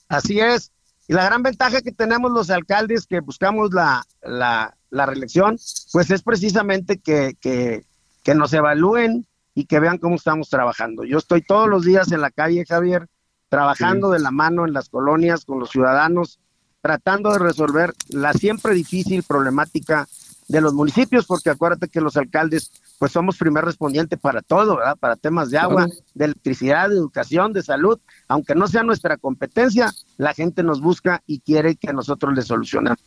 Así 0.08 0.40
es. 0.40 0.72
Y 1.10 1.14
la 1.14 1.26
gran 1.26 1.44
ventaja 1.44 1.82
que 1.82 1.92
tenemos 1.92 2.32
los 2.32 2.50
alcaldes 2.50 3.06
que 3.06 3.20
buscamos 3.20 3.74
la, 3.74 4.06
la, 4.22 4.78
la 4.94 5.06
reelección, 5.06 5.58
pues 5.92 6.12
es 6.12 6.22
precisamente 6.22 7.00
que, 7.00 7.36
que, 7.42 7.86
que 8.24 8.36
nos 8.36 8.54
evalúen 8.54 9.26
y 9.56 9.66
que 9.66 9.80
vean 9.80 9.98
cómo 9.98 10.16
estamos 10.16 10.50
trabajando. 10.50 11.04
Yo 11.04 11.18
estoy 11.18 11.42
todos 11.42 11.68
los 11.68 11.84
días 11.84 12.12
en 12.12 12.22
la 12.22 12.32
calle, 12.32 12.66
Javier, 12.66 13.08
trabajando 13.50 14.10
de 14.12 14.20
la 14.20 14.32
mano 14.32 14.66
en 14.66 14.74
las 14.74 14.90
colonias 14.90 15.46
con 15.46 15.60
los 15.60 15.70
ciudadanos 15.70 16.40
tratando 16.84 17.32
de 17.32 17.40
resolver 17.40 17.94
la 18.10 18.34
siempre 18.34 18.74
difícil 18.74 19.24
problemática 19.24 20.06
de 20.50 20.60
los 20.60 20.74
municipios, 20.74 21.26
porque 21.26 21.50
acuérdate 21.50 21.88
que 21.88 22.02
los 22.02 22.18
alcaldes 22.18 22.74
pues 23.00 23.14
somos 23.14 23.38
primer 23.38 23.64
respondiente 23.64 24.18
para 24.18 24.42
todo, 24.42 24.76
¿verdad? 24.76 24.98
Para 24.98 25.16
temas 25.16 25.50
de 25.50 25.58
agua, 25.58 25.88
de 26.14 26.26
electricidad, 26.26 26.90
de 26.90 26.96
educación, 26.96 27.54
de 27.54 27.64
salud, 27.64 28.00
aunque 28.28 28.54
no 28.54 28.68
sea 28.68 28.84
nuestra 28.84 29.16
competencia, 29.16 29.94
la 30.18 30.34
gente 30.34 30.62
nos 30.62 30.82
busca 30.82 31.24
y 31.26 31.40
quiere 31.40 31.78
que 31.78 31.94
nosotros 31.94 32.36
le 32.36 32.42
solucionemos. 32.42 33.00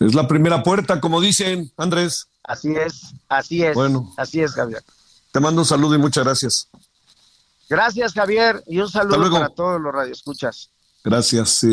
Es 0.00 0.14
la 0.14 0.28
primera 0.28 0.62
puerta, 0.62 1.00
como 1.00 1.20
dicen, 1.20 1.72
Andrés. 1.76 2.28
Así 2.44 2.74
es, 2.74 3.14
así 3.28 3.62
es. 3.62 3.74
Bueno, 3.74 4.12
así 4.16 4.40
es, 4.40 4.52
Javier. 4.52 4.82
Te 5.32 5.40
mando 5.40 5.62
un 5.62 5.66
saludo 5.66 5.94
y 5.94 5.98
muchas 5.98 6.24
gracias. 6.24 6.68
Gracias, 7.68 8.14
Javier, 8.14 8.62
y 8.66 8.80
un 8.80 8.88
saludo 8.88 9.30
para 9.30 9.50
todos 9.50 9.80
los 9.80 9.92
radioescuchas. 9.92 10.70
Gracias. 11.04 11.66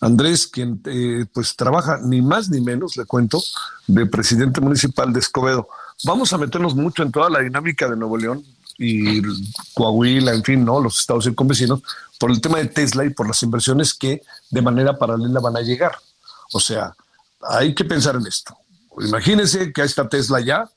Andrés, 0.00 0.46
quien 0.46 0.80
eh, 0.86 1.26
pues 1.32 1.56
trabaja 1.56 1.98
ni 2.02 2.22
más 2.22 2.48
ni 2.48 2.60
menos, 2.60 2.96
le 2.96 3.04
cuento, 3.04 3.42
de 3.86 4.06
presidente 4.06 4.60
municipal 4.60 5.12
de 5.12 5.20
Escobedo. 5.20 5.68
Vamos 6.04 6.32
a 6.32 6.38
meternos 6.38 6.74
mucho 6.74 7.02
en 7.02 7.12
toda 7.12 7.30
la 7.30 7.40
dinámica 7.40 7.88
de 7.88 7.96
Nuevo 7.96 8.16
León 8.16 8.44
y 8.78 9.22
Coahuila, 9.74 10.32
en 10.32 10.42
fin, 10.42 10.64
¿no? 10.64 10.80
Los 10.80 11.00
estados 11.00 11.24
circunvecinos, 11.24 11.82
por 12.18 12.30
el 12.30 12.40
tema 12.40 12.58
de 12.58 12.66
Tesla 12.66 13.04
y 13.04 13.10
por 13.10 13.28
las 13.28 13.42
inversiones 13.42 13.94
que 13.94 14.22
de 14.50 14.62
manera 14.62 14.96
paralela 14.96 15.40
van 15.40 15.56
a 15.56 15.60
llegar. 15.60 15.96
O 16.52 16.60
sea, 16.60 16.94
hay 17.48 17.74
que 17.74 17.84
pensar 17.84 18.16
en 18.16 18.26
esto. 18.26 18.56
Imagínense 19.00 19.72
que 19.72 19.82
ahí 19.82 19.86
está 19.86 20.08
Tesla 20.08 20.40
ya. 20.40 20.68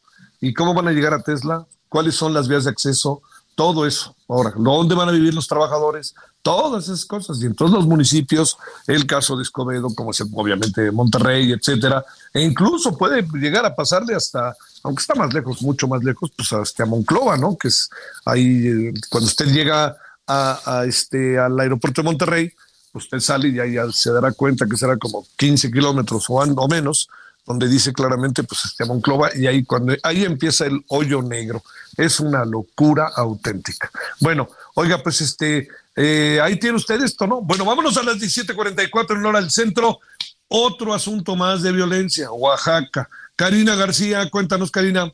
¿Y 0.41 0.53
cómo 0.53 0.73
van 0.73 0.87
a 0.87 0.91
llegar 0.91 1.13
a 1.13 1.21
Tesla? 1.21 1.65
¿Cuáles 1.89 2.15
son 2.15 2.33
las 2.33 2.47
vías 2.47 2.65
de 2.65 2.71
acceso? 2.71 3.21
todo 3.55 3.87
eso. 3.87 4.15
Ahora, 4.27 4.53
¿dónde 4.55 4.95
van 4.95 5.09
a 5.09 5.13
vivir 5.13 5.33
los 5.33 5.47
trabajadores? 5.47 6.13
Todas 6.41 6.83
esas 6.85 7.05
cosas. 7.05 7.41
Y 7.41 7.45
en 7.45 7.55
todos 7.55 7.71
los 7.71 7.87
municipios, 7.87 8.57
el 8.85 9.07
caso 9.07 9.35
de 9.35 9.43
Escobedo, 9.43 9.93
como 9.95 10.11
es 10.11 10.21
obviamente 10.33 10.91
Monterrey, 10.91 11.51
etcétera, 11.51 12.03
e 12.33 12.41
incluso 12.41 12.97
puede 12.97 13.25
llegar 13.33 13.65
a 13.65 13.73
pasarle 13.73 14.13
hasta, 14.13 14.55
aunque 14.83 15.01
está 15.01 15.15
más 15.15 15.33
lejos, 15.33 15.61
mucho 15.61 15.87
más 15.87 16.03
lejos, 16.03 16.31
pues 16.35 16.51
hasta 16.53 16.85
Monclova, 16.85 17.37
¿no? 17.37 17.57
Que 17.57 17.69
es 17.69 17.89
ahí, 18.25 18.67
eh, 18.67 18.93
cuando 19.09 19.27
usted 19.27 19.47
llega 19.47 19.97
a 20.27 20.83
este, 20.87 21.37
al 21.37 21.59
aeropuerto 21.59 22.01
de 22.01 22.05
Monterrey, 22.05 22.53
usted 22.97 23.19
sale 23.19 23.49
y 23.49 23.73
ya, 23.73 23.91
se 23.91 24.11
dará 24.11 24.31
cuenta 24.31 24.65
que 24.65 24.77
será 24.77 24.97
como 24.97 25.25
15 25.37 25.71
kilómetros 25.71 26.29
o, 26.29 26.33
o 26.35 26.67
menos, 26.67 27.09
donde 27.45 27.67
dice 27.67 27.93
claramente 27.93 28.43
pues 28.43 28.65
este 28.65 28.85
Monclova 28.85 29.29
y 29.35 29.47
ahí 29.47 29.63
cuando 29.63 29.95
ahí 30.03 30.23
empieza 30.23 30.65
el 30.65 30.83
hoyo 30.87 31.21
negro. 31.21 31.63
Es 31.97 32.19
una 32.19 32.43
locura 32.43 33.11
auténtica. 33.15 33.89
Bueno, 34.19 34.49
oiga, 34.73 35.01
pues 35.03 35.21
este 35.21 35.67
eh, 35.95 36.39
ahí 36.41 36.59
tiene 36.59 36.77
usted 36.77 37.01
esto, 37.01 37.25
¿no? 37.25 37.41
Bueno, 37.41 37.63
vámonos 37.65 37.97
a 37.97 38.03
las 38.03 38.17
17:44 38.17 39.15
en 39.15 39.25
hora 39.25 39.39
del 39.39 39.51
centro. 39.51 39.99
Otro 40.47 40.93
asunto 40.93 41.35
más 41.35 41.61
de 41.63 41.71
violencia, 41.71 42.31
Oaxaca. 42.31 43.09
Karina 43.35 43.75
García, 43.75 44.29
cuéntanos, 44.29 44.71
Karina. 44.71 45.11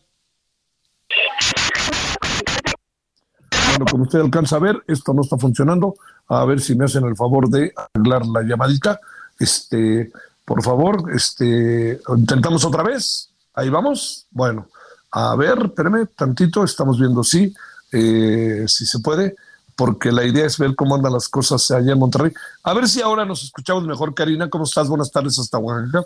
Bueno, 3.81 3.91
como 3.91 4.03
usted 4.03 4.19
alcanza 4.19 4.57
a 4.57 4.59
ver, 4.59 4.83
esto 4.87 5.11
no 5.11 5.23
está 5.23 5.39
funcionando. 5.39 5.95
A 6.27 6.45
ver 6.45 6.61
si 6.61 6.75
me 6.75 6.85
hacen 6.85 7.03
el 7.03 7.15
favor 7.15 7.49
de 7.49 7.73
arreglar 7.75 8.27
la 8.27 8.43
llamadita. 8.43 8.99
Este, 9.39 10.11
por 10.45 10.61
favor, 10.61 11.11
este, 11.15 11.99
intentamos 12.15 12.63
otra 12.63 12.83
vez. 12.83 13.29
Ahí 13.55 13.69
vamos. 13.69 14.27
Bueno, 14.29 14.67
a 15.11 15.35
ver, 15.35 15.57
espérame 15.65 16.07
tantito, 16.15 16.63
estamos 16.63 16.99
viendo 16.99 17.23
si, 17.23 17.55
eh, 17.91 18.65
si 18.67 18.85
se 18.85 18.99
puede, 18.99 19.35
porque 19.75 20.11
la 20.11 20.25
idea 20.25 20.45
es 20.45 20.59
ver 20.59 20.75
cómo 20.75 20.93
andan 20.93 21.13
las 21.13 21.27
cosas 21.27 21.71
allá 21.71 21.93
en 21.93 21.99
Monterrey. 21.99 22.31
A 22.63 22.75
ver 22.75 22.87
si 22.87 23.01
ahora 23.01 23.25
nos 23.25 23.41
escuchamos 23.43 23.83
mejor, 23.85 24.13
Karina. 24.13 24.47
¿Cómo 24.47 24.65
estás? 24.65 24.89
Buenas 24.89 25.11
tardes 25.11 25.39
hasta 25.39 25.57
Oaxaca. 25.57 26.05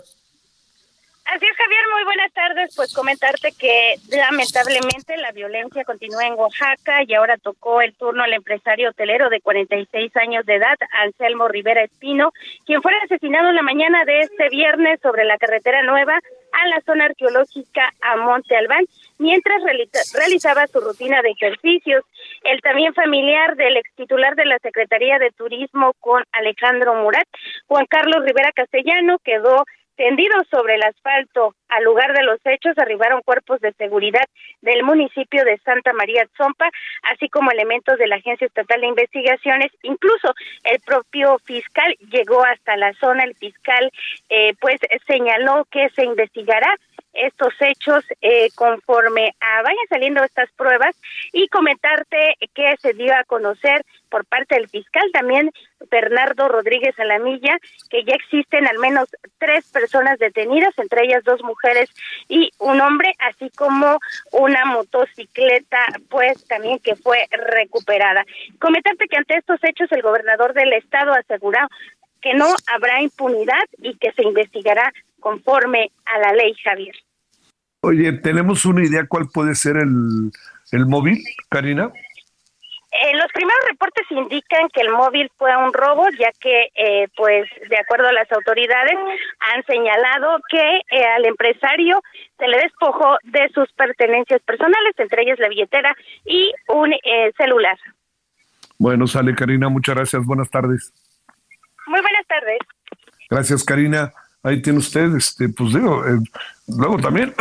Así 1.26 1.44
es, 1.44 1.56
Javier, 1.56 1.80
muy 1.92 2.04
buenas 2.04 2.32
tardes. 2.32 2.74
Pues 2.76 2.94
comentarte 2.94 3.50
que 3.58 3.96
lamentablemente 4.10 5.16
la 5.16 5.32
violencia 5.32 5.84
continúa 5.84 6.24
en 6.24 6.34
Oaxaca 6.34 7.02
y 7.04 7.14
ahora 7.14 7.36
tocó 7.36 7.80
el 7.80 7.94
turno 7.94 8.22
al 8.22 8.32
empresario 8.32 8.90
hotelero 8.90 9.28
de 9.28 9.40
46 9.40 10.16
años 10.18 10.46
de 10.46 10.54
edad, 10.54 10.76
Anselmo 10.92 11.48
Rivera 11.48 11.82
Espino, 11.82 12.32
quien 12.64 12.80
fue 12.80 12.92
asesinado 13.04 13.48
en 13.48 13.56
la 13.56 13.62
mañana 13.62 14.04
de 14.04 14.20
este 14.20 14.48
viernes 14.50 15.00
sobre 15.02 15.24
la 15.24 15.36
carretera 15.36 15.82
nueva 15.82 16.14
a 16.14 16.68
la 16.68 16.80
zona 16.82 17.06
arqueológica 17.06 17.92
a 18.02 18.16
Monte 18.16 18.56
Albán, 18.56 18.84
mientras 19.18 19.62
realizaba 20.14 20.68
su 20.68 20.80
rutina 20.80 21.22
de 21.22 21.30
ejercicios. 21.30 22.04
El 22.44 22.60
también 22.60 22.94
familiar 22.94 23.56
del 23.56 23.76
ex 23.76 23.92
titular 23.96 24.36
de 24.36 24.46
la 24.46 24.58
Secretaría 24.60 25.18
de 25.18 25.32
Turismo 25.32 25.92
con 25.98 26.22
Alejandro 26.30 26.94
Murat, 26.94 27.26
Juan 27.66 27.86
Carlos 27.86 28.24
Rivera 28.24 28.52
Castellano, 28.52 29.18
quedó 29.24 29.64
Tendidos 29.96 30.46
sobre 30.50 30.74
el 30.74 30.82
asfalto 30.82 31.54
al 31.68 31.84
lugar 31.84 32.12
de 32.12 32.22
los 32.22 32.38
hechos 32.44 32.76
arribaron 32.76 33.22
cuerpos 33.22 33.60
de 33.60 33.72
seguridad 33.72 34.24
del 34.60 34.82
municipio 34.82 35.44
de 35.44 35.58
Santa 35.64 35.92
María 35.94 36.28
Zompa, 36.36 36.68
así 37.12 37.28
como 37.28 37.50
elementos 37.50 37.98
de 37.98 38.06
la 38.06 38.16
Agencia 38.16 38.46
Estatal 38.46 38.80
de 38.80 38.88
Investigaciones. 38.88 39.72
Incluso 39.82 40.34
el 40.64 40.80
propio 40.80 41.38
fiscal 41.44 41.96
llegó 42.10 42.44
hasta 42.44 42.76
la 42.76 42.92
zona. 42.94 43.24
El 43.24 43.34
fiscal, 43.36 43.90
eh, 44.28 44.54
pues, 44.60 44.78
señaló 45.06 45.66
que 45.70 45.88
se 45.90 46.04
investigará 46.04 46.76
estos 47.18 47.54
hechos 47.60 48.04
eh, 48.20 48.48
conforme 48.54 49.34
a 49.40 49.62
vayan 49.62 49.86
saliendo 49.88 50.22
estas 50.24 50.50
pruebas 50.52 50.94
y 51.32 51.48
comentarte 51.48 52.36
que 52.54 52.74
se 52.80 52.92
dio 52.94 53.14
a 53.14 53.24
conocer 53.24 53.84
por 54.08 54.24
parte 54.24 54.54
del 54.54 54.68
fiscal 54.68 55.04
también 55.12 55.50
Bernardo 55.90 56.48
Rodríguez 56.48 56.98
Alamilla 56.98 57.58
que 57.90 58.04
ya 58.04 58.14
existen 58.14 58.66
al 58.66 58.78
menos 58.78 59.08
tres 59.38 59.70
personas 59.70 60.18
detenidas, 60.18 60.76
entre 60.78 61.04
ellas 61.04 61.24
dos 61.24 61.42
mujeres 61.42 61.90
y 62.28 62.50
un 62.58 62.80
hombre, 62.80 63.14
así 63.18 63.50
como 63.50 63.98
una 64.32 64.64
motocicleta, 64.64 65.78
pues 66.08 66.46
también 66.46 66.78
que 66.78 66.96
fue 66.96 67.26
recuperada. 67.30 68.24
Comentarte 68.60 69.08
que 69.08 69.16
ante 69.16 69.36
estos 69.36 69.62
hechos 69.62 69.90
el 69.92 70.02
gobernador 70.02 70.54
del 70.54 70.72
estado 70.72 71.12
aseguró 71.12 71.58
que 72.20 72.34
no 72.34 72.46
habrá 72.72 73.02
impunidad 73.02 73.64
y 73.78 73.96
que 73.98 74.12
se 74.12 74.22
investigará 74.22 74.92
conforme 75.20 75.90
a 76.04 76.18
la 76.18 76.32
ley, 76.32 76.54
Javier. 76.62 76.94
Oye, 77.86 78.12
¿tenemos 78.14 78.64
una 78.64 78.84
idea 78.84 79.06
cuál 79.06 79.28
puede 79.32 79.54
ser 79.54 79.76
el, 79.76 80.32
el 80.72 80.86
móvil, 80.86 81.22
Karina? 81.48 81.84
Eh, 81.84 83.14
los 83.14 83.30
primeros 83.32 83.60
reportes 83.70 84.04
indican 84.10 84.68
que 84.74 84.80
el 84.80 84.90
móvil 84.90 85.30
fue 85.38 85.56
un 85.56 85.72
robo, 85.72 86.04
ya 86.18 86.32
que, 86.40 86.70
eh, 86.74 87.06
pues, 87.16 87.48
de 87.70 87.78
acuerdo 87.78 88.08
a 88.08 88.12
las 88.12 88.30
autoridades, 88.32 88.96
han 89.38 89.64
señalado 89.66 90.40
que 90.50 90.78
eh, 90.90 91.04
al 91.16 91.26
empresario 91.26 92.02
se 92.36 92.48
le 92.48 92.58
despojó 92.58 93.18
de 93.22 93.48
sus 93.54 93.70
pertenencias 93.74 94.42
personales, 94.42 94.94
entre 94.96 95.22
ellas 95.22 95.38
la 95.38 95.48
billetera 95.48 95.94
y 96.24 96.52
un 96.66 96.92
celular. 97.36 97.78
Bueno, 98.78 99.06
sale 99.06 99.32
Karina, 99.32 99.68
muchas 99.68 99.94
gracias, 99.94 100.24
buenas 100.24 100.50
tardes. 100.50 100.92
Muy 101.86 102.00
buenas 102.00 102.26
tardes. 102.26 102.58
Gracias, 103.30 103.62
Karina. 103.62 104.12
Ahí 104.42 104.62
tiene 104.62 104.78
usted, 104.78 105.14
este, 105.16 105.48
pues 105.48 105.72
digo, 105.72 106.02
luego 106.68 106.98
también 106.98 107.34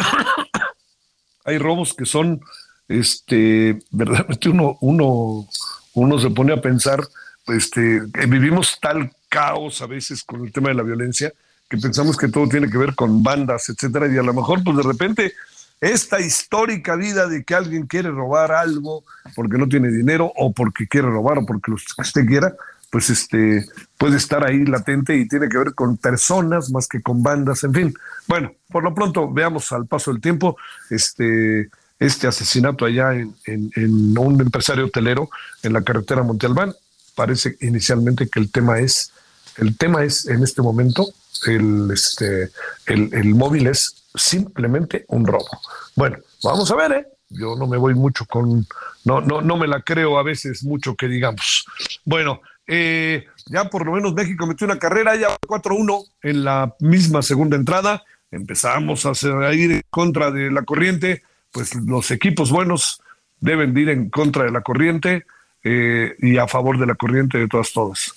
hay 1.46 1.58
robos 1.58 1.94
que 1.94 2.06
son 2.06 2.42
este, 2.88 3.80
verdaderamente 3.92 4.50
uno, 4.50 4.78
uno, 4.82 5.48
uno 5.94 6.20
se 6.20 6.30
pone 6.30 6.54
a 6.54 6.62
pensar, 6.62 7.00
este, 7.48 8.02
vivimos 8.28 8.80
tal 8.82 9.12
caos 9.30 9.82
a 9.82 9.88
veces 9.88 10.24
con 10.24 10.46
el 10.46 10.52
tema 10.52 10.70
de 10.70 10.76
la 10.76 10.84
violencia 10.84 11.32
que 11.70 11.78
pensamos 11.78 12.18
que 12.18 12.28
todo 12.28 12.48
tiene 12.48 12.70
que 12.70 12.78
ver 12.78 12.96
con 12.96 13.24
bandas, 13.24 13.70
etcétera, 13.70 14.08
y 14.08 14.18
a 14.18 14.24
lo 14.24 14.34
mejor, 14.34 14.64
pues 14.64 14.78
de 14.78 14.84
repente, 14.84 15.34
esta 15.82 16.20
histórica 16.20 16.96
vida 16.96 17.28
de 17.28 17.44
que 17.44 17.56
alguien 17.56 17.88
quiere 17.88 18.10
robar 18.10 18.52
algo 18.52 19.04
porque 19.36 19.58
no 19.58 19.68
tiene 19.68 19.90
dinero 19.90 20.32
o 20.36 20.54
porque 20.54 20.88
quiere 20.88 21.08
robar 21.08 21.40
o 21.40 21.46
porque 21.46 21.72
usted 21.72 22.26
quiera, 22.26 22.56
pues 22.96 23.10
este 23.10 23.66
puede 23.98 24.16
estar 24.16 24.46
ahí 24.46 24.64
latente 24.64 25.18
y 25.18 25.28
tiene 25.28 25.50
que 25.50 25.58
ver 25.58 25.74
con 25.74 25.98
personas 25.98 26.70
más 26.72 26.88
que 26.88 27.02
con 27.02 27.22
bandas, 27.22 27.66
en 27.66 27.74
fin. 27.74 27.94
Bueno, 28.26 28.54
por 28.70 28.86
lo 28.86 28.96
pronto 28.96 29.30
veamos 29.30 29.70
al 29.74 29.86
paso 29.86 30.14
del 30.14 30.22
tiempo, 30.22 30.56
este 30.90 31.70
este 32.00 32.26
asesinato 32.26 32.86
allá 32.86 33.12
en, 33.12 34.18
un 34.18 34.40
empresario 34.40 34.86
hotelero 34.86 35.30
en 35.62 35.74
la 35.74 35.82
carretera 35.82 36.24
Monte 36.24 36.46
Albán. 36.46 36.74
Parece 37.16 37.58
inicialmente 37.60 38.30
que 38.30 38.40
el 38.40 38.50
tema 38.50 38.80
es, 38.80 39.12
el 39.58 39.76
tema 39.78 40.06
es 40.06 40.26
en 40.28 40.42
este 40.42 40.62
momento, 40.62 41.06
el, 41.48 41.90
este, 41.92 42.50
el, 42.86 43.14
el 43.14 43.36
móvil 43.36 43.68
es 43.68 44.06
simplemente 44.16 45.04
un 45.10 45.28
robo. 45.28 45.50
Bueno, 45.98 46.20
vamos 46.42 46.72
a 46.72 46.76
ver, 46.76 46.92
¿eh? 46.94 47.08
Yo 47.28 47.58
no 47.58 47.68
me 47.68 47.76
voy 47.76 47.94
mucho 47.94 48.26
con, 48.26 48.66
no, 49.04 49.20
no, 49.20 49.42
no 49.42 49.58
me 49.58 49.68
la 49.68 49.82
creo 49.82 50.18
a 50.18 50.24
veces 50.24 50.64
mucho 50.64 50.96
que 50.96 51.10
digamos. 51.10 51.66
Bueno, 52.06 52.40
eh, 52.68 53.26
ya 53.48 53.66
por 53.66 53.86
lo 53.86 53.94
menos 53.94 54.14
México 54.14 54.48
metió 54.48 54.66
una 54.66 54.80
carrera, 54.80 55.16
ya 55.16 55.30
4-1 55.48 56.04
en 56.24 56.44
la 56.44 56.76
misma 56.80 57.22
segunda 57.22 57.56
entrada. 57.56 58.04
Empezamos 58.32 59.06
a, 59.06 59.54
ir 59.54 59.72
en 59.72 59.82
contra 59.90 60.32
de 60.32 60.52
la 60.52 60.64
corriente 60.64 61.24
pues 61.56 61.74
los 61.74 62.12
equipos 62.12 62.52
buenos 62.52 63.02
deben 63.40 63.78
ir 63.78 63.88
en 63.88 64.10
contra 64.10 64.44
de 64.44 64.52
la 64.52 64.60
corriente 64.60 65.26
eh, 65.64 66.14
y 66.20 66.38
a 66.38 66.50
favor 66.50 66.78
de 66.78 66.86
la 66.86 66.96
corriente 66.96 67.38
de 67.38 67.48
todas, 67.48 67.72
todas. 67.72 68.12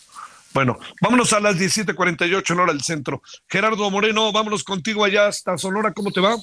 Bueno, 0.52 0.76
vámonos 1.00 1.32
a 1.32 1.38
las 1.38 1.56
17:48 1.56 2.50
en 2.52 2.58
hora 2.58 2.72
del 2.72 2.82
centro. 2.82 3.22
Gerardo 3.48 3.88
Moreno, 3.92 4.32
vámonos 4.32 4.64
contigo 4.64 5.04
allá 5.04 5.28
hasta 5.28 5.56
Sonora, 5.56 5.92
¿cómo 5.92 6.10
te 6.10 6.20
va? 6.20 6.34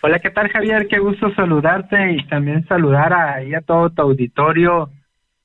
Hola, 0.00 0.20
¿qué 0.20 0.30
tal 0.30 0.48
Javier? 0.50 0.86
Qué 0.86 1.00
gusto 1.00 1.34
saludarte 1.34 2.12
y 2.12 2.24
también 2.28 2.64
saludar 2.68 3.12
a, 3.12 3.38
a 3.38 3.60
todo 3.66 3.90
tu 3.90 4.02
auditorio. 4.02 4.92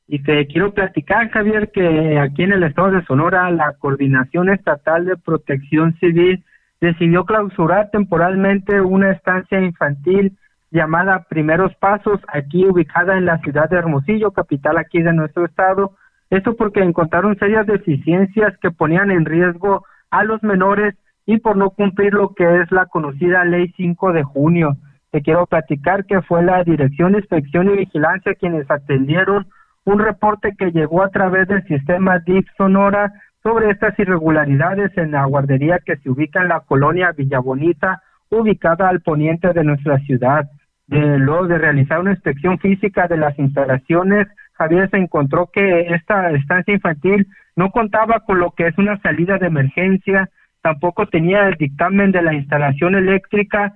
Y 0.08 0.22
te 0.22 0.46
quiero 0.48 0.74
platicar, 0.74 1.30
Javier, 1.30 1.72
que 1.72 2.20
aquí 2.20 2.44
en 2.44 2.52
el 2.54 2.64
estado 2.64 2.92
de 2.92 3.06
Sonora 3.06 3.50
la 3.52 3.74
Coordinación 3.80 4.50
Estatal 4.50 5.06
de 5.06 5.18
Protección 5.18 5.94
Civil 6.00 6.44
decidió 6.82 7.24
clausurar 7.26 7.90
temporalmente 7.92 8.82
una 8.82 9.12
estancia 9.12 9.62
infantil 9.62 10.38
llamada 10.72 11.26
Primeros 11.30 11.74
Pasos, 11.76 12.20
aquí 12.28 12.66
ubicada 12.66 13.18
en 13.18 13.26
la 13.26 13.38
ciudad 13.40 13.70
de 13.70 13.78
Hermosillo, 13.78 14.32
capital 14.32 14.78
aquí 14.78 15.02
de 15.02 15.14
nuestro 15.14 15.46
estado. 15.46 15.96
Esto 16.30 16.56
porque 16.56 16.82
encontraron 16.82 17.38
serias 17.38 17.66
deficiencias 17.68 18.58
que 18.58 18.72
ponían 18.72 19.12
en 19.12 19.24
riesgo 19.24 19.86
a 20.10 20.24
los 20.24 20.44
menores 20.44 20.96
y 21.26 21.38
por 21.38 21.56
no 21.56 21.70
cumplir 21.70 22.14
lo 22.14 22.34
que 22.34 22.62
es 22.62 22.72
la 22.72 22.88
conocida 22.88 23.46
Ley 23.46 23.72
5 23.78 24.12
de 24.12 24.24
junio. 24.24 24.76
Te 25.12 25.22
quiero 25.22 25.46
platicar 25.46 26.06
que 26.06 26.22
fue 26.24 26.44
la 26.44 26.64
Dirección 26.64 27.14
de 27.14 27.20
Inspección 27.20 27.70
y 27.70 27.78
Vigilancia 27.78 28.36
quienes 28.36 28.70
atendieron 28.70 29.46
un 29.86 30.00
reporte 30.00 30.56
que 30.58 30.72
llegó 30.72 31.04
a 31.04 31.10
través 31.10 31.48
del 31.48 31.64
sistema 31.66 32.20
DIF 32.20 32.48
Sonora 32.58 33.12
sobre 33.42 33.70
estas 33.70 33.98
irregularidades 34.00 34.98
en 34.98 35.12
la 35.12 35.26
guardería 35.26 35.80
que 35.86 35.98
se 35.98 36.10
ubica 36.10 36.42
en 36.42 36.48
la 36.48 36.62
colonia 36.62 37.12
Villa 37.12 37.40
Bonita, 37.40 38.02
ubicada 38.30 38.88
al 38.88 39.02
poniente 39.02 39.52
de 39.54 39.64
nuestra 39.64 40.00
ciudad. 40.00 40.50
de 40.88 41.18
luego 41.18 41.48
de 41.48 41.58
realizar 41.58 42.00
una 42.02 42.12
inspección 42.12 42.60
física 42.60 43.08
de 43.08 43.18
las 43.18 43.38
instalaciones, 43.40 44.28
Javier 44.54 44.90
se 44.90 44.98
encontró 44.98 45.50
que 45.52 45.88
esta 45.94 46.30
estancia 46.32 46.74
infantil 46.74 47.28
no 47.56 47.72
contaba 47.72 48.20
con 48.22 48.40
lo 48.40 48.52
que 48.52 48.68
es 48.68 48.78
una 48.78 49.00
salida 49.00 49.38
de 49.38 49.48
emergencia, 49.48 50.30
tampoco 50.62 51.08
tenía 51.08 51.48
el 51.48 51.56
dictamen 51.56 52.12
de 52.12 52.22
la 52.22 52.34
instalación 52.34 52.96
eléctrica, 52.96 53.74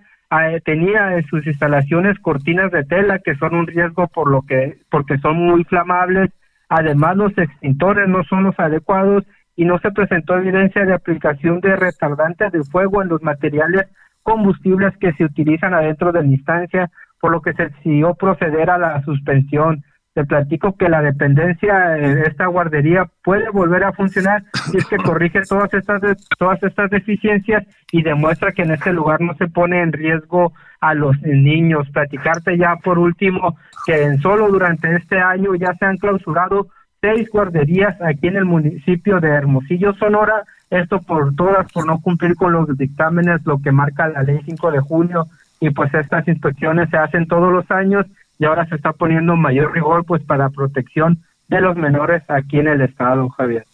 tenía 0.65 1.17
en 1.17 1.25
sus 1.27 1.45
instalaciones 1.47 2.19
cortinas 2.19 2.71
de 2.71 2.83
tela 2.83 3.19
que 3.19 3.35
son 3.35 3.55
un 3.55 3.67
riesgo 3.67 4.07
por 4.07 4.29
lo 4.29 4.41
que 4.41 4.77
porque 4.89 5.17
son 5.19 5.37
muy 5.37 5.61
inflamables, 5.61 6.31
además 6.69 7.15
los 7.15 7.37
extintores 7.37 8.07
no 8.09 8.23
son 8.25 8.43
los 8.43 8.59
adecuados 8.59 9.23
y 9.55 9.65
no 9.65 9.79
se 9.79 9.91
presentó 9.91 10.37
evidencia 10.37 10.85
de 10.85 10.93
aplicación 10.93 11.59
de 11.61 11.75
retardantes 11.75 12.51
de 12.51 12.63
fuego 12.63 13.01
en 13.01 13.09
los 13.09 13.23
materiales 13.23 13.87
combustibles 14.21 14.95
que 14.97 15.13
se 15.13 15.23
utilizan 15.23 15.73
adentro 15.73 16.11
de 16.11 16.21
la 16.21 16.27
instancia, 16.27 16.91
por 17.19 17.31
lo 17.31 17.41
que 17.41 17.53
se 17.53 17.69
decidió 17.69 18.13
proceder 18.13 18.69
a 18.69 18.77
la 18.77 19.01
suspensión. 19.03 19.83
Te 20.17 20.25
platico 20.25 20.75
que 20.75 20.89
la 20.89 21.03
dependencia 21.03 21.89
de 21.89 22.23
esta 22.23 22.47
guardería 22.47 23.07
puede 23.23 23.51
volver 23.51 23.83
a 23.83 23.91
funcionar 23.91 24.41
si 24.71 24.77
es 24.77 24.85
que 24.87 24.97
corrige 24.97 25.43
todas 25.47 25.71
estas 25.71 26.01
todas 26.39 26.63
estas 26.63 26.89
deficiencias 26.89 27.63
y 27.91 28.01
demuestra 28.01 28.51
que 28.51 28.63
en 28.63 28.71
este 28.71 28.93
lugar 28.93 29.21
no 29.21 29.35
se 29.35 29.45
pone 29.45 29.79
en 29.79 29.93
riesgo 29.93 30.53
a 30.81 30.95
los 30.95 31.21
niños. 31.21 31.87
Platicarte 31.91 32.57
ya 32.57 32.77
por 32.77 32.97
último 32.97 33.59
que 33.85 34.05
en 34.05 34.17
solo 34.17 34.47
durante 34.47 34.95
este 34.95 35.19
año 35.19 35.53
ya 35.53 35.75
se 35.75 35.85
han 35.85 35.97
clausurado 35.97 36.65
seis 36.99 37.29
guarderías 37.29 38.01
aquí 38.01 38.25
en 38.25 38.37
el 38.37 38.45
municipio 38.45 39.19
de 39.19 39.27
Hermosillo, 39.27 39.93
Sonora, 39.97 40.45
esto 40.71 40.99
por 40.99 41.35
todas, 41.35 41.71
por 41.71 41.85
no 41.85 42.01
cumplir 42.01 42.33
con 42.33 42.53
los 42.53 42.75
dictámenes, 42.75 43.45
lo 43.45 43.61
que 43.61 43.71
marca 43.71 44.07
la 44.07 44.23
ley 44.23 44.39
5 44.43 44.71
de 44.71 44.79
junio, 44.79 45.27
y 45.59 45.69
pues 45.69 45.93
estas 45.93 46.27
inspecciones 46.27 46.89
se 46.89 46.97
hacen 46.97 47.27
todos 47.27 47.53
los 47.53 47.69
años 47.69 48.07
y 48.39 48.45
ahora 48.45 48.67
se 48.67 48.75
está 48.75 48.93
poniendo 48.93 49.35
mayor 49.35 49.73
rigor 49.73 50.05
pues 50.05 50.23
para 50.23 50.49
protección 50.49 51.23
de 51.47 51.61
los 51.61 51.75
menores 51.75 52.23
aquí 52.29 52.59
en 52.59 52.67
el 52.67 52.81
estado, 52.81 53.29
Javier. 53.29 53.65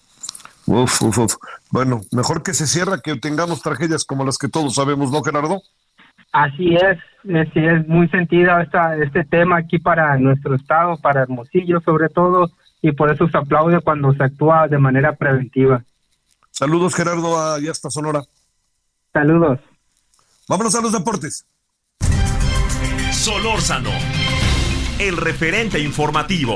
Uf, 0.65 1.01
uf, 1.01 1.17
uf. 1.17 1.35
Bueno, 1.71 2.01
mejor 2.11 2.43
que 2.43 2.53
se 2.53 2.67
cierra 2.67 2.99
que 3.03 3.15
tengamos 3.17 3.61
tragedias 3.61 4.05
como 4.05 4.23
las 4.23 4.37
que 4.37 4.47
todos 4.47 4.75
sabemos, 4.75 5.11
¿no, 5.11 5.21
Gerardo? 5.21 5.61
Así 6.31 6.75
es, 6.75 6.97
así 7.23 7.59
es 7.59 7.87
muy 7.87 8.07
sentido 8.09 8.57
esta, 8.59 8.95
este 8.97 9.23
tema 9.23 9.57
aquí 9.57 9.77
para 9.79 10.17
nuestro 10.17 10.55
estado, 10.55 10.97
para 10.97 11.23
Hermosillo 11.23 11.79
sobre 11.81 12.09
todo, 12.09 12.49
y 12.81 12.91
por 12.91 13.11
eso 13.11 13.27
se 13.27 13.37
aplaude 13.37 13.81
cuando 13.81 14.13
se 14.13 14.23
actúa 14.23 14.67
de 14.67 14.77
manera 14.77 15.15
preventiva. 15.15 15.83
Saludos, 16.51 16.95
Gerardo, 16.95 17.53
allá 17.53 17.71
hasta 17.71 17.89
Sonora. 17.89 18.23
Saludos. 19.11 19.59
Vámonos 20.47 20.75
a 20.75 20.81
los 20.81 20.91
deportes. 20.91 21.45
Solórzano, 23.11 23.91
el 24.99 25.17
referente 25.17 25.79
informativo. 25.79 26.55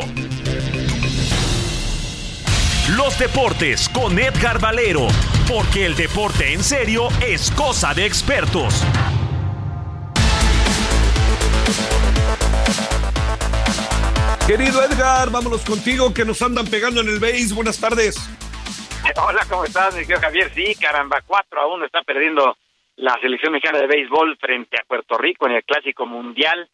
Los 2.96 3.18
deportes 3.20 3.90
con 3.90 4.18
Edgar 4.18 4.60
Valero, 4.60 5.08
porque 5.48 5.86
el 5.86 5.96
deporte 5.96 6.54
en 6.54 6.64
serio 6.64 7.10
es 7.26 7.52
cosa 7.52 7.94
de 7.94 8.06
expertos. 8.06 8.84
Querido 14.48 14.82
Edgar, 14.84 15.30
vámonos 15.30 15.66
contigo 15.66 16.14
que 16.14 16.24
nos 16.24 16.42
andan 16.42 16.66
pegando 16.68 17.02
en 17.02 17.10
el 17.10 17.20
base. 17.20 17.54
Buenas 17.54 17.80
tardes. 17.80 18.18
Hola, 19.22 19.46
¿cómo 19.50 19.66
estás, 19.66 19.94
mi 19.96 20.02
querido 20.02 20.22
Javier? 20.22 20.52
Sí, 20.54 20.76
caramba, 20.76 21.22
4 21.26 21.62
a 21.62 21.68
1 21.68 21.86
está 21.86 22.02
perdiendo 22.04 22.58
la 22.96 23.18
selección 23.22 23.54
mexicana 23.54 23.80
de 23.80 23.88
béisbol 23.88 24.38
frente 24.38 24.78
a 24.80 24.86
Puerto 24.86 25.18
Rico 25.18 25.48
en 25.48 25.54
el 25.54 25.64
Clásico 25.64 26.06
Mundial. 26.06 26.70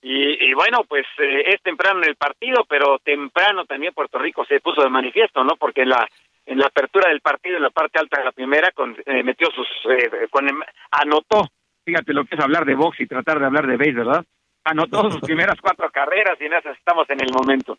Y, 0.00 0.50
y 0.50 0.54
bueno, 0.54 0.84
pues 0.88 1.06
eh, 1.18 1.42
es 1.46 1.62
temprano 1.62 2.02
en 2.02 2.08
el 2.10 2.16
partido, 2.16 2.64
pero 2.68 2.98
temprano 3.00 3.64
también 3.64 3.92
Puerto 3.94 4.18
Rico 4.18 4.44
se 4.44 4.60
puso 4.60 4.82
de 4.82 4.90
manifiesto, 4.90 5.42
¿no? 5.42 5.56
Porque 5.56 5.82
en 5.82 5.90
la 5.90 6.08
en 6.48 6.58
la 6.58 6.66
apertura 6.66 7.10
del 7.10 7.20
partido, 7.20 7.56
en 7.56 7.62
la 7.62 7.70
parte 7.70 7.98
alta 7.98 8.18
de 8.18 8.24
la 8.24 8.32
primera, 8.32 8.70
con, 8.72 8.96
eh, 9.04 9.22
metió 9.22 9.48
sus, 9.50 9.66
eh, 9.90 10.28
con, 10.30 10.48
anotó, 10.90 11.46
fíjate 11.84 12.14
lo 12.14 12.24
que 12.24 12.36
es 12.36 12.40
hablar 12.40 12.64
de 12.64 12.74
box 12.74 13.00
y 13.00 13.06
tratar 13.06 13.38
de 13.38 13.46
hablar 13.46 13.66
de 13.66 13.76
béis, 13.76 13.94
¿verdad? 13.94 14.24
Anotó 14.64 15.10
sus 15.10 15.20
primeras 15.20 15.60
cuatro 15.60 15.90
carreras 15.90 16.38
y 16.40 16.46
en 16.46 16.54
esas 16.54 16.76
estamos 16.76 17.08
en 17.10 17.20
el 17.20 17.32
momento. 17.32 17.78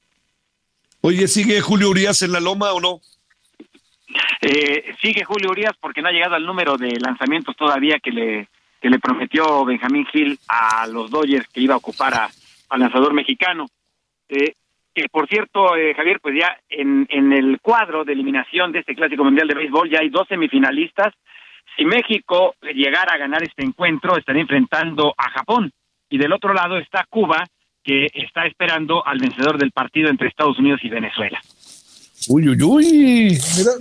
Oye, 1.02 1.28
¿sigue 1.28 1.62
Julio 1.62 1.90
Urias 1.90 2.22
en 2.22 2.32
la 2.32 2.40
loma 2.40 2.74
o 2.74 2.80
no? 2.80 3.00
Eh, 4.42 4.94
sigue 5.02 5.24
Julio 5.24 5.50
Urias 5.50 5.74
porque 5.80 6.02
no 6.02 6.10
ha 6.10 6.12
llegado 6.12 6.36
al 6.36 6.46
número 6.46 6.78
de 6.78 6.92
lanzamientos 7.00 7.56
todavía 7.56 8.00
que 8.00 8.12
le 8.12 8.48
que 8.82 8.90
le 8.90 9.00
prometió 9.00 9.66
Benjamín 9.66 10.06
Gil 10.08 10.40
a 10.48 10.88
los 10.88 11.12
Dodgers 11.12 11.48
que 11.50 11.62
iba 11.62 11.74
a 11.74 11.78
ocupar 11.78 12.14
a, 12.14 12.30
al 12.70 12.80
lanzador 12.80 13.14
mexicano. 13.14 13.68
Eh, 14.28 14.54
que 14.94 15.08
por 15.10 15.28
cierto, 15.28 15.76
eh, 15.76 15.94
Javier, 15.96 16.20
pues 16.22 16.36
ya 16.40 16.58
en, 16.70 17.06
en 17.10 17.34
el 17.34 17.60
cuadro 17.62 18.04
de 18.04 18.14
eliminación 18.14 18.72
de 18.72 18.80
este 18.80 18.96
Clásico 18.96 19.24
Mundial 19.24 19.48
de 19.48 19.56
Béisbol 19.56 19.90
ya 19.90 20.00
hay 20.00 20.10
dos 20.10 20.28
semifinalistas. 20.28 21.14
Si 21.78 21.86
México 21.86 22.56
llegara 22.74 23.14
a 23.14 23.18
ganar 23.18 23.44
este 23.44 23.64
encuentro, 23.64 24.18
estaría 24.18 24.42
enfrentando 24.42 25.14
a 25.18 25.30
Japón. 25.32 25.72
Y 26.10 26.18
del 26.18 26.34
otro 26.34 26.54
lado 26.54 26.78
está 26.78 27.06
Cuba, 27.10 27.46
que 27.84 28.08
está 28.14 28.46
esperando 28.46 29.06
al 29.06 29.20
vencedor 29.20 29.58
del 29.58 29.72
partido 29.72 30.10
entre 30.10 30.28
Estados 30.28 30.58
Unidos 30.60 30.82
y 30.84 30.90
Venezuela. 30.90 31.40
Uy, 32.28 32.50
uy, 32.50 32.62
uy. 32.62 33.38
Mira. 33.58 33.72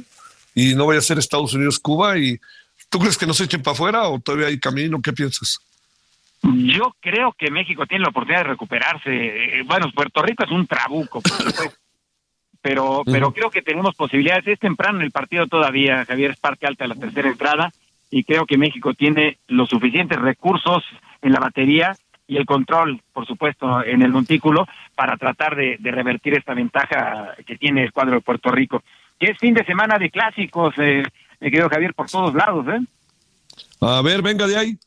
Y 0.54 0.74
no 0.74 0.86
vaya 0.86 0.98
a 0.98 1.02
ser 1.02 1.18
Estados 1.18 1.54
Unidos-Cuba. 1.54 2.18
y 2.18 2.38
¿Tú 2.88 2.98
crees 2.98 3.18
que 3.18 3.26
nos 3.26 3.40
echen 3.40 3.62
para 3.62 3.72
afuera 3.74 4.08
o 4.08 4.18
todavía 4.18 4.48
hay 4.48 4.58
camino? 4.58 5.00
¿Qué 5.02 5.12
piensas? 5.12 5.58
Yo 6.42 6.94
creo 7.00 7.34
que 7.36 7.50
México 7.50 7.86
tiene 7.86 8.04
la 8.04 8.10
oportunidad 8.10 8.44
de 8.44 8.50
recuperarse. 8.50 9.10
Eh, 9.10 9.62
Bueno, 9.66 9.90
Puerto 9.94 10.22
Rico 10.22 10.44
es 10.44 10.50
un 10.50 10.66
trabuco, 10.66 11.20
pero 12.62 13.02
pero 13.04 13.32
creo 13.32 13.50
que 13.50 13.62
tenemos 13.62 13.94
posibilidades. 13.94 14.46
Es 14.46 14.58
temprano 14.58 15.00
el 15.00 15.10
partido 15.10 15.46
todavía, 15.46 16.04
Javier, 16.04 16.30
es 16.32 16.38
parte 16.38 16.66
alta 16.66 16.84
de 16.84 16.88
la 16.88 16.94
tercera 16.94 17.28
entrada 17.28 17.72
y 18.10 18.24
creo 18.24 18.46
que 18.46 18.56
México 18.56 18.94
tiene 18.94 19.38
los 19.48 19.68
suficientes 19.68 20.18
recursos 20.18 20.84
en 21.22 21.32
la 21.32 21.40
batería 21.40 21.96
y 22.26 22.36
el 22.36 22.46
control, 22.46 23.00
por 23.12 23.26
supuesto, 23.26 23.82
en 23.84 24.02
el 24.02 24.12
montículo 24.12 24.66
para 24.94 25.16
tratar 25.16 25.56
de, 25.56 25.76
de 25.78 25.90
revertir 25.90 26.34
esta 26.34 26.54
ventaja 26.54 27.34
que 27.46 27.56
tiene 27.56 27.82
el 27.84 27.92
cuadro 27.92 28.14
de 28.14 28.20
Puerto 28.20 28.50
Rico. 28.50 28.82
Que 29.18 29.32
es 29.32 29.38
fin 29.38 29.54
de 29.54 29.64
semana 29.64 29.98
de 29.98 30.10
clásicos, 30.10 30.74
eh, 30.78 31.02
me 31.40 31.50
querido 31.50 31.68
Javier, 31.68 31.94
por 31.94 32.10
todos 32.10 32.34
lados, 32.34 32.66
¿eh? 32.68 32.80
A 33.80 34.02
ver, 34.02 34.22
venga 34.22 34.46
de 34.46 34.56
ahí. 34.56 34.78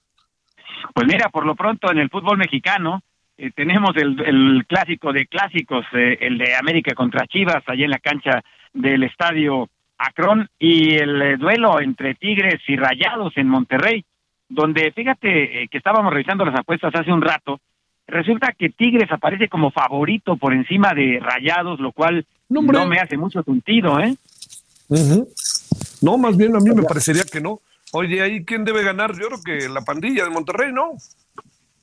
Pues 0.93 1.07
mira, 1.07 1.29
por 1.29 1.45
lo 1.45 1.55
pronto 1.55 1.91
en 1.91 1.99
el 1.99 2.09
fútbol 2.09 2.37
mexicano 2.37 3.01
eh, 3.37 3.51
tenemos 3.55 3.95
el, 3.95 4.19
el 4.21 4.65
clásico 4.67 5.13
de 5.13 5.27
clásicos, 5.27 5.85
eh, 5.93 6.17
el 6.21 6.37
de 6.37 6.55
América 6.55 6.93
contra 6.93 7.27
Chivas, 7.27 7.63
allá 7.65 7.85
en 7.85 7.91
la 7.91 7.99
cancha 7.99 8.43
del 8.73 9.03
estadio 9.03 9.69
Akron, 9.97 10.49
y 10.59 10.95
el 10.95 11.21
eh, 11.21 11.37
duelo 11.37 11.79
entre 11.79 12.15
Tigres 12.15 12.61
y 12.67 12.75
Rayados 12.75 13.33
en 13.37 13.47
Monterrey, 13.47 14.03
donde 14.49 14.91
fíjate 14.91 15.63
eh, 15.63 15.67
que 15.69 15.77
estábamos 15.77 16.11
revisando 16.11 16.43
las 16.43 16.59
apuestas 16.59 16.93
hace 16.93 17.11
un 17.11 17.21
rato, 17.21 17.59
resulta 18.07 18.53
que 18.57 18.69
Tigres 18.69 19.11
aparece 19.11 19.47
como 19.47 19.71
favorito 19.71 20.35
por 20.35 20.53
encima 20.53 20.93
de 20.93 21.19
Rayados, 21.21 21.79
lo 21.79 21.91
cual 21.91 22.25
no, 22.49 22.61
me 22.61 22.99
hace 22.99 23.15
mucho 23.17 23.43
sentido, 23.43 23.99
¿eh? 23.99 24.13
Ujú. 24.89 25.27
No, 26.01 26.17
más 26.17 26.37
bien 26.37 26.55
a 26.55 26.59
mí 26.59 26.71
me 26.73 26.83
parecería 26.83 27.23
que 27.23 27.41
no. 27.41 27.61
Oye, 27.93 28.21
ahí 28.21 28.45
quién 28.45 28.63
debe 28.63 28.83
ganar, 28.83 29.13
yo 29.13 29.27
creo 29.27 29.41
que 29.43 29.69
la 29.69 29.81
pandilla 29.81 30.23
de 30.23 30.29
Monterrey, 30.29 30.71
¿no? 30.71 30.93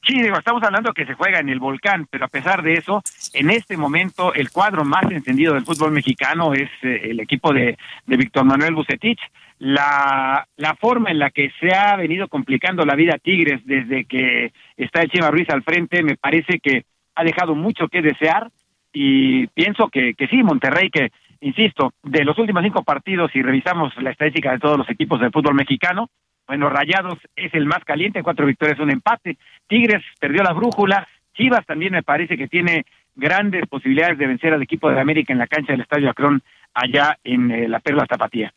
Sí, 0.06 0.22
digo, 0.22 0.38
estamos 0.38 0.62
hablando 0.62 0.94
que 0.94 1.04
se 1.04 1.14
juega 1.14 1.38
en 1.38 1.50
el 1.50 1.60
volcán, 1.60 2.06
pero 2.10 2.24
a 2.24 2.28
pesar 2.28 2.62
de 2.62 2.74
eso, 2.74 3.02
en 3.34 3.50
este 3.50 3.76
momento 3.76 4.32
el 4.32 4.50
cuadro 4.50 4.84
más 4.84 5.04
encendido 5.10 5.52
del 5.52 5.66
fútbol 5.66 5.92
mexicano 5.92 6.54
es 6.54 6.70
eh, 6.82 7.10
el 7.10 7.20
equipo 7.20 7.52
de, 7.52 7.76
de 8.06 8.16
Víctor 8.16 8.44
Manuel 8.44 8.74
Bucetich. 8.74 9.20
La, 9.58 10.46
la 10.56 10.76
forma 10.76 11.10
en 11.10 11.18
la 11.18 11.30
que 11.30 11.50
se 11.60 11.74
ha 11.74 11.96
venido 11.96 12.28
complicando 12.28 12.86
la 12.86 12.94
vida 12.94 13.16
a 13.16 13.18
Tigres 13.18 13.60
desde 13.66 14.04
que 14.04 14.52
está 14.76 15.02
el 15.02 15.10
Chema 15.10 15.30
Ruiz 15.30 15.50
al 15.50 15.64
frente, 15.64 16.02
me 16.02 16.16
parece 16.16 16.60
que 16.60 16.84
ha 17.16 17.24
dejado 17.24 17.54
mucho 17.54 17.88
que 17.88 18.00
desear 18.00 18.50
y 18.92 19.48
pienso 19.48 19.88
que, 19.88 20.14
que 20.14 20.28
sí, 20.28 20.42
Monterrey, 20.42 20.90
que, 20.90 21.10
insisto, 21.40 21.92
de 22.02 22.24
los 22.24 22.38
últimos 22.38 22.62
cinco 22.62 22.82
partidos, 22.82 23.30
si 23.32 23.42
revisamos 23.42 23.92
la 24.02 24.10
estadística 24.10 24.52
de 24.52 24.58
todos 24.58 24.78
los 24.78 24.88
equipos 24.90 25.20
del 25.20 25.32
fútbol 25.32 25.54
mexicano, 25.54 26.10
bueno, 26.48 26.70
Rayados 26.70 27.18
es 27.36 27.52
el 27.52 27.66
más 27.66 27.84
caliente, 27.84 28.22
cuatro 28.22 28.46
victorias, 28.46 28.78
un 28.78 28.90
empate. 28.90 29.36
Tigres 29.66 30.02
perdió 30.18 30.42
la 30.42 30.54
brújula. 30.54 31.06
Chivas 31.34 31.66
también 31.66 31.92
me 31.92 32.02
parece 32.02 32.38
que 32.38 32.48
tiene 32.48 32.86
grandes 33.14 33.68
posibilidades 33.68 34.16
de 34.16 34.26
vencer 34.26 34.54
al 34.54 34.62
equipo 34.62 34.90
de 34.90 34.98
América 34.98 35.32
en 35.32 35.38
la 35.38 35.46
cancha 35.46 35.72
del 35.72 35.82
Estadio 35.82 36.08
Acron, 36.08 36.42
allá 36.72 37.18
en 37.22 37.50
eh, 37.50 37.68
la 37.68 37.80
Perla 37.80 38.06
Tapatía. 38.06 38.52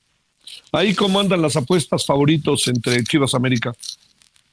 Ahí 0.72 0.96
cómo 0.96 1.20
andan 1.20 1.42
las 1.42 1.58
apuestas 1.58 2.06
favoritos 2.06 2.68
entre 2.70 3.04
Chivas 3.04 3.36
América. 3.36 3.74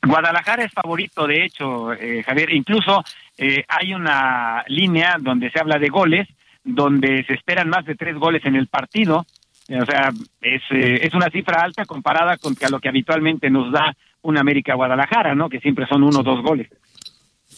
Guadalajara 0.03 0.65
es 0.65 0.73
favorito, 0.73 1.27
de 1.27 1.45
hecho, 1.45 1.93
eh, 1.93 2.25
Javier. 2.25 2.53
Incluso 2.53 3.05
eh, 3.37 3.65
hay 3.69 3.95
una 3.95 4.65
línea 4.67 5.17
donde 5.21 5.51
se 5.51 5.61
habla 5.61 5.79
de 5.79 5.89
goles, 5.89 6.29
donde 6.75 7.25
se 7.25 7.35
esperan 7.35 7.69
más 7.69 7.85
de 7.85 7.95
tres 7.95 8.17
goles 8.17 8.45
en 8.45 8.57
el 8.57 8.69
partido. 8.69 9.27
O 9.71 9.85
sea, 9.85 10.11
es, 10.41 10.63
eh, 10.71 11.01
es 11.03 11.15
una 11.15 11.31
cifra 11.31 11.63
alta 11.63 11.85
comparada 11.85 12.37
con 12.39 12.55
a 12.61 12.69
lo 12.71 12.81
que 12.81 12.89
habitualmente 12.89 13.51
nos 13.51 13.71
da 13.71 13.95
un 14.23 14.39
América 14.39 14.75
Guadalajara, 14.75 15.35
¿no? 15.35 15.49
Que 15.49 15.61
siempre 15.61 15.87
son 15.87 16.03
uno 16.03 16.21
o 16.21 16.23
dos 16.23 16.43
goles. 16.43 16.69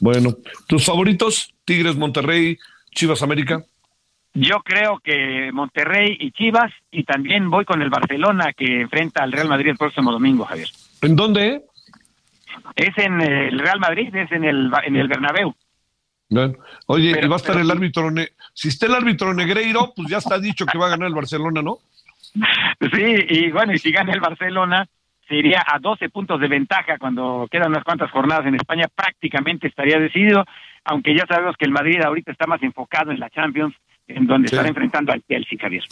Bueno, 0.00 0.30
¿tus 0.66 0.84
favoritos? 0.84 1.54
Tigres, 1.64 1.96
Monterrey, 1.96 2.58
Chivas, 2.92 3.22
América. 3.22 3.62
Yo 4.32 4.60
creo 4.60 5.00
que 5.02 5.50
Monterrey 5.52 6.16
y 6.18 6.30
Chivas, 6.30 6.72
y 6.90 7.04
también 7.04 7.50
voy 7.50 7.64
con 7.64 7.82
el 7.82 7.90
Barcelona 7.90 8.52
que 8.56 8.82
enfrenta 8.82 9.22
al 9.22 9.32
Real 9.32 9.48
Madrid 9.48 9.70
el 9.70 9.76
próximo 9.76 10.12
domingo, 10.12 10.44
Javier. 10.44 10.68
¿En 11.02 11.16
dónde? 11.16 11.62
Es 12.76 12.96
en 12.96 13.20
el 13.20 13.58
Real 13.58 13.80
Madrid, 13.80 14.14
es 14.14 14.30
en 14.30 14.44
el, 14.44 14.70
en 14.84 14.96
el 14.96 15.08
Bernabéu. 15.08 15.54
Bueno, 16.30 16.54
Oye, 16.86 17.12
Pero- 17.12 17.26
y 17.26 17.28
va 17.28 17.36
a 17.36 17.38
estar 17.38 17.52
pero- 17.54 17.64
el 17.64 17.70
árbitro. 17.70 18.10
Ne- 18.10 18.28
si 18.54 18.68
está 18.68 18.86
el 18.86 18.94
árbitro 18.94 19.34
Negreiro, 19.34 19.92
pues 19.94 20.08
ya 20.08 20.18
está 20.18 20.38
dicho 20.38 20.64
que 20.66 20.78
va 20.78 20.86
a 20.86 20.90
ganar 20.90 21.08
el 21.08 21.14
Barcelona, 21.14 21.60
¿no? 21.62 21.78
Sí, 22.32 23.16
y 23.28 23.50
bueno, 23.50 23.72
y 23.74 23.78
si 23.78 23.90
gana 23.90 24.12
el 24.12 24.20
Barcelona, 24.20 24.86
se 25.28 25.34
iría 25.36 25.62
a 25.66 25.78
12 25.78 26.08
puntos 26.08 26.40
de 26.40 26.48
ventaja 26.48 26.98
cuando 26.98 27.46
quedan 27.50 27.70
unas 27.70 27.84
cuantas 27.84 28.10
jornadas 28.10 28.46
en 28.46 28.54
España, 28.56 28.86
prácticamente 28.94 29.66
estaría 29.68 29.98
decidido, 29.98 30.44
aunque 30.84 31.14
ya 31.14 31.24
sabemos 31.28 31.56
que 31.56 31.64
el 31.66 31.72
Madrid 31.72 32.00
ahorita 32.02 32.32
está 32.32 32.46
más 32.46 32.62
enfocado 32.62 33.10
en 33.10 33.20
la 33.20 33.30
Champions, 33.30 33.74
en 34.08 34.26
donde 34.26 34.48
Sí. 34.48 34.54
estará 34.54 34.68
enfrentando 34.68 35.12
al 35.12 35.22
Chelsea, 35.28 35.58
Javier. 35.60 35.84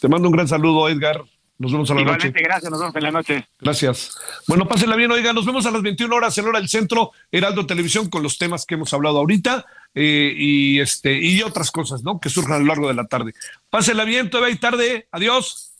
Te 0.00 0.08
mando 0.08 0.28
un 0.28 0.34
gran 0.34 0.46
saludo, 0.48 0.88
Edgar. 0.88 1.16
Nos 1.58 1.72
vemos 1.72 1.90
a 1.90 1.94
la 1.94 2.00
Igualmente, 2.02 2.28
noche. 2.28 2.42
gracias, 2.44 2.70
nos 2.70 2.80
vemos 2.80 2.94
en 2.96 3.02
la 3.02 3.10
noche. 3.10 3.48
Gracias. 3.58 4.16
Bueno, 4.46 4.68
pásenla 4.68 4.94
bien, 4.94 5.10
oiga, 5.10 5.32
nos 5.32 5.44
vemos 5.44 5.66
a 5.66 5.72
las 5.72 5.82
21 5.82 6.14
horas 6.14 6.38
en 6.38 6.46
hora 6.46 6.60
del 6.60 6.68
centro, 6.68 7.10
Heraldo 7.32 7.66
Televisión, 7.66 8.08
con 8.08 8.22
los 8.22 8.38
temas 8.38 8.64
que 8.64 8.74
hemos 8.76 8.92
hablado 8.94 9.18
ahorita 9.18 9.66
eh, 9.94 10.32
y 10.36 10.78
este 10.78 11.18
y 11.20 11.42
otras 11.42 11.72
cosas, 11.72 12.04
¿no? 12.04 12.20
Que 12.20 12.30
surjan 12.30 12.52
a 12.54 12.58
lo 12.60 12.66
largo 12.66 12.86
de 12.86 12.94
la 12.94 13.06
tarde. 13.08 13.32
Pásenla 13.70 14.04
bien, 14.04 14.30
todavía 14.30 14.52
hay 14.52 14.60
tarde. 14.60 15.08
Adiós. 15.10 15.72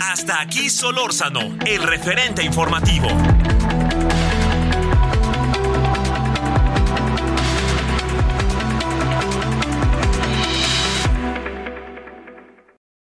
Hasta 0.00 0.40
aquí 0.40 0.68
Solórzano, 0.68 1.56
el 1.66 1.82
referente 1.82 2.42
informativo. 2.44 3.08